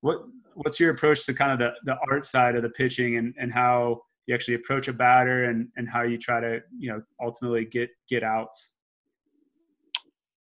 what 0.00 0.24
what's 0.54 0.80
your 0.80 0.90
approach 0.90 1.24
to 1.26 1.34
kind 1.34 1.52
of 1.52 1.58
the 1.58 1.70
the 1.84 1.96
art 2.10 2.26
side 2.26 2.56
of 2.56 2.62
the 2.62 2.70
pitching 2.70 3.16
and 3.16 3.34
and 3.38 3.52
how 3.52 4.00
you 4.26 4.34
actually 4.34 4.54
approach 4.54 4.88
a 4.88 4.92
batter 4.92 5.44
and 5.44 5.68
and 5.76 5.88
how 5.88 6.02
you 6.02 6.18
try 6.18 6.40
to 6.40 6.60
you 6.78 6.90
know 6.90 7.02
ultimately 7.22 7.64
get 7.64 7.90
get 8.08 8.22
outs. 8.22 8.72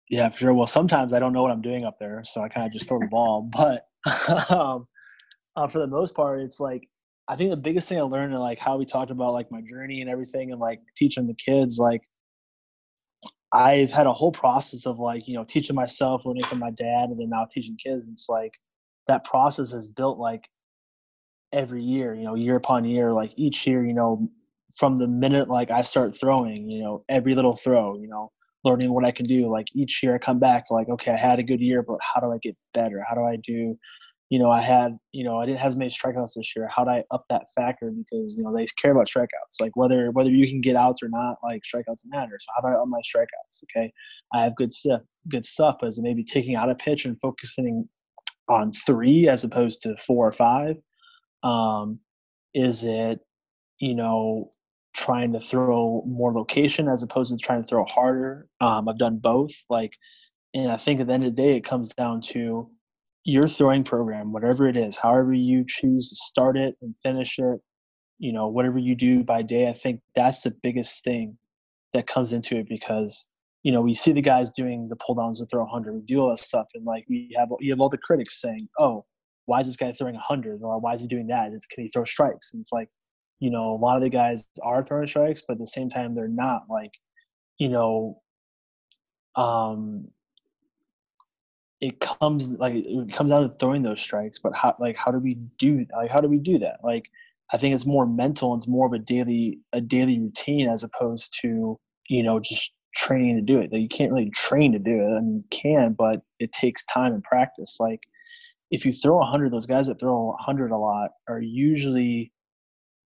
Yeah, 0.08 0.28
for 0.28 0.38
sure. 0.38 0.54
Well, 0.54 0.66
sometimes 0.66 1.14
I 1.14 1.18
don't 1.18 1.32
know 1.32 1.42
what 1.42 1.50
I'm 1.50 1.62
doing 1.62 1.84
up 1.84 1.98
there, 1.98 2.22
so 2.24 2.42
I 2.42 2.48
kind 2.48 2.66
of 2.66 2.72
just 2.72 2.88
throw 2.88 2.98
the 2.98 3.06
ball. 3.06 3.50
But 3.56 3.86
um, 4.50 4.86
uh, 5.54 5.68
for 5.68 5.78
the 5.78 5.86
most 5.86 6.14
part, 6.14 6.40
it's 6.40 6.60
like 6.60 6.82
I 7.28 7.36
think 7.36 7.50
the 7.50 7.56
biggest 7.56 7.88
thing 7.88 7.98
I 7.98 8.02
learned 8.02 8.32
and 8.32 8.42
like 8.42 8.58
how 8.58 8.76
we 8.76 8.84
talked 8.84 9.10
about 9.10 9.32
like 9.32 9.50
my 9.50 9.60
journey 9.60 10.00
and 10.00 10.10
everything 10.10 10.50
and 10.50 10.60
like 10.60 10.80
teaching 10.96 11.26
the 11.26 11.34
kids 11.34 11.78
like 11.78 12.02
I've 13.52 13.90
had 13.90 14.06
a 14.06 14.12
whole 14.12 14.32
process 14.32 14.86
of 14.86 14.98
like, 14.98 15.28
you 15.28 15.34
know, 15.34 15.44
teaching 15.44 15.76
myself, 15.76 16.24
learning 16.24 16.44
from 16.44 16.58
my 16.58 16.70
dad, 16.70 17.10
and 17.10 17.20
then 17.20 17.28
now 17.28 17.46
teaching 17.50 17.76
kids. 17.76 18.06
And 18.06 18.14
it's 18.14 18.28
like 18.28 18.52
that 19.08 19.24
process 19.24 19.74
is 19.74 19.88
built 19.88 20.18
like 20.18 20.48
every 21.52 21.82
year, 21.82 22.14
you 22.14 22.24
know, 22.24 22.34
year 22.34 22.56
upon 22.56 22.86
year, 22.86 23.12
like 23.12 23.32
each 23.36 23.66
year, 23.66 23.84
you 23.84 23.92
know, 23.92 24.26
from 24.74 24.96
the 24.96 25.06
minute 25.06 25.50
like 25.50 25.70
I 25.70 25.82
start 25.82 26.18
throwing, 26.18 26.70
you 26.70 26.82
know, 26.82 27.04
every 27.10 27.34
little 27.34 27.56
throw, 27.56 27.98
you 27.98 28.08
know, 28.08 28.32
learning 28.64 28.92
what 28.94 29.04
I 29.04 29.10
can 29.10 29.26
do. 29.26 29.50
Like 29.52 29.66
each 29.74 30.02
year 30.02 30.14
I 30.14 30.18
come 30.18 30.38
back 30.38 30.70
like, 30.70 30.88
okay, 30.88 31.12
I 31.12 31.16
had 31.16 31.38
a 31.38 31.42
good 31.42 31.60
year, 31.60 31.82
but 31.82 31.98
how 32.00 32.22
do 32.22 32.32
I 32.32 32.38
get 32.38 32.56
better? 32.72 33.04
How 33.06 33.14
do 33.14 33.22
I 33.22 33.36
do 33.36 33.76
you 34.32 34.38
know, 34.38 34.50
I 34.50 34.62
had, 34.62 34.96
you 35.12 35.24
know, 35.24 35.38
I 35.38 35.44
didn't 35.44 35.58
have 35.58 35.72
as 35.72 35.76
many 35.76 35.90
strikeouts 35.90 36.32
this 36.36 36.56
year. 36.56 36.66
How 36.74 36.84
do 36.84 36.90
I 36.90 37.04
up 37.10 37.26
that 37.28 37.44
factor? 37.54 37.90
Because, 37.90 38.34
you 38.34 38.42
know, 38.42 38.56
they 38.56 38.64
care 38.80 38.92
about 38.92 39.06
strikeouts. 39.06 39.60
Like 39.60 39.76
whether 39.76 40.10
whether 40.12 40.30
you 40.30 40.48
can 40.48 40.62
get 40.62 40.74
outs 40.74 41.02
or 41.02 41.10
not, 41.10 41.36
like 41.42 41.60
strikeouts 41.64 42.00
matter. 42.06 42.38
So 42.40 42.46
how 42.56 42.62
do 42.62 42.74
I 42.74 42.80
up 42.80 42.88
my 42.88 43.00
strikeouts? 43.00 43.62
Okay. 43.64 43.92
I 44.32 44.42
have 44.42 44.56
good 44.56 44.72
stuff 44.72 45.02
good 45.28 45.44
stuff, 45.44 45.76
it 45.82 45.94
maybe 45.98 46.24
taking 46.24 46.54
out 46.54 46.70
a 46.70 46.74
pitch 46.74 47.04
and 47.04 47.20
focusing 47.20 47.86
on 48.48 48.72
three 48.72 49.28
as 49.28 49.44
opposed 49.44 49.82
to 49.82 49.96
four 49.98 50.26
or 50.26 50.32
five? 50.32 50.76
Um, 51.42 51.98
is 52.54 52.84
it, 52.84 53.20
you 53.80 53.94
know, 53.94 54.48
trying 54.94 55.34
to 55.34 55.40
throw 55.40 56.04
more 56.06 56.32
location 56.32 56.88
as 56.88 57.02
opposed 57.02 57.32
to 57.32 57.38
trying 57.38 57.60
to 57.60 57.68
throw 57.68 57.84
harder? 57.84 58.48
Um, 58.62 58.88
I've 58.88 58.96
done 58.96 59.18
both. 59.18 59.52
Like 59.68 59.92
and 60.54 60.72
I 60.72 60.78
think 60.78 61.00
at 61.00 61.06
the 61.06 61.12
end 61.12 61.24
of 61.24 61.36
the 61.36 61.42
day 61.42 61.54
it 61.54 61.64
comes 61.64 61.90
down 61.90 62.22
to 62.32 62.70
your 63.24 63.46
throwing 63.46 63.84
program, 63.84 64.32
whatever 64.32 64.68
it 64.68 64.76
is, 64.76 64.96
however 64.96 65.32
you 65.32 65.64
choose 65.66 66.08
to 66.10 66.16
start 66.16 66.56
it 66.56 66.76
and 66.82 66.94
finish 67.02 67.38
it, 67.38 67.60
you 68.18 68.32
know, 68.32 68.48
whatever 68.48 68.78
you 68.78 68.94
do 68.94 69.22
by 69.22 69.42
day, 69.42 69.68
I 69.68 69.72
think 69.72 70.00
that's 70.14 70.42
the 70.42 70.52
biggest 70.62 71.04
thing 71.04 71.36
that 71.92 72.06
comes 72.06 72.32
into 72.32 72.56
it 72.56 72.68
because, 72.68 73.28
you 73.62 73.70
know, 73.72 73.80
we 73.80 73.94
see 73.94 74.12
the 74.12 74.22
guys 74.22 74.50
doing 74.50 74.88
the 74.88 74.96
pull 74.96 75.14
downs 75.14 75.38
to 75.40 75.46
throw 75.46 75.62
100, 75.62 75.94
we 75.94 76.00
do 76.02 76.20
all 76.20 76.30
that 76.30 76.38
stuff, 76.38 76.66
and 76.74 76.84
like 76.84 77.04
we 77.08 77.34
have 77.36 77.48
you 77.60 77.72
have 77.72 77.80
all 77.80 77.88
the 77.88 77.98
critics 77.98 78.40
saying, 78.40 78.68
"Oh, 78.80 79.04
why 79.46 79.60
is 79.60 79.66
this 79.66 79.76
guy 79.76 79.92
throwing 79.92 80.14
100?" 80.14 80.60
or 80.62 80.80
"Why 80.80 80.94
is 80.94 81.00
he 81.00 81.06
doing 81.06 81.28
that?" 81.28 81.52
It's, 81.52 81.66
can 81.66 81.84
he 81.84 81.90
throw 81.90 82.04
strikes? 82.04 82.52
And 82.52 82.60
it's 82.60 82.72
like, 82.72 82.88
you 83.40 83.50
know, 83.50 83.72
a 83.72 83.78
lot 83.78 83.96
of 83.96 84.02
the 84.02 84.08
guys 84.08 84.44
are 84.62 84.84
throwing 84.84 85.06
strikes, 85.06 85.42
but 85.46 85.54
at 85.54 85.58
the 85.60 85.66
same 85.66 85.90
time, 85.90 86.14
they're 86.14 86.28
not 86.28 86.62
like, 86.68 86.92
you 87.58 87.68
know, 87.68 88.20
um, 89.36 90.08
it 91.82 91.98
comes 91.98 92.48
like 92.52 92.74
it 92.74 93.12
comes 93.12 93.32
down 93.32 93.42
to 93.42 93.48
throwing 93.56 93.82
those 93.82 94.00
strikes 94.00 94.38
but 94.38 94.54
how 94.54 94.74
like 94.78 94.96
how 94.96 95.10
do 95.10 95.18
we 95.18 95.34
do 95.58 95.84
like 95.94 96.10
how 96.10 96.20
do 96.20 96.28
we 96.28 96.38
do 96.38 96.58
that? 96.58 96.78
Like 96.82 97.10
i 97.52 97.58
think 97.58 97.74
it's 97.74 97.84
more 97.84 98.06
mental 98.06 98.52
and 98.52 98.60
it's 98.60 98.68
more 98.68 98.86
of 98.86 98.92
a 98.92 98.98
daily 99.00 99.58
a 99.72 99.80
daily 99.80 100.18
routine 100.18 100.68
as 100.68 100.84
opposed 100.84 101.36
to 101.42 101.78
you 102.08 102.22
know 102.22 102.38
just 102.40 102.72
training 102.94 103.36
to 103.36 103.42
do 103.42 103.58
it. 103.58 103.72
Like 103.72 103.82
you 103.82 103.88
can't 103.88 104.12
really 104.12 104.30
train 104.30 104.72
to 104.72 104.78
do 104.78 105.00
it. 105.00 105.16
I 105.16 105.20
mean, 105.20 105.36
you 105.36 105.44
can 105.50 105.94
but 105.94 106.22
it 106.38 106.52
takes 106.52 106.84
time 106.84 107.14
and 107.14 107.22
practice. 107.24 107.78
Like 107.80 108.00
if 108.70 108.86
you 108.86 108.92
throw 108.92 109.16
100 109.16 109.50
those 109.50 109.66
guys 109.66 109.88
that 109.88 109.98
throw 109.98 110.26
100 110.26 110.70
a 110.70 110.78
lot 110.78 111.10
are 111.28 111.40
usually 111.40 112.32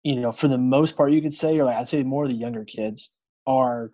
you 0.05 0.21
know 0.21 0.33
for 0.33 0.49
the 0.49 0.59
most 0.59 0.97
part 0.97 1.13
you 1.13 1.21
could 1.23 1.33
say 1.33 1.59
or 1.59 1.65
like 1.65 1.77
i'd 1.77 1.89
say 1.89 2.03
more 2.03 2.25
of 2.25 2.31
the 2.31 2.37
younger 2.37 2.65
kids 2.65 3.11
are 3.47 3.91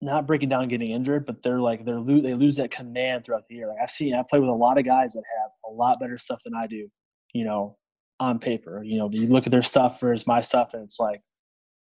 not 0.00 0.26
breaking 0.26 0.48
down 0.48 0.68
getting 0.68 0.90
injured, 0.90 1.26
but 1.26 1.42
they're 1.42 1.60
like 1.60 1.84
they're 1.84 2.00
lo- 2.00 2.20
they 2.20 2.34
lose 2.34 2.56
that 2.56 2.70
command 2.70 3.24
throughout 3.24 3.44
the 3.48 3.54
year. 3.54 3.68
Like 3.68 3.78
I've 3.82 3.90
seen, 3.90 4.14
I 4.14 4.22
play 4.28 4.38
with 4.38 4.48
a 4.48 4.52
lot 4.52 4.78
of 4.78 4.84
guys 4.84 5.14
that 5.14 5.22
have 5.40 5.50
a 5.66 5.72
lot 5.72 6.00
better 6.00 6.18
stuff 6.18 6.42
than 6.44 6.54
I 6.54 6.66
do. 6.66 6.88
You 7.32 7.44
know, 7.44 7.76
on 8.20 8.38
paper, 8.38 8.82
you 8.84 8.98
know, 8.98 9.08
you 9.12 9.26
look 9.26 9.46
at 9.46 9.52
their 9.52 9.62
stuff 9.62 10.00
versus 10.00 10.26
my 10.26 10.40
stuff, 10.40 10.74
and 10.74 10.82
it's 10.82 11.00
like, 11.00 11.20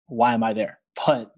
why 0.08 0.34
am 0.34 0.44
I 0.44 0.54
there? 0.54 0.80
But 1.06 1.32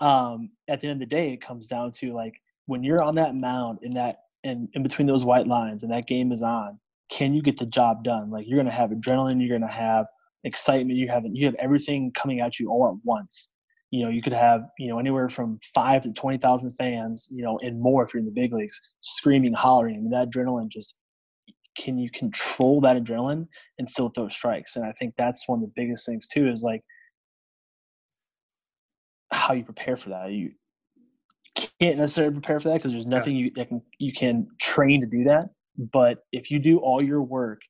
um, 0.00 0.50
at 0.68 0.82
the 0.82 0.88
end 0.88 1.02
of 1.02 1.08
the 1.08 1.14
day, 1.14 1.32
it 1.32 1.40
comes 1.40 1.68
down 1.68 1.90
to 1.92 2.12
like 2.12 2.34
when 2.66 2.84
you're 2.84 3.02
on 3.02 3.14
that 3.14 3.34
mound 3.34 3.78
in 3.80 3.94
that 3.94 4.18
in, 4.42 4.68
in 4.74 4.82
between 4.82 5.06
those 5.06 5.24
white 5.24 5.46
lines 5.46 5.82
and 5.82 5.92
that 5.92 6.06
game 6.06 6.32
is 6.32 6.42
on, 6.42 6.78
can 7.08 7.32
you 7.32 7.40
get 7.40 7.58
the 7.58 7.64
job 7.64 8.04
done? 8.04 8.30
Like 8.30 8.44
you're 8.46 8.58
gonna 8.58 8.70
have 8.70 8.90
adrenaline, 8.90 9.40
you're 9.40 9.58
gonna 9.58 9.72
have 9.72 10.04
excitement, 10.44 10.98
you 10.98 11.08
have 11.08 11.24
you 11.32 11.46
have 11.46 11.54
everything 11.58 12.12
coming 12.12 12.40
at 12.40 12.60
you 12.60 12.68
all 12.68 12.88
at 12.88 13.00
once 13.04 13.50
you 13.90 14.04
know 14.04 14.10
you 14.10 14.22
could 14.22 14.32
have 14.32 14.62
you 14.78 14.88
know 14.88 14.98
anywhere 14.98 15.28
from 15.28 15.58
five 15.74 16.02
to 16.02 16.12
twenty 16.12 16.38
thousand 16.38 16.72
fans 16.72 17.28
you 17.30 17.42
know 17.42 17.58
and 17.62 17.80
more 17.80 18.02
if 18.02 18.12
you're 18.12 18.20
in 18.20 18.26
the 18.26 18.32
big 18.32 18.52
leagues 18.52 18.80
screaming 19.00 19.52
hollering. 19.52 19.96
I 19.96 19.98
mean, 19.98 20.10
that 20.10 20.30
adrenaline 20.30 20.68
just 20.68 20.96
can 21.76 21.98
you 21.98 22.08
control 22.10 22.80
that 22.80 22.96
adrenaline 22.96 23.46
and 23.78 23.88
still 23.88 24.08
throw 24.08 24.28
strikes? 24.28 24.76
And 24.76 24.84
i 24.84 24.92
think 24.92 25.14
that's 25.16 25.48
one 25.48 25.58
of 25.58 25.64
the 25.64 25.72
biggest 25.74 26.06
things 26.06 26.28
too 26.28 26.48
is 26.48 26.62
like 26.62 26.82
how 29.32 29.54
you 29.54 29.64
prepare 29.64 29.96
for 29.96 30.10
that. 30.10 30.30
You 30.30 30.52
can't 31.80 31.98
necessarily 31.98 32.32
prepare 32.32 32.60
for 32.60 32.68
that 32.68 32.76
because 32.76 32.92
there's 32.92 33.06
nothing 33.06 33.36
you 33.36 33.50
that 33.56 33.68
can 33.68 33.82
you 33.98 34.12
can 34.12 34.46
train 34.60 35.00
to 35.00 35.06
do 35.06 35.24
that. 35.24 35.46
But 35.92 36.18
if 36.32 36.50
you 36.50 36.58
do 36.58 36.78
all 36.78 37.02
your 37.02 37.22
work 37.22 37.60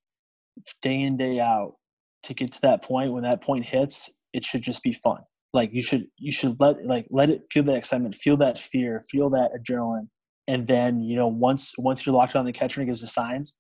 day 0.83 1.01
in 1.01 1.17
day 1.17 1.41
out 1.41 1.75
to 2.23 2.35
get 2.35 2.53
to 2.53 2.61
that 2.63 2.83
point 2.83 3.13
when 3.13 3.23
that 3.23 3.43
point 3.43 3.65
hits 3.65 4.11
it 4.33 4.45
should 4.45 4.63
just 4.63 4.83
be 4.83 4.93
fun 4.93 5.19
like 5.55 5.73
you 5.73 5.83
should 5.83 6.07
you 6.19 6.33
should 6.33 6.57
let 6.61 6.85
like 6.85 7.07
let 7.11 7.31
it 7.31 7.43
feel 7.51 7.63
that 7.65 7.77
excitement 7.77 8.15
feel 8.17 8.37
that 8.39 8.59
fear 8.59 9.03
feel 9.11 9.31
that 9.31 9.53
adrenaline. 9.59 10.09
And 10.49 10.67
then 10.67 11.01
you 11.01 11.17
know 11.17 11.29
once 11.29 11.73
once 11.79 12.05
you're 12.05 12.15
locked 12.15 12.37
on 12.37 12.45
the 12.45 12.53
catcher 12.53 12.81
and 12.81 12.89
gives 12.89 13.01
the 13.01 13.09
signs 13.09 13.55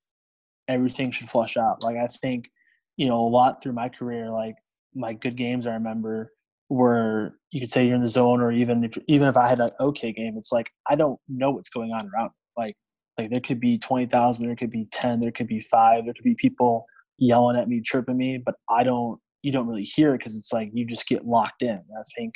everything 0.68 1.10
should 1.10 1.30
flush 1.30 1.56
out. 1.56 1.82
Like 1.82 1.96
i 1.96 2.06
think 2.06 2.50
you 2.96 3.06
know 3.06 3.20
a 3.20 3.28
lot 3.28 3.62
through 3.62 3.72
my 3.72 3.88
career 3.88 4.30
like 4.30 4.54
my 4.94 5.12
good 5.12 5.36
games 5.36 5.66
i 5.66 5.72
remember 5.74 6.32
were 6.68 7.38
you 7.50 7.60
could 7.60 7.70
say 7.70 7.86
you're 7.86 7.96
in 7.96 8.00
the 8.00 8.08
zone 8.08 8.40
or 8.40 8.52
even 8.52 8.84
if 8.84 8.96
even 9.08 9.28
if 9.28 9.36
i 9.36 9.48
had 9.48 9.60
an 9.60 9.70
okay 9.80 10.12
game 10.12 10.34
it's 10.36 10.52
like 10.52 10.70
i 10.88 10.94
don't 10.94 11.18
know 11.28 11.50
what's 11.50 11.68
going 11.68 11.90
on 11.92 12.08
around 12.14 12.30
like 12.56 12.74
like 13.18 13.30
there 13.30 13.40
could 13.40 13.60
be 13.60 13.78
20,000 13.78 14.46
there 14.46 14.56
could 14.56 14.70
be 14.70 14.86
10 14.92 15.20
there 15.20 15.32
could 15.32 15.46
be 15.46 15.60
5 15.60 16.04
there 16.04 16.14
could 16.14 16.24
be 16.24 16.36
people 16.36 16.86
yelling 17.18 17.56
at 17.58 17.68
me 17.68 17.80
chirping 17.84 18.16
me 18.16 18.40
but 18.44 18.54
i 18.68 18.82
don't 18.82 19.20
you 19.44 19.52
don't 19.52 19.66
really 19.66 19.84
hear 19.84 20.14
it 20.14 20.18
because 20.18 20.36
it's 20.36 20.54
like 20.54 20.70
you 20.72 20.86
just 20.86 21.06
get 21.06 21.26
locked 21.26 21.62
in. 21.62 21.76
I 21.76 22.02
think, 22.16 22.34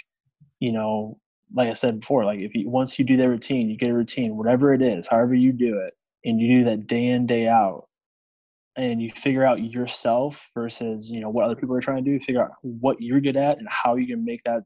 you 0.61 0.73
know, 0.73 1.19
like 1.55 1.71
I 1.71 1.73
said 1.73 2.01
before, 2.01 2.27
like 2.27 2.41
if 2.41 2.55
you 2.55 2.69
once 2.69 2.99
you 2.99 3.05
do 3.05 3.17
that 3.17 3.29
routine, 3.29 3.71
you 3.71 3.79
get 3.79 3.89
a 3.89 3.95
routine, 3.95 4.37
whatever 4.37 4.75
it 4.75 4.83
is, 4.83 5.07
however 5.07 5.35
you 5.35 5.53
do 5.53 5.79
it, 5.79 5.95
and 6.27 6.39
you 6.39 6.59
do 6.59 6.65
that 6.69 6.87
day 6.87 7.07
in 7.07 7.27
day 7.27 7.49
out, 7.49 7.87
and 8.77 9.01
you 9.01 9.11
figure 9.17 9.47
out 9.47 9.65
yourself 9.65 10.51
versus 10.55 11.11
you 11.11 11.21
know 11.21 11.31
what 11.31 11.47
other 11.47 11.57
people 11.57 11.75
are 11.75 11.81
trying 11.81 12.05
to 12.05 12.11
do, 12.11 12.23
figure 12.23 12.43
out 12.43 12.51
what 12.61 13.01
you're 13.01 13.23
good 13.23 13.39
at 13.39 13.57
and 13.57 13.67
how 13.71 13.97
you 13.97 14.07
can 14.07 14.23
make 14.23 14.43
that 14.45 14.63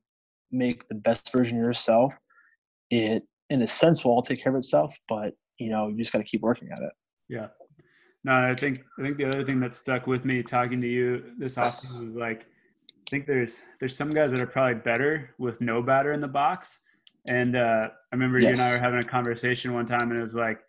make 0.51 0.87
the 0.89 0.97
best 0.97 1.31
version 1.31 1.61
of 1.61 1.65
yourself. 1.65 2.13
It 2.91 3.23
in 3.51 3.63
a 3.63 3.69
sense 3.69 4.05
will 4.05 4.11
all 4.11 4.23
take 4.23 4.43
care 4.43 4.51
of 4.51 4.59
itself, 4.59 4.97
but 5.09 5.35
you 5.61 5.71
know 5.71 5.87
you 5.87 5.97
just 5.97 6.13
got 6.13 6.19
to 6.19 6.25
keep 6.25 6.41
working 6.41 6.71
at 6.73 6.83
it. 6.83 6.93
Yeah, 7.29 7.47
no, 8.25 8.33
I 8.33 8.55
think 8.55 8.85
I 8.99 9.03
think 9.03 9.17
the 9.17 9.25
other 9.25 9.45
thing 9.45 9.61
that 9.61 9.75
stuck 9.75 10.07
with 10.07 10.25
me 10.25 10.43
talking 10.43 10.81
to 10.81 10.87
you 10.87 11.25
this 11.39 11.57
offseason 11.57 12.07
was 12.07 12.15
like 12.15 12.47
I 12.89 13.11
think 13.11 13.27
there's 13.27 13.61
there's 13.81 13.97
some 13.97 14.11
guys 14.11 14.31
that 14.31 14.41
are 14.41 14.47
probably 14.47 14.77
better 14.77 15.35
with 15.39 15.61
no 15.61 15.83
batter 15.83 16.13
in 16.13 16.21
the 16.21 16.29
box. 16.29 16.81
And 17.29 17.57
uh, 17.57 17.83
I 17.85 18.15
remember 18.17 18.41
yes. 18.41 18.45
you 18.45 18.51
and 18.51 18.61
I 18.61 18.73
were 18.73 18.81
having 18.81 18.99
a 18.99 19.09
conversation 19.09 19.75
one 19.75 19.87
time, 19.87 20.11
and 20.11 20.19
it 20.19 20.21
was 20.21 20.35
like, 20.35 20.61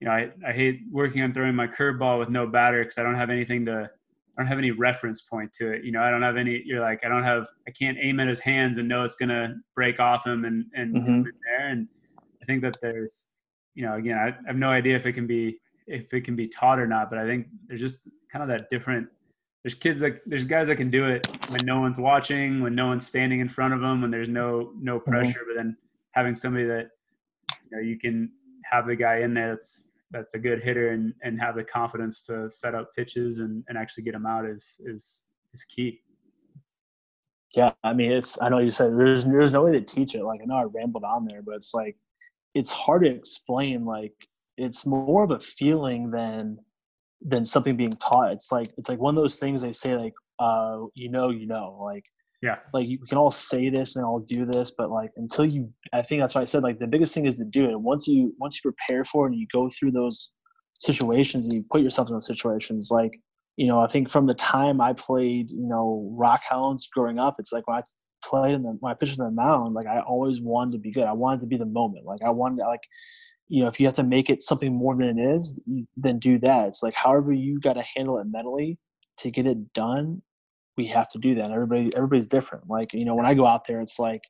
you 0.00 0.08
know, 0.08 0.14
I, 0.14 0.30
I 0.46 0.52
hate 0.52 0.80
working 0.90 1.22
on 1.22 1.34
throwing 1.34 1.54
my 1.54 1.66
curveball 1.66 2.18
with 2.18 2.30
no 2.30 2.46
batter 2.46 2.82
because 2.82 2.96
I 2.96 3.02
don't 3.02 3.16
have 3.16 3.28
anything 3.28 3.66
to, 3.66 3.90
I 4.38 4.42
don't 4.42 4.46
have 4.46 4.56
any 4.56 4.70
reference 4.70 5.20
point 5.20 5.52
to 5.54 5.72
it. 5.72 5.84
You 5.84 5.92
know, 5.92 6.02
I 6.02 6.10
don't 6.10 6.22
have 6.22 6.38
any. 6.38 6.62
You're 6.64 6.80
like, 6.80 7.04
I 7.04 7.08
don't 7.08 7.24
have, 7.24 7.48
I 7.68 7.70
can't 7.70 7.98
aim 8.00 8.18
at 8.18 8.28
his 8.28 8.40
hands 8.40 8.78
and 8.78 8.88
know 8.88 9.04
it's 9.04 9.16
gonna 9.16 9.56
break 9.74 10.00
off 10.00 10.26
him 10.26 10.44
and 10.44 10.64
and 10.74 10.94
mm-hmm. 10.94 11.22
there. 11.22 11.68
And 11.68 11.86
I 12.42 12.46
think 12.46 12.62
that 12.62 12.76
there's, 12.80 13.28
you 13.74 13.84
know, 13.84 13.96
again, 13.96 14.16
I, 14.16 14.28
I 14.28 14.34
have 14.46 14.56
no 14.56 14.70
idea 14.70 14.96
if 14.96 15.04
it 15.04 15.12
can 15.12 15.26
be 15.26 15.60
if 15.90 16.14
it 16.14 16.22
can 16.22 16.36
be 16.36 16.48
taught 16.48 16.78
or 16.78 16.86
not. 16.86 17.10
But 17.10 17.18
I 17.18 17.26
think 17.26 17.48
there's 17.66 17.80
just 17.80 18.08
kind 18.30 18.42
of 18.42 18.48
that 18.48 18.70
different. 18.70 19.08
There's 19.62 19.74
kids 19.74 20.00
that 20.00 20.22
there's 20.24 20.44
guys 20.44 20.68
that 20.68 20.76
can 20.76 20.90
do 20.90 21.06
it 21.06 21.28
when 21.50 21.60
no 21.64 21.76
one's 21.76 21.98
watching, 21.98 22.62
when 22.62 22.74
no 22.74 22.86
one's 22.86 23.06
standing 23.06 23.40
in 23.40 23.48
front 23.48 23.74
of 23.74 23.80
them, 23.80 24.00
when 24.00 24.10
there's 24.10 24.28
no 24.28 24.72
no 24.80 24.98
mm-hmm. 24.98 25.10
pressure. 25.10 25.40
Mm-hmm. 25.40 25.48
But 25.48 25.56
then 25.56 25.76
having 26.12 26.36
somebody 26.36 26.64
that 26.66 26.90
you 27.70 27.76
know 27.76 27.82
you 27.82 27.98
can 27.98 28.30
have 28.64 28.86
the 28.86 28.96
guy 28.96 29.18
in 29.18 29.34
there 29.34 29.50
that's 29.50 29.88
that's 30.10 30.34
a 30.34 30.38
good 30.38 30.62
hitter 30.62 30.90
and 30.90 31.12
and 31.22 31.40
have 31.40 31.56
the 31.56 31.64
confidence 31.64 32.22
to 32.22 32.50
set 32.50 32.74
up 32.74 32.94
pitches 32.94 33.38
and 33.38 33.64
and 33.68 33.76
actually 33.76 34.04
get 34.04 34.12
them 34.12 34.26
out 34.26 34.46
is 34.46 34.80
is 34.84 35.24
is 35.52 35.64
key. 35.64 36.00
Yeah, 37.54 37.72
I 37.82 37.92
mean, 37.92 38.12
it's. 38.12 38.40
I 38.40 38.48
know 38.48 38.58
you 38.58 38.70
said 38.70 38.96
there's 38.96 39.24
there's 39.24 39.52
no 39.52 39.64
way 39.64 39.72
to 39.72 39.80
teach 39.80 40.14
it. 40.14 40.24
Like 40.24 40.40
I 40.40 40.46
know 40.46 40.56
I 40.56 40.64
rambled 40.64 41.04
on 41.04 41.26
there, 41.26 41.42
but 41.42 41.56
it's 41.56 41.74
like 41.74 41.96
it's 42.54 42.70
hard 42.70 43.02
to 43.02 43.10
explain. 43.10 43.84
Like 43.84 44.14
it's 44.60 44.86
more 44.86 45.24
of 45.24 45.30
a 45.30 45.40
feeling 45.40 46.10
than 46.10 46.58
than 47.22 47.44
something 47.44 47.76
being 47.76 47.90
taught. 47.92 48.32
It's 48.32 48.52
like 48.52 48.68
it's 48.76 48.88
like 48.88 48.98
one 48.98 49.16
of 49.16 49.22
those 49.22 49.38
things 49.38 49.62
they 49.62 49.72
say 49.72 49.96
like 49.96 50.14
uh 50.38 50.78
you 50.94 51.10
know 51.10 51.30
you 51.30 51.46
know 51.46 51.78
like 51.82 52.04
yeah 52.40 52.56
like 52.72 52.88
you 52.88 52.98
can 53.08 53.18
all 53.18 53.30
say 53.30 53.68
this 53.68 53.96
and 53.96 54.04
all 54.04 54.20
do 54.20 54.46
this 54.46 54.72
but 54.76 54.90
like 54.90 55.10
until 55.16 55.44
you 55.44 55.70
i 55.92 56.00
think 56.00 56.22
that's 56.22 56.34
why 56.34 56.40
i 56.40 56.44
said 56.44 56.62
like 56.62 56.78
the 56.78 56.86
biggest 56.86 57.12
thing 57.12 57.26
is 57.26 57.36
to 57.36 57.44
do 57.44 57.68
it 57.68 57.78
once 57.78 58.08
you 58.08 58.34
once 58.38 58.58
you 58.58 58.72
prepare 58.72 59.04
for 59.04 59.26
it 59.26 59.32
and 59.32 59.38
you 59.38 59.46
go 59.52 59.68
through 59.68 59.90
those 59.90 60.32
situations 60.78 61.44
and 61.44 61.52
you 61.52 61.62
put 61.70 61.82
yourself 61.82 62.08
in 62.08 62.14
those 62.14 62.26
situations 62.26 62.88
like 62.90 63.20
you 63.58 63.66
know 63.66 63.80
i 63.80 63.86
think 63.86 64.08
from 64.08 64.24
the 64.24 64.32
time 64.32 64.80
i 64.80 64.94
played 64.94 65.50
you 65.50 65.68
know 65.68 66.08
rock 66.16 66.40
hounds 66.48 66.88
growing 66.90 67.18
up 67.18 67.34
it's 67.38 67.52
like 67.52 67.68
when 67.68 67.76
i 67.76 67.82
played 68.22 68.54
in 68.54 68.62
the 68.62 68.76
when 68.80 68.90
I 68.90 68.94
pitched 68.94 69.18
in 69.18 69.24
the 69.24 69.30
mound, 69.30 69.74
like 69.74 69.86
I 69.86 70.00
always 70.00 70.40
wanted 70.40 70.72
to 70.72 70.78
be 70.78 70.92
good. 70.92 71.04
I 71.04 71.12
wanted 71.12 71.40
to 71.40 71.46
be 71.46 71.56
the 71.56 71.66
moment. 71.66 72.06
Like 72.06 72.20
I 72.24 72.30
wanted 72.30 72.58
to, 72.58 72.68
like 72.68 72.80
you 73.50 73.62
know, 73.62 73.66
if 73.66 73.80
you 73.80 73.86
have 73.86 73.96
to 73.96 74.04
make 74.04 74.30
it 74.30 74.42
something 74.42 74.72
more 74.72 74.96
than 74.96 75.18
it 75.18 75.34
is, 75.36 75.60
then 75.96 76.20
do 76.20 76.38
that. 76.38 76.68
It's 76.68 76.84
like 76.84 76.94
however 76.94 77.32
you 77.32 77.58
got 77.58 77.72
to 77.72 77.84
handle 77.96 78.18
it 78.18 78.26
mentally 78.30 78.78
to 79.18 79.30
get 79.30 79.44
it 79.44 79.72
done. 79.72 80.22
We 80.76 80.86
have 80.86 81.08
to 81.08 81.18
do 81.18 81.34
that. 81.34 81.50
Everybody, 81.50 81.90
everybody's 81.96 82.28
different. 82.28 82.70
Like 82.70 82.94
you 82.94 83.04
know, 83.04 83.16
when 83.16 83.26
I 83.26 83.34
go 83.34 83.44
out 83.44 83.66
there, 83.66 83.80
it's 83.80 83.98
like, 83.98 84.22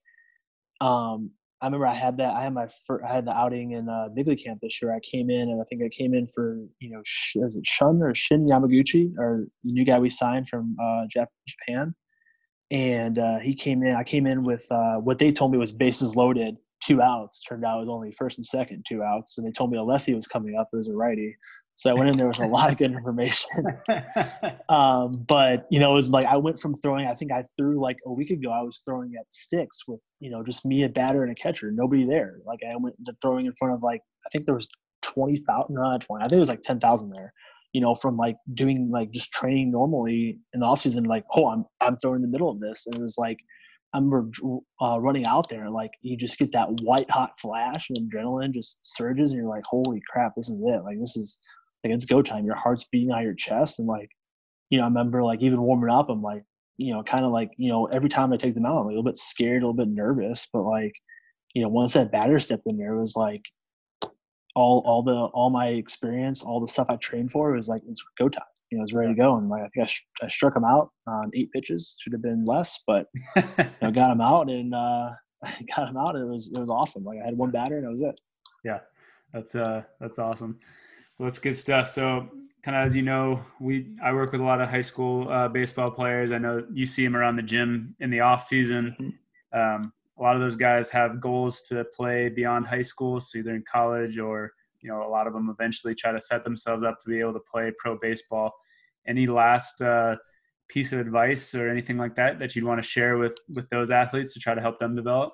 um, 0.81 1.31
I 1.61 1.67
remember 1.67 1.87
I 1.87 1.95
had 1.95 2.17
that. 2.17 2.35
I 2.35 2.43
had 2.43 2.55
my 2.55 2.67
first, 2.87 3.05
I 3.05 3.15
had 3.15 3.27
the 3.27 3.37
outing 3.37 3.73
in 3.73 3.91
uh, 3.91 4.09
big 4.15 4.27
league 4.27 4.43
camp 4.43 4.61
this 4.63 4.81
year. 4.81 4.95
I 4.95 5.01
came 5.01 5.29
in 5.29 5.51
and 5.51 5.61
I 5.61 5.65
think 5.65 5.83
I 5.85 5.91
came 5.91 6.15
in 6.15 6.27
for 6.27 6.57
you 6.79 6.91
know, 6.91 7.01
is 7.01 7.55
it 7.55 7.67
Shun 7.67 8.01
or 8.03 8.15
Shin 8.15 8.47
Yamaguchi 8.47 9.13
or 9.19 9.45
the 9.65 9.73
new 9.73 9.85
guy 9.85 9.99
we 9.99 10.09
signed 10.09 10.49
from 10.49 10.75
uh, 10.83 11.03
Japan, 11.47 11.95
and 12.71 13.19
uh, 13.19 13.39
he 13.39 13.55
came 13.55 13.83
in. 13.83 13.95
I 13.95 14.03
came 14.03 14.27
in 14.27 14.45
with 14.45 14.67
uh, 14.73 14.95
what 14.95 15.19
they 15.19 15.31
told 15.31 15.53
me 15.53 15.59
was 15.59 15.73
bases 15.73 16.17
loaded, 16.17 16.57
two 16.83 17.03
outs. 17.03 17.43
Turned 17.43 17.65
out 17.65 17.79
it 17.79 17.81
was 17.81 17.89
only 17.89 18.13
first 18.19 18.39
and 18.39 18.45
second, 18.45 18.85
two 18.89 19.03
outs, 19.03 19.39
and 19.39 19.47
they 19.47 19.53
told 19.53 19.71
me 19.71 19.79
a 19.79 19.83
lefty 19.83 20.15
was 20.15 20.27
coming 20.27 20.57
up. 20.57 20.69
It 20.73 20.77
was 20.77 20.89
a 20.89 20.95
righty. 20.95 21.37
So 21.81 21.89
I 21.89 21.95
went 21.95 22.11
in 22.11 22.19
there 22.19 22.29
with 22.29 22.41
a 22.41 22.47
lot 22.47 22.71
of 22.71 22.77
good 22.77 22.93
information. 22.93 23.51
um, 24.69 25.13
but 25.27 25.67
you 25.71 25.81
know, 25.81 25.93
it 25.93 25.95
was 25.95 26.11
like 26.11 26.27
I 26.27 26.37
went 26.37 26.61
from 26.61 26.75
throwing. 26.75 27.07
I 27.07 27.15
think 27.15 27.33
I 27.33 27.43
threw 27.57 27.81
like 27.81 27.97
a 28.05 28.13
week 28.13 28.29
ago. 28.29 28.51
I 28.51 28.61
was 28.61 28.83
throwing 28.85 29.15
at 29.19 29.25
sticks 29.33 29.89
with 29.89 29.99
you 30.19 30.31
know 30.31 30.43
just 30.43 30.67
me, 30.67 30.83
a 30.83 30.91
batter, 30.91 31.23
and 31.23 31.33
a 31.33 31.35
catcher. 31.35 31.71
Nobody 31.73 32.05
there. 32.05 32.41
Like 32.47 32.59
I 32.71 32.77
went 32.77 32.97
to 33.07 33.15
throwing 33.23 33.47
in 33.47 33.55
front 33.59 33.73
of 33.73 33.83
like 33.83 34.03
I 34.27 34.29
think 34.31 34.45
there 34.45 34.55
was 34.55 34.69
twenty 35.01 35.43
thousand, 35.49 35.75
not 35.75 36.03
twenty. 36.03 36.23
I 36.23 36.29
think 36.29 36.37
it 36.37 36.41
was 36.41 36.51
like 36.51 36.61
ten 36.61 36.81
thousand 36.81 37.13
there. 37.15 37.33
You 37.73 37.81
know, 37.81 37.95
from 37.95 38.19
like 38.19 38.37
doing 38.53 38.91
like 38.91 39.11
just 39.13 39.33
training 39.33 39.71
normally 39.71 40.39
in 40.53 40.61
the 40.61 40.67
off 40.67 40.81
season. 40.81 41.05
Like, 41.05 41.25
oh, 41.35 41.49
I'm 41.49 41.65
I'm 41.81 41.97
throwing 41.97 42.17
in 42.17 42.23
the 42.23 42.29
middle 42.29 42.51
of 42.51 42.61
this, 42.61 42.85
and 42.87 42.95
it 42.95 43.01
was 43.01 43.17
like 43.17 43.39
I 43.93 43.99
remember 43.99 44.31
uh, 44.81 45.01
running 45.01 45.27
out 45.27 45.49
there, 45.49 45.65
and 45.65 45.75
like 45.75 45.91
you 46.03 46.17
just 46.17 46.39
get 46.39 46.53
that 46.53 46.69
white 46.83 47.11
hot 47.11 47.39
flash, 47.39 47.89
and 47.91 48.11
adrenaline 48.11 48.53
just 48.53 48.79
surges, 48.83 49.33
and 49.33 49.41
you're 49.41 49.51
like, 49.51 49.65
"Holy 49.65 50.01
crap, 50.09 50.35
this 50.37 50.49
is 50.49 50.61
it! 50.65 50.85
Like 50.85 50.99
this 51.01 51.17
is 51.17 51.39
like 51.85 51.93
it's 51.93 52.05
go 52.05 52.23
time. 52.23 52.45
Your 52.45 52.55
heart's 52.57 52.87
beating 52.93 53.11
out 53.13 53.23
your 53.23 53.35
chest, 53.35 53.79
and 53.79 53.89
like, 53.89 54.11
you 54.71 54.79
know, 54.79 54.85
I 54.85 54.89
remember 54.89 55.25
like 55.25 55.43
even 55.43 55.61
warming 55.61 55.91
up, 55.91 56.09
I'm 56.09 56.23
like, 56.23 56.45
you 56.77 56.93
know, 56.95 57.03
kind 57.03 57.25
of 57.25 57.33
like, 57.33 57.51
you 57.57 57.69
know, 57.69 57.87
every 57.87 58.09
time 58.09 58.33
I 58.33 58.37
take 58.37 58.55
them 58.55 58.67
out, 58.67 58.81
I'm 58.81 58.87
a 58.87 58.89
little 58.89 59.03
bit 59.03 59.17
scared, 59.17 59.63
a 59.63 59.67
little 59.67 59.85
bit 59.85 59.89
nervous, 59.89 60.47
but 60.53 60.63
like, 60.63 60.95
you 61.55 61.63
know, 61.63 61.69
once 61.69 61.95
that 61.95 62.13
batter 62.13 62.39
stepped 62.41 62.67
in 62.67 62.79
there, 62.79 62.95
it 62.95 63.01
was 63.01 63.17
like 63.17 63.43
all 64.55 64.83
all 64.87 65.03
the 65.03 65.15
all 65.15 65.51
my 65.51 65.69
experience, 65.69 66.43
all 66.43 66.61
the 66.61 66.69
stuff 66.69 66.89
I 66.91 66.97
trained 66.97 67.33
for, 67.33 67.53
was 67.53 67.69
like 67.69 67.83
it's 67.89 68.05
go 68.19 68.29
time. 68.29 68.45
You 68.71 68.79
know, 68.79 68.83
I 68.83 68.85
was 68.85 68.93
ready 68.93 69.15
to 69.15 69.21
go, 69.21 69.37
and 69.37 69.49
like 69.49 69.63
I 69.63 69.69
think 69.69 69.85
I, 69.85 69.87
sh- 69.87 70.07
I 70.23 70.29
struck 70.29 70.57
him 70.57 70.65
out 70.65 70.91
on 71.07 71.31
eight 71.35 71.51
pitches. 71.53 71.97
Should 72.01 72.13
have 72.13 72.23
been 72.23 72.45
less, 72.45 72.79
but 72.87 73.07
you 73.37 73.43
know, 73.83 73.91
got 73.91 74.13
him 74.13 74.21
out, 74.21 74.49
and 74.49 74.75
uh, 74.75 75.11
got 75.77 75.89
him 75.89 75.97
out. 75.97 76.17
It 76.17 76.27
was 76.27 76.51
it 76.55 76.59
was 76.59 76.71
awesome. 76.71 77.05
Like 77.05 77.19
I 77.23 77.27
had 77.27 77.37
one 77.37 77.51
batter, 77.51 77.77
and 77.77 77.87
that 77.87 77.91
was 77.91 78.03
it. 78.03 78.21
Yeah, 78.65 78.81
that's 79.33 79.55
uh 79.55 79.83
that's 80.01 80.19
awesome. 80.19 80.59
Well, 81.19 81.29
that's 81.29 81.39
good 81.39 81.57
stuff. 81.57 81.91
So, 81.91 82.29
kind 82.63 82.77
of 82.77 82.87
as 82.87 82.97
you 82.97 83.03
know, 83.03 83.43
we 83.61 83.95
I 84.03 84.13
work 84.13 84.33
with 84.33 84.41
a 84.41 84.45
lot 84.45 84.61
of 84.61 84.69
high 84.69 84.81
school 84.81 85.29
uh, 85.29 85.49
baseball 85.49 85.91
players. 85.91 86.33
I 86.33 86.39
know 86.39 86.65
you 86.73 86.87
see 86.87 87.05
them 87.05 87.17
around 87.17 87.37
the 87.37 87.43
gym 87.43 87.95
in 88.01 88.11
the 88.11 88.21
off 88.21 88.47
season. 88.47 88.97
Mm-hmm. 89.01 89.85
Um, 89.85 89.93
a 90.19 90.23
lot 90.23 90.37
of 90.37 90.43
those 90.43 90.57
guys 90.57 90.91
have 90.91 91.21
goals 91.21 91.63
to 91.63 91.85
play 91.97 92.29
beyond 92.29 92.67
high 92.67 92.83
school, 92.83 93.21
so 93.21 93.39
either 93.39 93.55
in 93.55 93.65
college 93.71 94.19
or 94.19 94.53
you 94.83 94.91
know 94.91 95.03
a 95.03 95.09
lot 95.09 95.27
of 95.27 95.33
them 95.33 95.51
eventually 95.51 95.95
try 95.95 96.13
to 96.13 96.21
set 96.21 96.45
themselves 96.45 96.83
up 96.83 96.99
to 97.01 97.09
be 97.09 97.21
able 97.21 97.33
to 97.35 97.41
play 97.53 97.73
pro 97.79 97.97
baseball. 98.01 98.53
Any 99.07 99.27
last 99.27 99.81
uh, 99.81 100.17
piece 100.69 100.93
of 100.93 101.01
advice 101.01 101.55
or 101.55 101.69
anything 101.69 101.99
like 101.99 102.15
that 102.17 102.39
that 102.39 102.55
you'd 102.55 102.65
want 102.65 102.83
to 102.83 102.89
share 102.89 103.19
with 103.19 103.37
with 103.55 103.69
those 103.71 103.91
athletes 103.91 104.33
to 104.35 104.41
try 104.41 104.55
to 104.55 104.61
help 104.61 104.79
them 104.79 104.95
develop? 104.95 105.33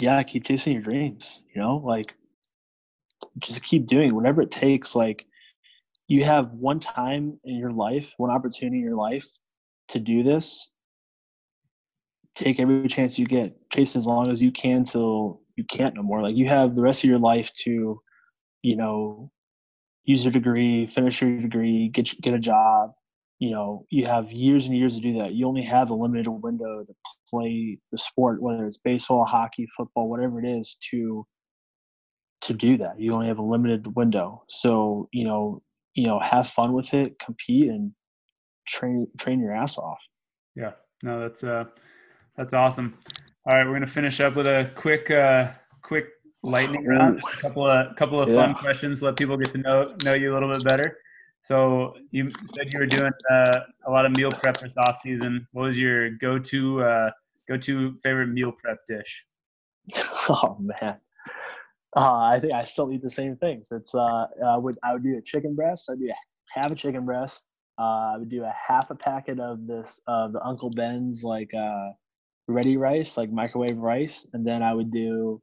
Yeah, 0.00 0.22
keep 0.22 0.44
chasing 0.44 0.72
your 0.72 0.82
dreams. 0.82 1.42
You 1.54 1.60
know, 1.60 1.76
like 1.76 2.14
just 3.38 3.62
keep 3.62 3.86
doing 3.86 4.14
whatever 4.14 4.42
it 4.42 4.50
takes. 4.50 4.94
Like 4.94 5.24
you 6.08 6.24
have 6.24 6.50
one 6.52 6.80
time 6.80 7.38
in 7.44 7.56
your 7.56 7.72
life, 7.72 8.12
one 8.16 8.30
opportunity 8.30 8.78
in 8.78 8.84
your 8.84 8.96
life 8.96 9.26
to 9.88 10.00
do 10.00 10.22
this. 10.22 10.70
Take 12.34 12.60
every 12.60 12.88
chance 12.88 13.18
you 13.18 13.26
get. 13.26 13.54
Chase 13.70 13.96
as 13.96 14.06
long 14.06 14.30
as 14.30 14.40
you 14.40 14.52
can 14.52 14.84
till 14.84 15.42
you 15.60 15.66
can't 15.66 15.94
no 15.94 16.02
more. 16.02 16.22
Like 16.22 16.36
you 16.36 16.48
have 16.48 16.74
the 16.74 16.82
rest 16.82 17.04
of 17.04 17.10
your 17.10 17.18
life 17.18 17.52
to, 17.64 18.00
you 18.62 18.76
know, 18.76 19.30
use 20.04 20.24
your 20.24 20.32
degree, 20.32 20.86
finish 20.86 21.20
your 21.20 21.38
degree, 21.38 21.88
get 21.88 22.08
get 22.22 22.32
a 22.32 22.38
job. 22.38 22.92
You 23.38 23.50
know, 23.50 23.84
you 23.90 24.06
have 24.06 24.32
years 24.32 24.66
and 24.66 24.76
years 24.76 24.94
to 24.96 25.02
do 25.02 25.18
that. 25.18 25.32
You 25.32 25.46
only 25.46 25.62
have 25.62 25.90
a 25.90 25.94
limited 25.94 26.30
window 26.30 26.78
to 26.78 26.94
play 27.28 27.78
the 27.92 27.98
sport, 27.98 28.40
whether 28.40 28.66
it's 28.66 28.78
baseball, 28.78 29.24
hockey, 29.26 29.66
football, 29.76 30.08
whatever 30.08 30.42
it 30.42 30.48
is, 30.48 30.78
to 30.90 31.26
to 32.42 32.54
do 32.54 32.78
that. 32.78 32.98
You 32.98 33.12
only 33.12 33.28
have 33.28 33.38
a 33.38 33.42
limited 33.42 33.94
window. 33.94 34.44
So, 34.48 35.08
you 35.12 35.24
know, 35.24 35.62
you 35.94 36.06
know, 36.06 36.18
have 36.20 36.48
fun 36.48 36.72
with 36.72 36.94
it, 36.94 37.18
compete 37.18 37.68
and 37.68 37.92
train 38.66 39.06
train 39.18 39.40
your 39.40 39.54
ass 39.54 39.76
off. 39.76 40.00
Yeah. 40.56 40.72
No, 41.02 41.20
that's 41.20 41.44
uh 41.44 41.64
that's 42.36 42.54
awesome. 42.54 42.98
All 43.46 43.54
right, 43.54 43.66
we're 43.66 43.72
gonna 43.72 43.86
finish 43.86 44.20
up 44.20 44.36
with 44.36 44.46
a 44.46 44.70
quick 44.74 45.10
uh 45.10 45.48
quick 45.80 46.08
lightning 46.42 46.84
round. 46.84 47.20
Just 47.22 47.32
a 47.32 47.36
couple 47.38 47.66
of 47.66 47.96
couple 47.96 48.20
of 48.20 48.28
yeah. 48.28 48.46
fun 48.46 48.54
questions, 48.54 49.02
let 49.02 49.16
people 49.16 49.34
get 49.38 49.50
to 49.52 49.58
know 49.58 49.86
know 50.04 50.12
you 50.12 50.32
a 50.32 50.34
little 50.34 50.52
bit 50.52 50.62
better. 50.62 50.98
So 51.40 51.94
you 52.10 52.28
said 52.44 52.70
you 52.70 52.78
were 52.78 52.86
doing 52.86 53.12
uh, 53.30 53.60
a 53.86 53.90
lot 53.90 54.04
of 54.04 54.14
meal 54.14 54.28
prep 54.30 54.58
this 54.58 54.74
off 54.76 54.98
season. 54.98 55.46
What 55.52 55.64
was 55.64 55.80
your 55.80 56.10
go 56.10 56.38
to 56.38 56.82
uh, 56.82 57.10
go 57.48 57.56
to 57.56 57.96
favorite 58.02 58.28
meal 58.28 58.52
prep 58.52 58.78
dish? 58.88 59.24
Oh 60.28 60.58
man, 60.60 60.98
uh, 61.96 62.18
I 62.18 62.38
think 62.38 62.52
I 62.52 62.62
still 62.62 62.92
eat 62.92 63.02
the 63.02 63.10
same 63.10 63.36
things. 63.36 63.68
It's 63.72 63.94
uh, 63.94 64.26
I 64.46 64.56
would 64.58 64.76
I 64.84 64.92
would 64.92 65.02
do 65.02 65.16
a 65.16 65.22
chicken 65.22 65.54
breast. 65.54 65.88
I'd 65.90 65.98
do 65.98 66.10
a, 66.10 66.60
half 66.60 66.70
a 66.70 66.74
chicken 66.74 67.06
breast. 67.06 67.46
Uh, 67.78 68.12
I 68.12 68.16
would 68.18 68.28
do 68.28 68.44
a 68.44 68.52
half 68.54 68.90
a 68.90 68.94
packet 68.94 69.40
of 69.40 69.66
this 69.66 69.98
of 70.06 70.34
the 70.34 70.44
Uncle 70.44 70.68
Ben's 70.68 71.24
like 71.24 71.52
uh, 71.54 71.88
ready 72.50 72.76
rice, 72.76 73.16
like 73.16 73.30
microwave 73.30 73.78
rice, 73.78 74.26
and 74.32 74.46
then 74.46 74.62
I 74.62 74.74
would 74.74 74.92
do 74.92 75.40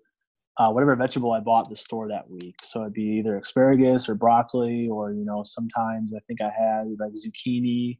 uh, 0.57 0.69
whatever 0.71 0.95
vegetable 0.95 1.31
I 1.31 1.39
bought 1.39 1.69
the 1.69 1.75
store 1.75 2.07
that 2.07 2.29
week. 2.29 2.55
So 2.63 2.81
it'd 2.81 2.93
be 2.93 3.03
either 3.19 3.37
asparagus 3.37 4.09
or 4.09 4.15
broccoli, 4.15 4.87
or 4.87 5.11
you 5.11 5.25
know 5.25 5.43
sometimes 5.43 6.13
I 6.13 6.19
think 6.27 6.41
I 6.41 6.51
had 6.57 6.87
like 6.99 7.13
zucchini, 7.13 7.99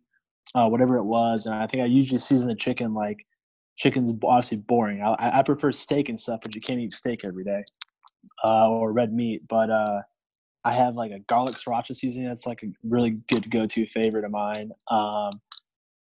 uh, 0.56 0.68
whatever 0.68 0.98
it 0.98 1.04
was, 1.04 1.46
and 1.46 1.56
I 1.56 1.68
think 1.68 1.84
I 1.84 1.86
usually 1.86 2.20
season 2.20 2.48
the 2.48 2.56
chicken 2.56 2.94
like 2.94 3.26
chicken's 3.78 4.12
obviously 4.24 4.58
boring. 4.58 5.02
I, 5.02 5.40
I 5.40 5.44
prefer 5.44 5.72
steak 5.72 6.10
and 6.10 6.20
stuff, 6.20 6.40
but 6.42 6.56
you 6.56 6.62
can't 6.62 6.80
eat 6.80 6.92
steak 6.92 7.24
every 7.24 7.44
day 7.44 7.64
uh, 8.44 8.70
or 8.70 8.92
red 8.92 9.14
meat. 9.14 9.48
But 9.48 9.70
uh, 9.70 10.02
I 10.64 10.74
have 10.74 10.96
like 10.96 11.12
a 11.12 11.20
garlic 11.20 11.56
sriracha 11.56 11.96
seasoning 11.96 12.28
that's 12.28 12.46
like 12.46 12.64
a 12.64 12.68
really 12.84 13.12
good 13.30 13.50
go-to 13.50 13.86
favorite 13.86 14.26
of 14.26 14.32
mine. 14.32 14.72
Um, 14.90 15.32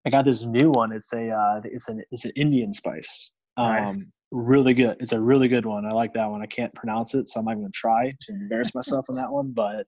I 0.06 0.10
got 0.10 0.24
this 0.24 0.42
new 0.42 0.70
one. 0.70 0.92
It's 0.92 1.12
a 1.12 1.30
uh, 1.30 1.60
it's 1.64 1.88
an 1.88 2.02
it's 2.10 2.24
an 2.24 2.32
Indian 2.36 2.72
spice. 2.72 3.30
Um, 3.56 3.66
nice. 3.66 3.98
Really 4.30 4.74
good. 4.74 4.96
It's 5.00 5.12
a 5.12 5.20
really 5.20 5.48
good 5.48 5.66
one. 5.66 5.84
I 5.84 5.92
like 5.92 6.14
that 6.14 6.30
one. 6.30 6.42
I 6.42 6.46
can't 6.46 6.74
pronounce 6.74 7.14
it, 7.14 7.28
so 7.28 7.38
I'm 7.38 7.46
not 7.46 7.54
going 7.54 7.66
to 7.66 7.72
try 7.72 8.14
to 8.18 8.32
embarrass 8.32 8.74
myself 8.74 9.06
on 9.10 9.16
that 9.16 9.30
one. 9.30 9.52
But 9.52 9.86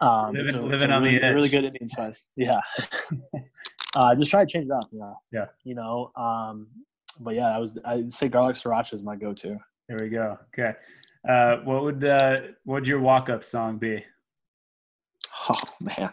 um, 0.00 0.34
living, 0.34 0.44
it's 0.44 0.54
a, 0.54 0.60
living 0.60 0.74
it's 0.74 0.82
a 0.82 1.00
really, 1.00 1.34
really, 1.34 1.48
good 1.48 1.64
Indian 1.64 1.88
spice. 1.88 2.26
Yeah. 2.36 2.60
uh, 3.96 4.14
just 4.14 4.30
try 4.30 4.44
to 4.44 4.50
change 4.50 4.66
it 4.66 4.72
up. 4.72 4.88
Yeah. 4.92 5.12
Yeah. 5.32 5.46
You 5.64 5.74
know. 5.74 6.12
Um, 6.14 6.68
but 7.20 7.34
yeah, 7.34 7.54
I 7.54 7.58
was 7.58 7.78
I'd 7.84 8.12
say 8.12 8.28
garlic 8.28 8.56
sriracha 8.56 8.92
is 8.92 9.02
my 9.02 9.16
go-to. 9.16 9.58
There 9.88 9.98
we 10.00 10.08
go. 10.08 10.38
Okay. 10.52 10.74
Uh, 11.28 11.56
what 11.64 11.82
would 11.82 12.04
uh, 12.04 12.36
what 12.64 12.74
would 12.74 12.88
your 12.88 13.00
walk 13.00 13.30
up 13.30 13.42
song 13.42 13.78
be? 13.78 14.04
Oh 15.48 15.54
man, 15.80 16.10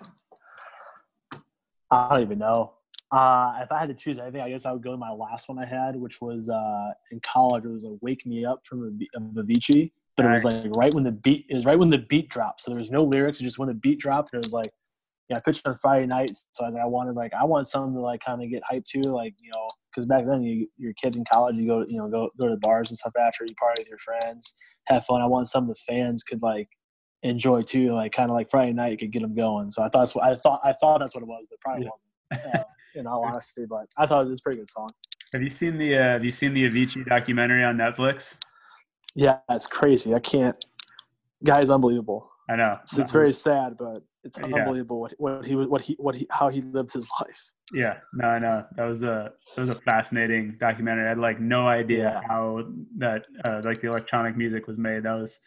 I 1.89 2.09
don't 2.09 2.21
even 2.21 2.39
know. 2.39 2.73
Uh, 3.11 3.59
if 3.61 3.71
I 3.71 3.79
had 3.79 3.89
to 3.89 3.93
choose 3.93 4.19
anything, 4.19 4.39
I 4.39 4.49
guess 4.49 4.65
I 4.65 4.71
would 4.71 4.83
go 4.83 4.91
to 4.91 4.97
my 4.97 5.11
last 5.11 5.49
one 5.49 5.59
I 5.59 5.65
had, 5.65 5.97
which 5.97 6.21
was 6.21 6.49
uh, 6.49 6.91
in 7.11 7.19
college. 7.19 7.65
It 7.65 7.69
was 7.69 7.83
a 7.83 7.97
"Wake 8.01 8.25
Me 8.25 8.45
Up" 8.45 8.65
from 8.65 8.99
Avicii, 9.35 9.91
but 10.15 10.25
it 10.25 10.29
was 10.29 10.45
like 10.45 10.65
right 10.77 10.93
when 10.93 11.03
the 11.03 11.11
beat 11.11 11.45
was 11.51 11.65
right 11.65 11.77
when 11.77 11.89
the 11.89 11.97
beat 11.97 12.29
dropped. 12.29 12.61
So 12.61 12.71
there 12.71 12.77
was 12.77 12.89
no 12.89 13.03
lyrics; 13.03 13.41
it 13.41 13.43
just 13.43 13.59
when 13.59 13.67
the 13.67 13.73
beat 13.73 13.99
dropped, 13.99 14.33
it 14.33 14.37
was 14.37 14.53
like, 14.53 14.71
yeah, 15.27 15.37
I 15.37 15.39
pitched 15.41 15.67
on 15.67 15.77
Friday 15.77 16.05
night, 16.05 16.31
so 16.51 16.63
I 16.63 16.67
was 16.67 16.75
like, 16.75 16.83
I 16.83 16.87
wanted 16.87 17.15
like 17.15 17.33
I 17.33 17.43
want 17.43 17.67
something 17.67 17.93
to 17.95 17.99
like 17.99 18.23
kind 18.23 18.41
of 18.41 18.49
get 18.49 18.63
hyped 18.71 18.85
to, 18.85 19.09
like 19.11 19.33
you 19.41 19.51
know, 19.53 19.67
because 19.89 20.05
back 20.05 20.25
then 20.25 20.41
you, 20.41 20.69
you're 20.77 20.93
kids 20.93 21.17
in 21.17 21.25
college, 21.33 21.57
you 21.57 21.67
go 21.67 21.85
you 21.85 21.97
know 21.97 22.07
go 22.07 22.29
go 22.39 22.47
to 22.47 22.55
bars 22.55 22.89
and 22.89 22.97
stuff 22.97 23.13
after 23.19 23.43
you 23.45 23.53
party 23.55 23.81
with 23.81 23.89
your 23.89 23.99
friends, 23.99 24.53
have 24.85 25.05
fun. 25.05 25.21
I 25.21 25.25
want 25.25 25.49
some 25.49 25.63
of 25.63 25.75
the 25.75 25.81
fans 25.85 26.23
could 26.23 26.41
like 26.41 26.69
enjoy 27.23 27.61
too, 27.63 27.91
like 27.91 28.13
kind 28.13 28.29
of 28.29 28.35
like 28.35 28.49
Friday 28.49 28.71
night 28.71 28.99
could 28.99 29.11
get 29.11 29.21
them 29.21 29.35
going. 29.35 29.69
So 29.69 29.83
I 29.83 29.89
thought 29.89 29.99
that's 29.99 30.15
what 30.15 30.23
I 30.23 30.35
thought. 30.37 30.61
I 30.63 30.71
thought 30.71 30.99
that's 30.99 31.13
what 31.13 31.23
it 31.23 31.27
was, 31.27 31.45
but 31.49 31.59
probably 31.59 31.83
yeah. 31.83 31.89
wasn't. 31.91 32.55
Uh, 32.55 32.63
in 32.95 33.07
all 33.07 33.23
honesty, 33.25 33.65
but 33.69 33.87
I 33.97 34.05
thought 34.05 34.25
it 34.25 34.29
was 34.29 34.39
a 34.39 34.43
pretty 34.43 34.59
good 34.59 34.69
song. 34.69 34.89
Have 35.33 35.41
you 35.41 35.49
seen 35.49 35.77
the 35.77 35.95
uh, 35.97 36.01
Have 36.13 36.25
you 36.25 36.31
seen 36.31 36.53
the 36.53 36.69
Avicii 36.69 37.05
documentary 37.05 37.63
on 37.63 37.77
Netflix? 37.77 38.35
Yeah, 39.15 39.37
it's 39.49 39.67
crazy. 39.67 40.13
I 40.13 40.19
can't. 40.19 40.55
Guy's 41.43 41.69
unbelievable. 41.69 42.29
I 42.49 42.55
know. 42.55 42.77
It's, 42.83 42.97
it's 42.97 43.11
very 43.11 43.33
sad, 43.33 43.77
but 43.77 44.03
it's 44.23 44.37
Yeah. 44.37 44.45
unbelievable 44.57 44.99
what, 44.99 45.13
what 45.17 45.45
he 45.45 45.55
what 45.55 45.81
he 45.81 45.95
what 45.99 46.15
he 46.15 46.27
how 46.29 46.49
he 46.49 46.61
lived 46.61 46.91
his 46.93 47.09
life. 47.19 47.51
Yeah, 47.73 47.97
no, 48.13 48.27
I 48.27 48.39
know. 48.39 48.65
That 48.75 48.83
was 48.83 49.03
a 49.03 49.31
that 49.55 49.61
was 49.61 49.69
a 49.69 49.79
fascinating 49.81 50.57
documentary. 50.59 51.05
I 51.05 51.09
had 51.09 51.17
like 51.17 51.39
no 51.39 51.67
idea 51.67 52.11
Yeah. 52.21 52.27
how 52.27 52.65
that 52.97 53.25
uh, 53.45 53.61
like 53.63 53.81
the 53.81 53.87
electronic 53.87 54.35
music 54.35 54.67
was 54.67 54.77
made. 54.77 55.03
That 55.03 55.13
was 55.13 55.39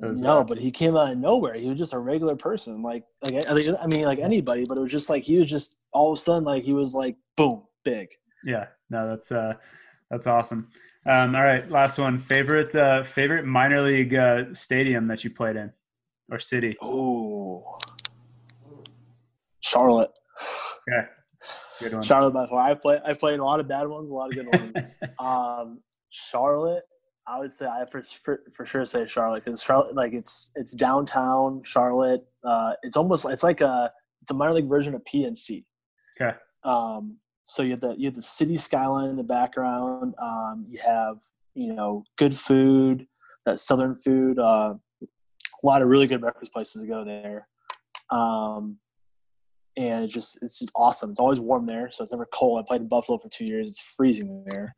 No, 0.00 0.40
uh, 0.40 0.44
but 0.44 0.58
he 0.58 0.70
came 0.70 0.96
out 0.96 1.10
of 1.10 1.18
nowhere. 1.18 1.54
He 1.54 1.68
was 1.68 1.76
just 1.76 1.92
a 1.92 1.98
regular 1.98 2.36
person, 2.36 2.82
like 2.82 3.04
like 3.22 3.34
I, 3.34 3.76
I 3.82 3.86
mean, 3.86 4.02
like 4.02 4.20
anybody. 4.20 4.64
But 4.64 4.78
it 4.78 4.80
was 4.80 4.92
just 4.92 5.10
like 5.10 5.24
he 5.24 5.38
was 5.38 5.50
just 5.50 5.76
all 5.92 6.12
of 6.12 6.18
a 6.18 6.20
sudden 6.20 6.44
like 6.44 6.62
he 6.62 6.72
was 6.72 6.94
like 6.94 7.16
boom, 7.36 7.64
big. 7.84 8.08
yeah, 8.44 8.66
no, 8.90 9.04
that's 9.04 9.32
uh 9.32 9.54
that's 10.10 10.26
awesome. 10.26 10.70
Um, 11.06 11.34
all 11.34 11.42
right, 11.42 11.68
last 11.70 11.98
one. 11.98 12.18
Favorite 12.18 12.74
uh, 12.76 13.02
favorite 13.02 13.44
minor 13.44 13.82
league 13.82 14.14
uh, 14.14 14.52
stadium 14.52 15.08
that 15.08 15.24
you 15.24 15.30
played 15.30 15.56
in 15.56 15.72
or 16.30 16.38
city? 16.38 16.76
Oh, 16.82 17.78
Charlotte. 19.60 20.10
Okay, 20.88 21.08
good 21.80 21.92
one. 21.94 22.02
Charlotte 22.02 22.32
by 22.32 22.46
far. 22.46 22.60
I 22.60 22.74
play. 22.74 23.00
I 23.04 23.14
played 23.14 23.40
a 23.40 23.44
lot 23.44 23.60
of 23.60 23.68
bad 23.68 23.86
ones, 23.86 24.10
a 24.10 24.14
lot 24.14 24.30
of 24.30 24.34
good 24.34 24.46
ones. 24.52 24.74
um, 25.18 25.80
Charlotte. 26.10 26.84
I 27.28 27.38
would 27.38 27.52
say 27.52 27.66
I 27.66 27.84
for, 27.90 28.02
for, 28.24 28.40
for 28.54 28.64
sure 28.64 28.84
say 28.86 29.06
Charlotte 29.06 29.44
because 29.44 29.62
Charlotte, 29.62 29.94
like 29.94 30.14
it's 30.14 30.50
it's 30.54 30.72
downtown 30.72 31.62
Charlotte. 31.62 32.24
Uh, 32.42 32.72
it's 32.82 32.96
almost 32.96 33.26
it's 33.26 33.42
like 33.42 33.60
a 33.60 33.92
it's 34.22 34.30
a 34.30 34.34
minor 34.34 34.54
league 34.54 34.68
version 34.68 34.94
of 34.94 35.02
PNC. 35.04 35.64
Okay. 36.20 36.36
Um, 36.64 37.18
so 37.44 37.62
you 37.62 37.72
have 37.72 37.80
the 37.80 37.94
you 37.96 38.06
have 38.06 38.14
the 38.14 38.22
city 38.22 38.56
skyline 38.56 39.10
in 39.10 39.16
the 39.16 39.22
background. 39.22 40.14
Um, 40.20 40.66
you 40.68 40.78
have 40.84 41.16
you 41.54 41.74
know 41.74 42.04
good 42.16 42.36
food, 42.36 43.06
that 43.44 43.58
southern 43.58 43.94
food. 43.94 44.38
Uh, 44.38 44.74
a 45.02 45.66
lot 45.66 45.82
of 45.82 45.88
really 45.88 46.06
good 46.06 46.20
breakfast 46.20 46.52
places 46.52 46.80
to 46.80 46.88
go 46.88 47.04
there. 47.04 47.48
Um, 48.10 48.78
and 49.76 50.04
it's 50.04 50.12
just 50.12 50.42
it's 50.42 50.58
just 50.58 50.72
awesome. 50.74 51.10
It's 51.10 51.20
always 51.20 51.40
warm 51.40 51.66
there, 51.66 51.90
so 51.92 52.02
it's 52.02 52.12
never 52.12 52.26
cold. 52.32 52.58
I 52.58 52.64
played 52.66 52.80
in 52.80 52.88
Buffalo 52.88 53.18
for 53.18 53.28
two 53.28 53.44
years. 53.44 53.68
It's 53.68 53.80
freezing 53.80 54.44
there, 54.46 54.74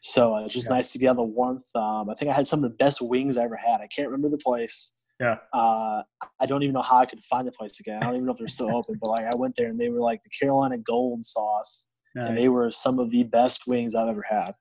so 0.00 0.36
uh, 0.36 0.44
it's 0.44 0.54
just 0.54 0.68
Yeah. 0.70 0.76
nice 0.76 0.92
to 0.92 0.98
get 0.98 1.08
on 1.08 1.16
the 1.16 1.22
warmth. 1.22 1.74
Um, 1.74 2.10
I 2.10 2.14
think 2.14 2.30
I 2.30 2.34
had 2.34 2.46
some 2.46 2.62
of 2.62 2.70
the 2.70 2.76
best 2.76 3.00
wings 3.00 3.36
I 3.36 3.44
ever 3.44 3.56
had. 3.56 3.80
I 3.80 3.86
can't 3.86 4.08
remember 4.08 4.28
the 4.28 4.42
place. 4.42 4.92
Yeah. 5.18 5.36
Uh, 5.52 6.02
I 6.40 6.46
don't 6.46 6.62
even 6.62 6.74
know 6.74 6.82
how 6.82 6.98
I 6.98 7.06
could 7.06 7.24
find 7.24 7.46
the 7.48 7.52
place 7.52 7.80
again. 7.80 8.02
I 8.02 8.06
don't 8.06 8.16
even 8.16 8.26
know 8.26 8.32
if 8.32 8.38
they're 8.38 8.48
still 8.48 8.74
open. 8.76 8.98
But 9.02 9.10
like 9.10 9.24
I 9.24 9.36
went 9.36 9.56
there 9.56 9.68
and 9.68 9.80
they 9.80 9.88
were 9.88 10.00
like 10.00 10.22
the 10.22 10.28
Carolina 10.28 10.76
Gold 10.78 11.24
sauce, 11.24 11.88
and 12.14 12.36
they 12.36 12.48
were 12.48 12.70
some 12.70 12.98
of 12.98 13.10
the 13.10 13.22
best 13.22 13.66
wings 13.66 13.94
I've 13.94 14.08
ever 14.08 14.24
had. 14.28 14.52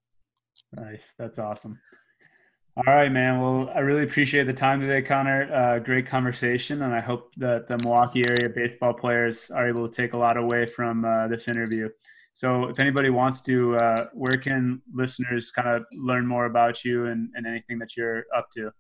Nice. 0.74 1.14
That's 1.18 1.40
awesome. 1.40 1.80
All 2.78 2.94
right, 2.94 3.10
man. 3.12 3.40
Well, 3.42 3.70
I 3.74 3.80
really 3.80 4.04
appreciate 4.04 4.48
the 4.48 4.54
time 4.54 4.82
today, 4.82 5.02
Conor. 5.02 5.50
Uh, 5.54 5.80
great 5.80 6.06
conversation, 6.06 6.82
and 6.82 6.94
I 6.94 7.00
hope 7.00 7.34
that 7.38 7.70
the 7.70 7.78
Milwaukee 7.78 8.24
area 8.28 8.50
baseball 8.54 8.94
players 8.94 9.50
are 9.50 9.68
able 9.70 9.88
to 9.88 9.96
take 9.96 10.12
a 10.12 10.18
lot 10.18 10.36
away 10.36 10.66
from 10.66 11.06
uh, 11.06 11.30
this 11.30 11.48
interview. 11.48 11.88
So, 12.36 12.66
if 12.66 12.80
anybody 12.80 13.10
wants 13.10 13.40
to, 13.44 13.78
uh, 13.78 14.06
where 14.14 14.34
can 14.34 14.82
listeners 14.94 15.52
kind 15.52 15.70
of 15.70 15.86
learn 15.94 16.28
more 16.28 16.48
about 16.48 16.84
you 16.84 17.06
and, 17.06 17.30
and 17.34 17.48
anything 17.48 17.80
that 17.80 17.96
you're 17.96 18.26
up 18.36 18.50
to? 18.58 18.72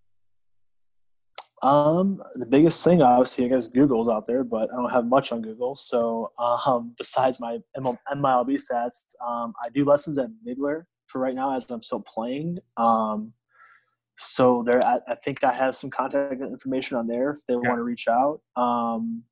Um, 1.66 2.22
the 2.36 2.46
biggest 2.46 2.84
thing, 2.84 3.02
obviously, 3.02 3.46
I 3.46 3.48
guess 3.48 3.68
Google's 3.68 4.10
out 4.10 4.28
there, 4.28 4.44
but 4.44 4.70
I 4.74 4.76
don't 4.76 4.92
have 4.92 5.06
much 5.06 5.32
on 5.32 5.42
Google. 5.42 5.74
So, 5.74 6.34
um, 6.38 6.96
besides 6.98 7.40
my 7.40 7.60
ML- 7.78 7.98
MILB 8.14 8.60
stats, 8.60 9.06
um, 9.26 9.54
I 9.64 9.70
do 9.74 9.86
lessons 9.86 10.18
at 10.18 10.28
Bigler 10.46 10.84
for 11.08 11.22
right 11.22 11.34
now 11.34 11.56
as 11.56 11.72
I'm 11.72 11.82
still 11.82 12.04
playing. 12.06 12.58
Um, 12.76 13.32
so 14.18 14.64
there, 14.66 14.86
I, 14.86 15.00
I 15.08 15.16
think 15.16 15.46
I 15.46 15.54
have 15.54 15.78
some 15.78 15.90
contact 15.90 16.42
information 16.42 16.98
on 16.98 17.08
there 17.08 17.32
if 17.32 17.40
they 17.48 17.56
want 17.56 17.78
to 17.78 17.84
reach 17.84 18.10
out. 18.10 18.42
Um, 18.58 19.24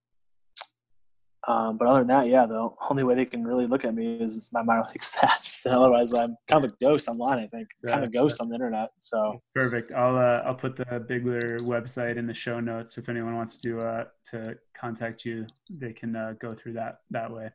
um, 1.45 1.77
but 1.77 1.87
other 1.89 1.99
than 1.99 2.07
that, 2.07 2.27
yeah, 2.29 2.45
the 2.45 2.69
only 2.89 3.03
way 3.03 3.15
they 3.15 3.25
can 3.25 3.43
really 3.43 3.67
look 3.67 3.83
at 3.83 3.93
me 3.93 4.15
is 4.15 4.49
my 4.53 4.61
minor 4.63 4.85
league 4.87 4.97
stats. 4.99 5.65
Otherwise, 5.69 6.13
I'm 6.13 6.37
kind 6.47 6.63
of 6.63 6.71
a 6.71 6.73
ghost 6.81 7.09
online. 7.09 7.39
I 7.39 7.47
think 7.47 7.67
kind 7.85 8.01
Yeah. 8.01 8.05
of 8.05 8.13
ghost 8.13 8.39
on 8.39 8.47
the 8.47 8.55
internet. 8.55 8.91
So. 8.97 9.41
Perfect. 9.53 9.93
I'll 9.93 10.15
uh, 10.15 10.41
I'll 10.45 10.55
put 10.55 10.77
the 10.77 10.85
Bigler 10.85 11.59
website 11.59 12.15
in 12.17 12.27
the 12.27 12.33
show 12.33 12.61
notes. 12.61 12.97
If 12.97 13.09
anyone 13.09 13.35
wants 13.35 13.57
to 13.57 13.81
uh, 13.81 14.03
to 14.31 14.55
contact 14.73 15.25
you, 15.25 15.45
they 15.69 15.91
can 15.91 16.15
uh, 16.15 16.33
go 16.39 16.53
through 16.53 16.73
that 16.73 16.99
that 17.11 17.29
way. 17.29 17.49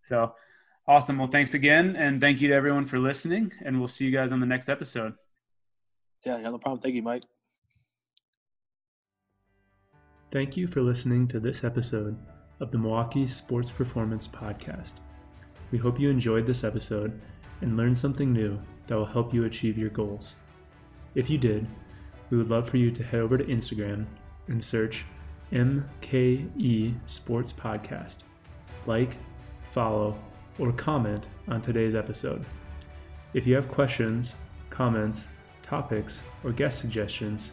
So 0.00 0.34
awesome. 0.86 1.18
Well, 1.18 1.28
thanks 1.28 1.54
again, 1.54 1.96
and 1.96 2.20
thank 2.20 2.40
you 2.40 2.48
to 2.48 2.54
everyone 2.54 2.86
for 2.86 3.00
listening. 3.00 3.52
And 3.64 3.80
we'll 3.80 3.88
see 3.88 4.04
you 4.04 4.12
guys 4.12 4.30
on 4.30 4.38
the 4.38 4.46
next 4.46 4.68
episode. 4.68 5.12
Yeah, 6.24 6.38
yeah, 6.38 6.50
no 6.50 6.58
problem. 6.58 6.80
Thank 6.80 6.94
you, 6.94 7.02
Mike. 7.02 7.24
Thank 10.30 10.56
you 10.56 10.66
for 10.68 10.80
listening 10.82 11.26
to 11.28 11.40
this 11.40 11.64
episode 11.64 12.16
of 12.60 12.70
the 12.70 12.78
Milwaukee 12.78 13.26
Sports 13.26 13.70
Performance 13.70 14.28
Podcast. 14.28 14.94
We 15.70 15.78
hope 15.78 15.98
you 15.98 16.10
enjoyed 16.10 16.46
this 16.46 16.64
episode 16.64 17.20
and 17.60 17.76
learned 17.76 17.96
something 17.96 18.32
new 18.32 18.60
that 18.86 18.96
will 18.96 19.06
help 19.06 19.34
you 19.34 19.44
achieve 19.44 19.78
your 19.78 19.90
goals. 19.90 20.36
If 21.14 21.30
you 21.30 21.38
did, 21.38 21.66
we 22.30 22.36
would 22.36 22.48
love 22.48 22.68
for 22.68 22.76
you 22.76 22.90
to 22.90 23.02
head 23.02 23.20
over 23.20 23.38
to 23.38 23.44
Instagram 23.44 24.06
and 24.48 24.62
search 24.62 25.04
MKE 25.52 26.94
Sports 27.06 27.52
Podcast. 27.52 28.18
Like, 28.86 29.16
follow, 29.62 30.18
or 30.58 30.72
comment 30.72 31.28
on 31.48 31.60
today's 31.62 31.94
episode. 31.94 32.44
If 33.32 33.46
you 33.46 33.54
have 33.54 33.68
questions, 33.68 34.36
comments, 34.70 35.28
topics, 35.62 36.22
or 36.44 36.52
guest 36.52 36.78
suggestions, 36.78 37.52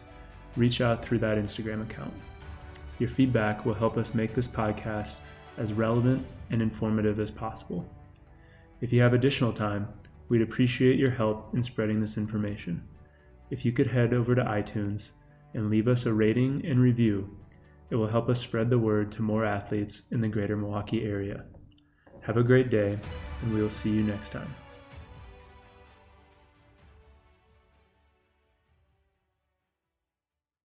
reach 0.56 0.80
out 0.80 1.04
through 1.04 1.18
that 1.18 1.38
Instagram 1.38 1.82
account. 1.82 2.12
Your 3.02 3.08
feedback 3.08 3.66
will 3.66 3.74
help 3.74 3.96
us 3.96 4.14
make 4.14 4.32
this 4.32 4.46
podcast 4.46 5.18
as 5.58 5.72
relevant 5.72 6.24
and 6.50 6.62
informative 6.62 7.18
as 7.18 7.32
possible. 7.32 7.84
If 8.80 8.92
you 8.92 9.02
have 9.02 9.12
additional 9.12 9.52
time, 9.52 9.88
we'd 10.28 10.40
appreciate 10.40 11.00
your 11.00 11.10
help 11.10 11.52
in 11.52 11.64
spreading 11.64 12.00
this 12.00 12.16
information. 12.16 12.80
If 13.50 13.64
you 13.64 13.72
could 13.72 13.88
head 13.88 14.14
over 14.14 14.36
to 14.36 14.44
iTunes 14.44 15.10
and 15.52 15.68
leave 15.68 15.88
us 15.88 16.06
a 16.06 16.12
rating 16.12 16.64
and 16.64 16.78
review, 16.78 17.26
it 17.90 17.96
will 17.96 18.06
help 18.06 18.28
us 18.28 18.38
spread 18.38 18.70
the 18.70 18.78
word 18.78 19.10
to 19.10 19.22
more 19.22 19.44
athletes 19.44 20.02
in 20.12 20.20
the 20.20 20.28
greater 20.28 20.56
Milwaukee 20.56 21.02
area. 21.04 21.42
Have 22.20 22.36
a 22.36 22.44
great 22.44 22.70
day, 22.70 22.96
and 23.42 23.52
we 23.52 23.60
will 23.60 23.68
see 23.68 23.90
you 23.90 24.04
next 24.04 24.28
time. 24.30 24.54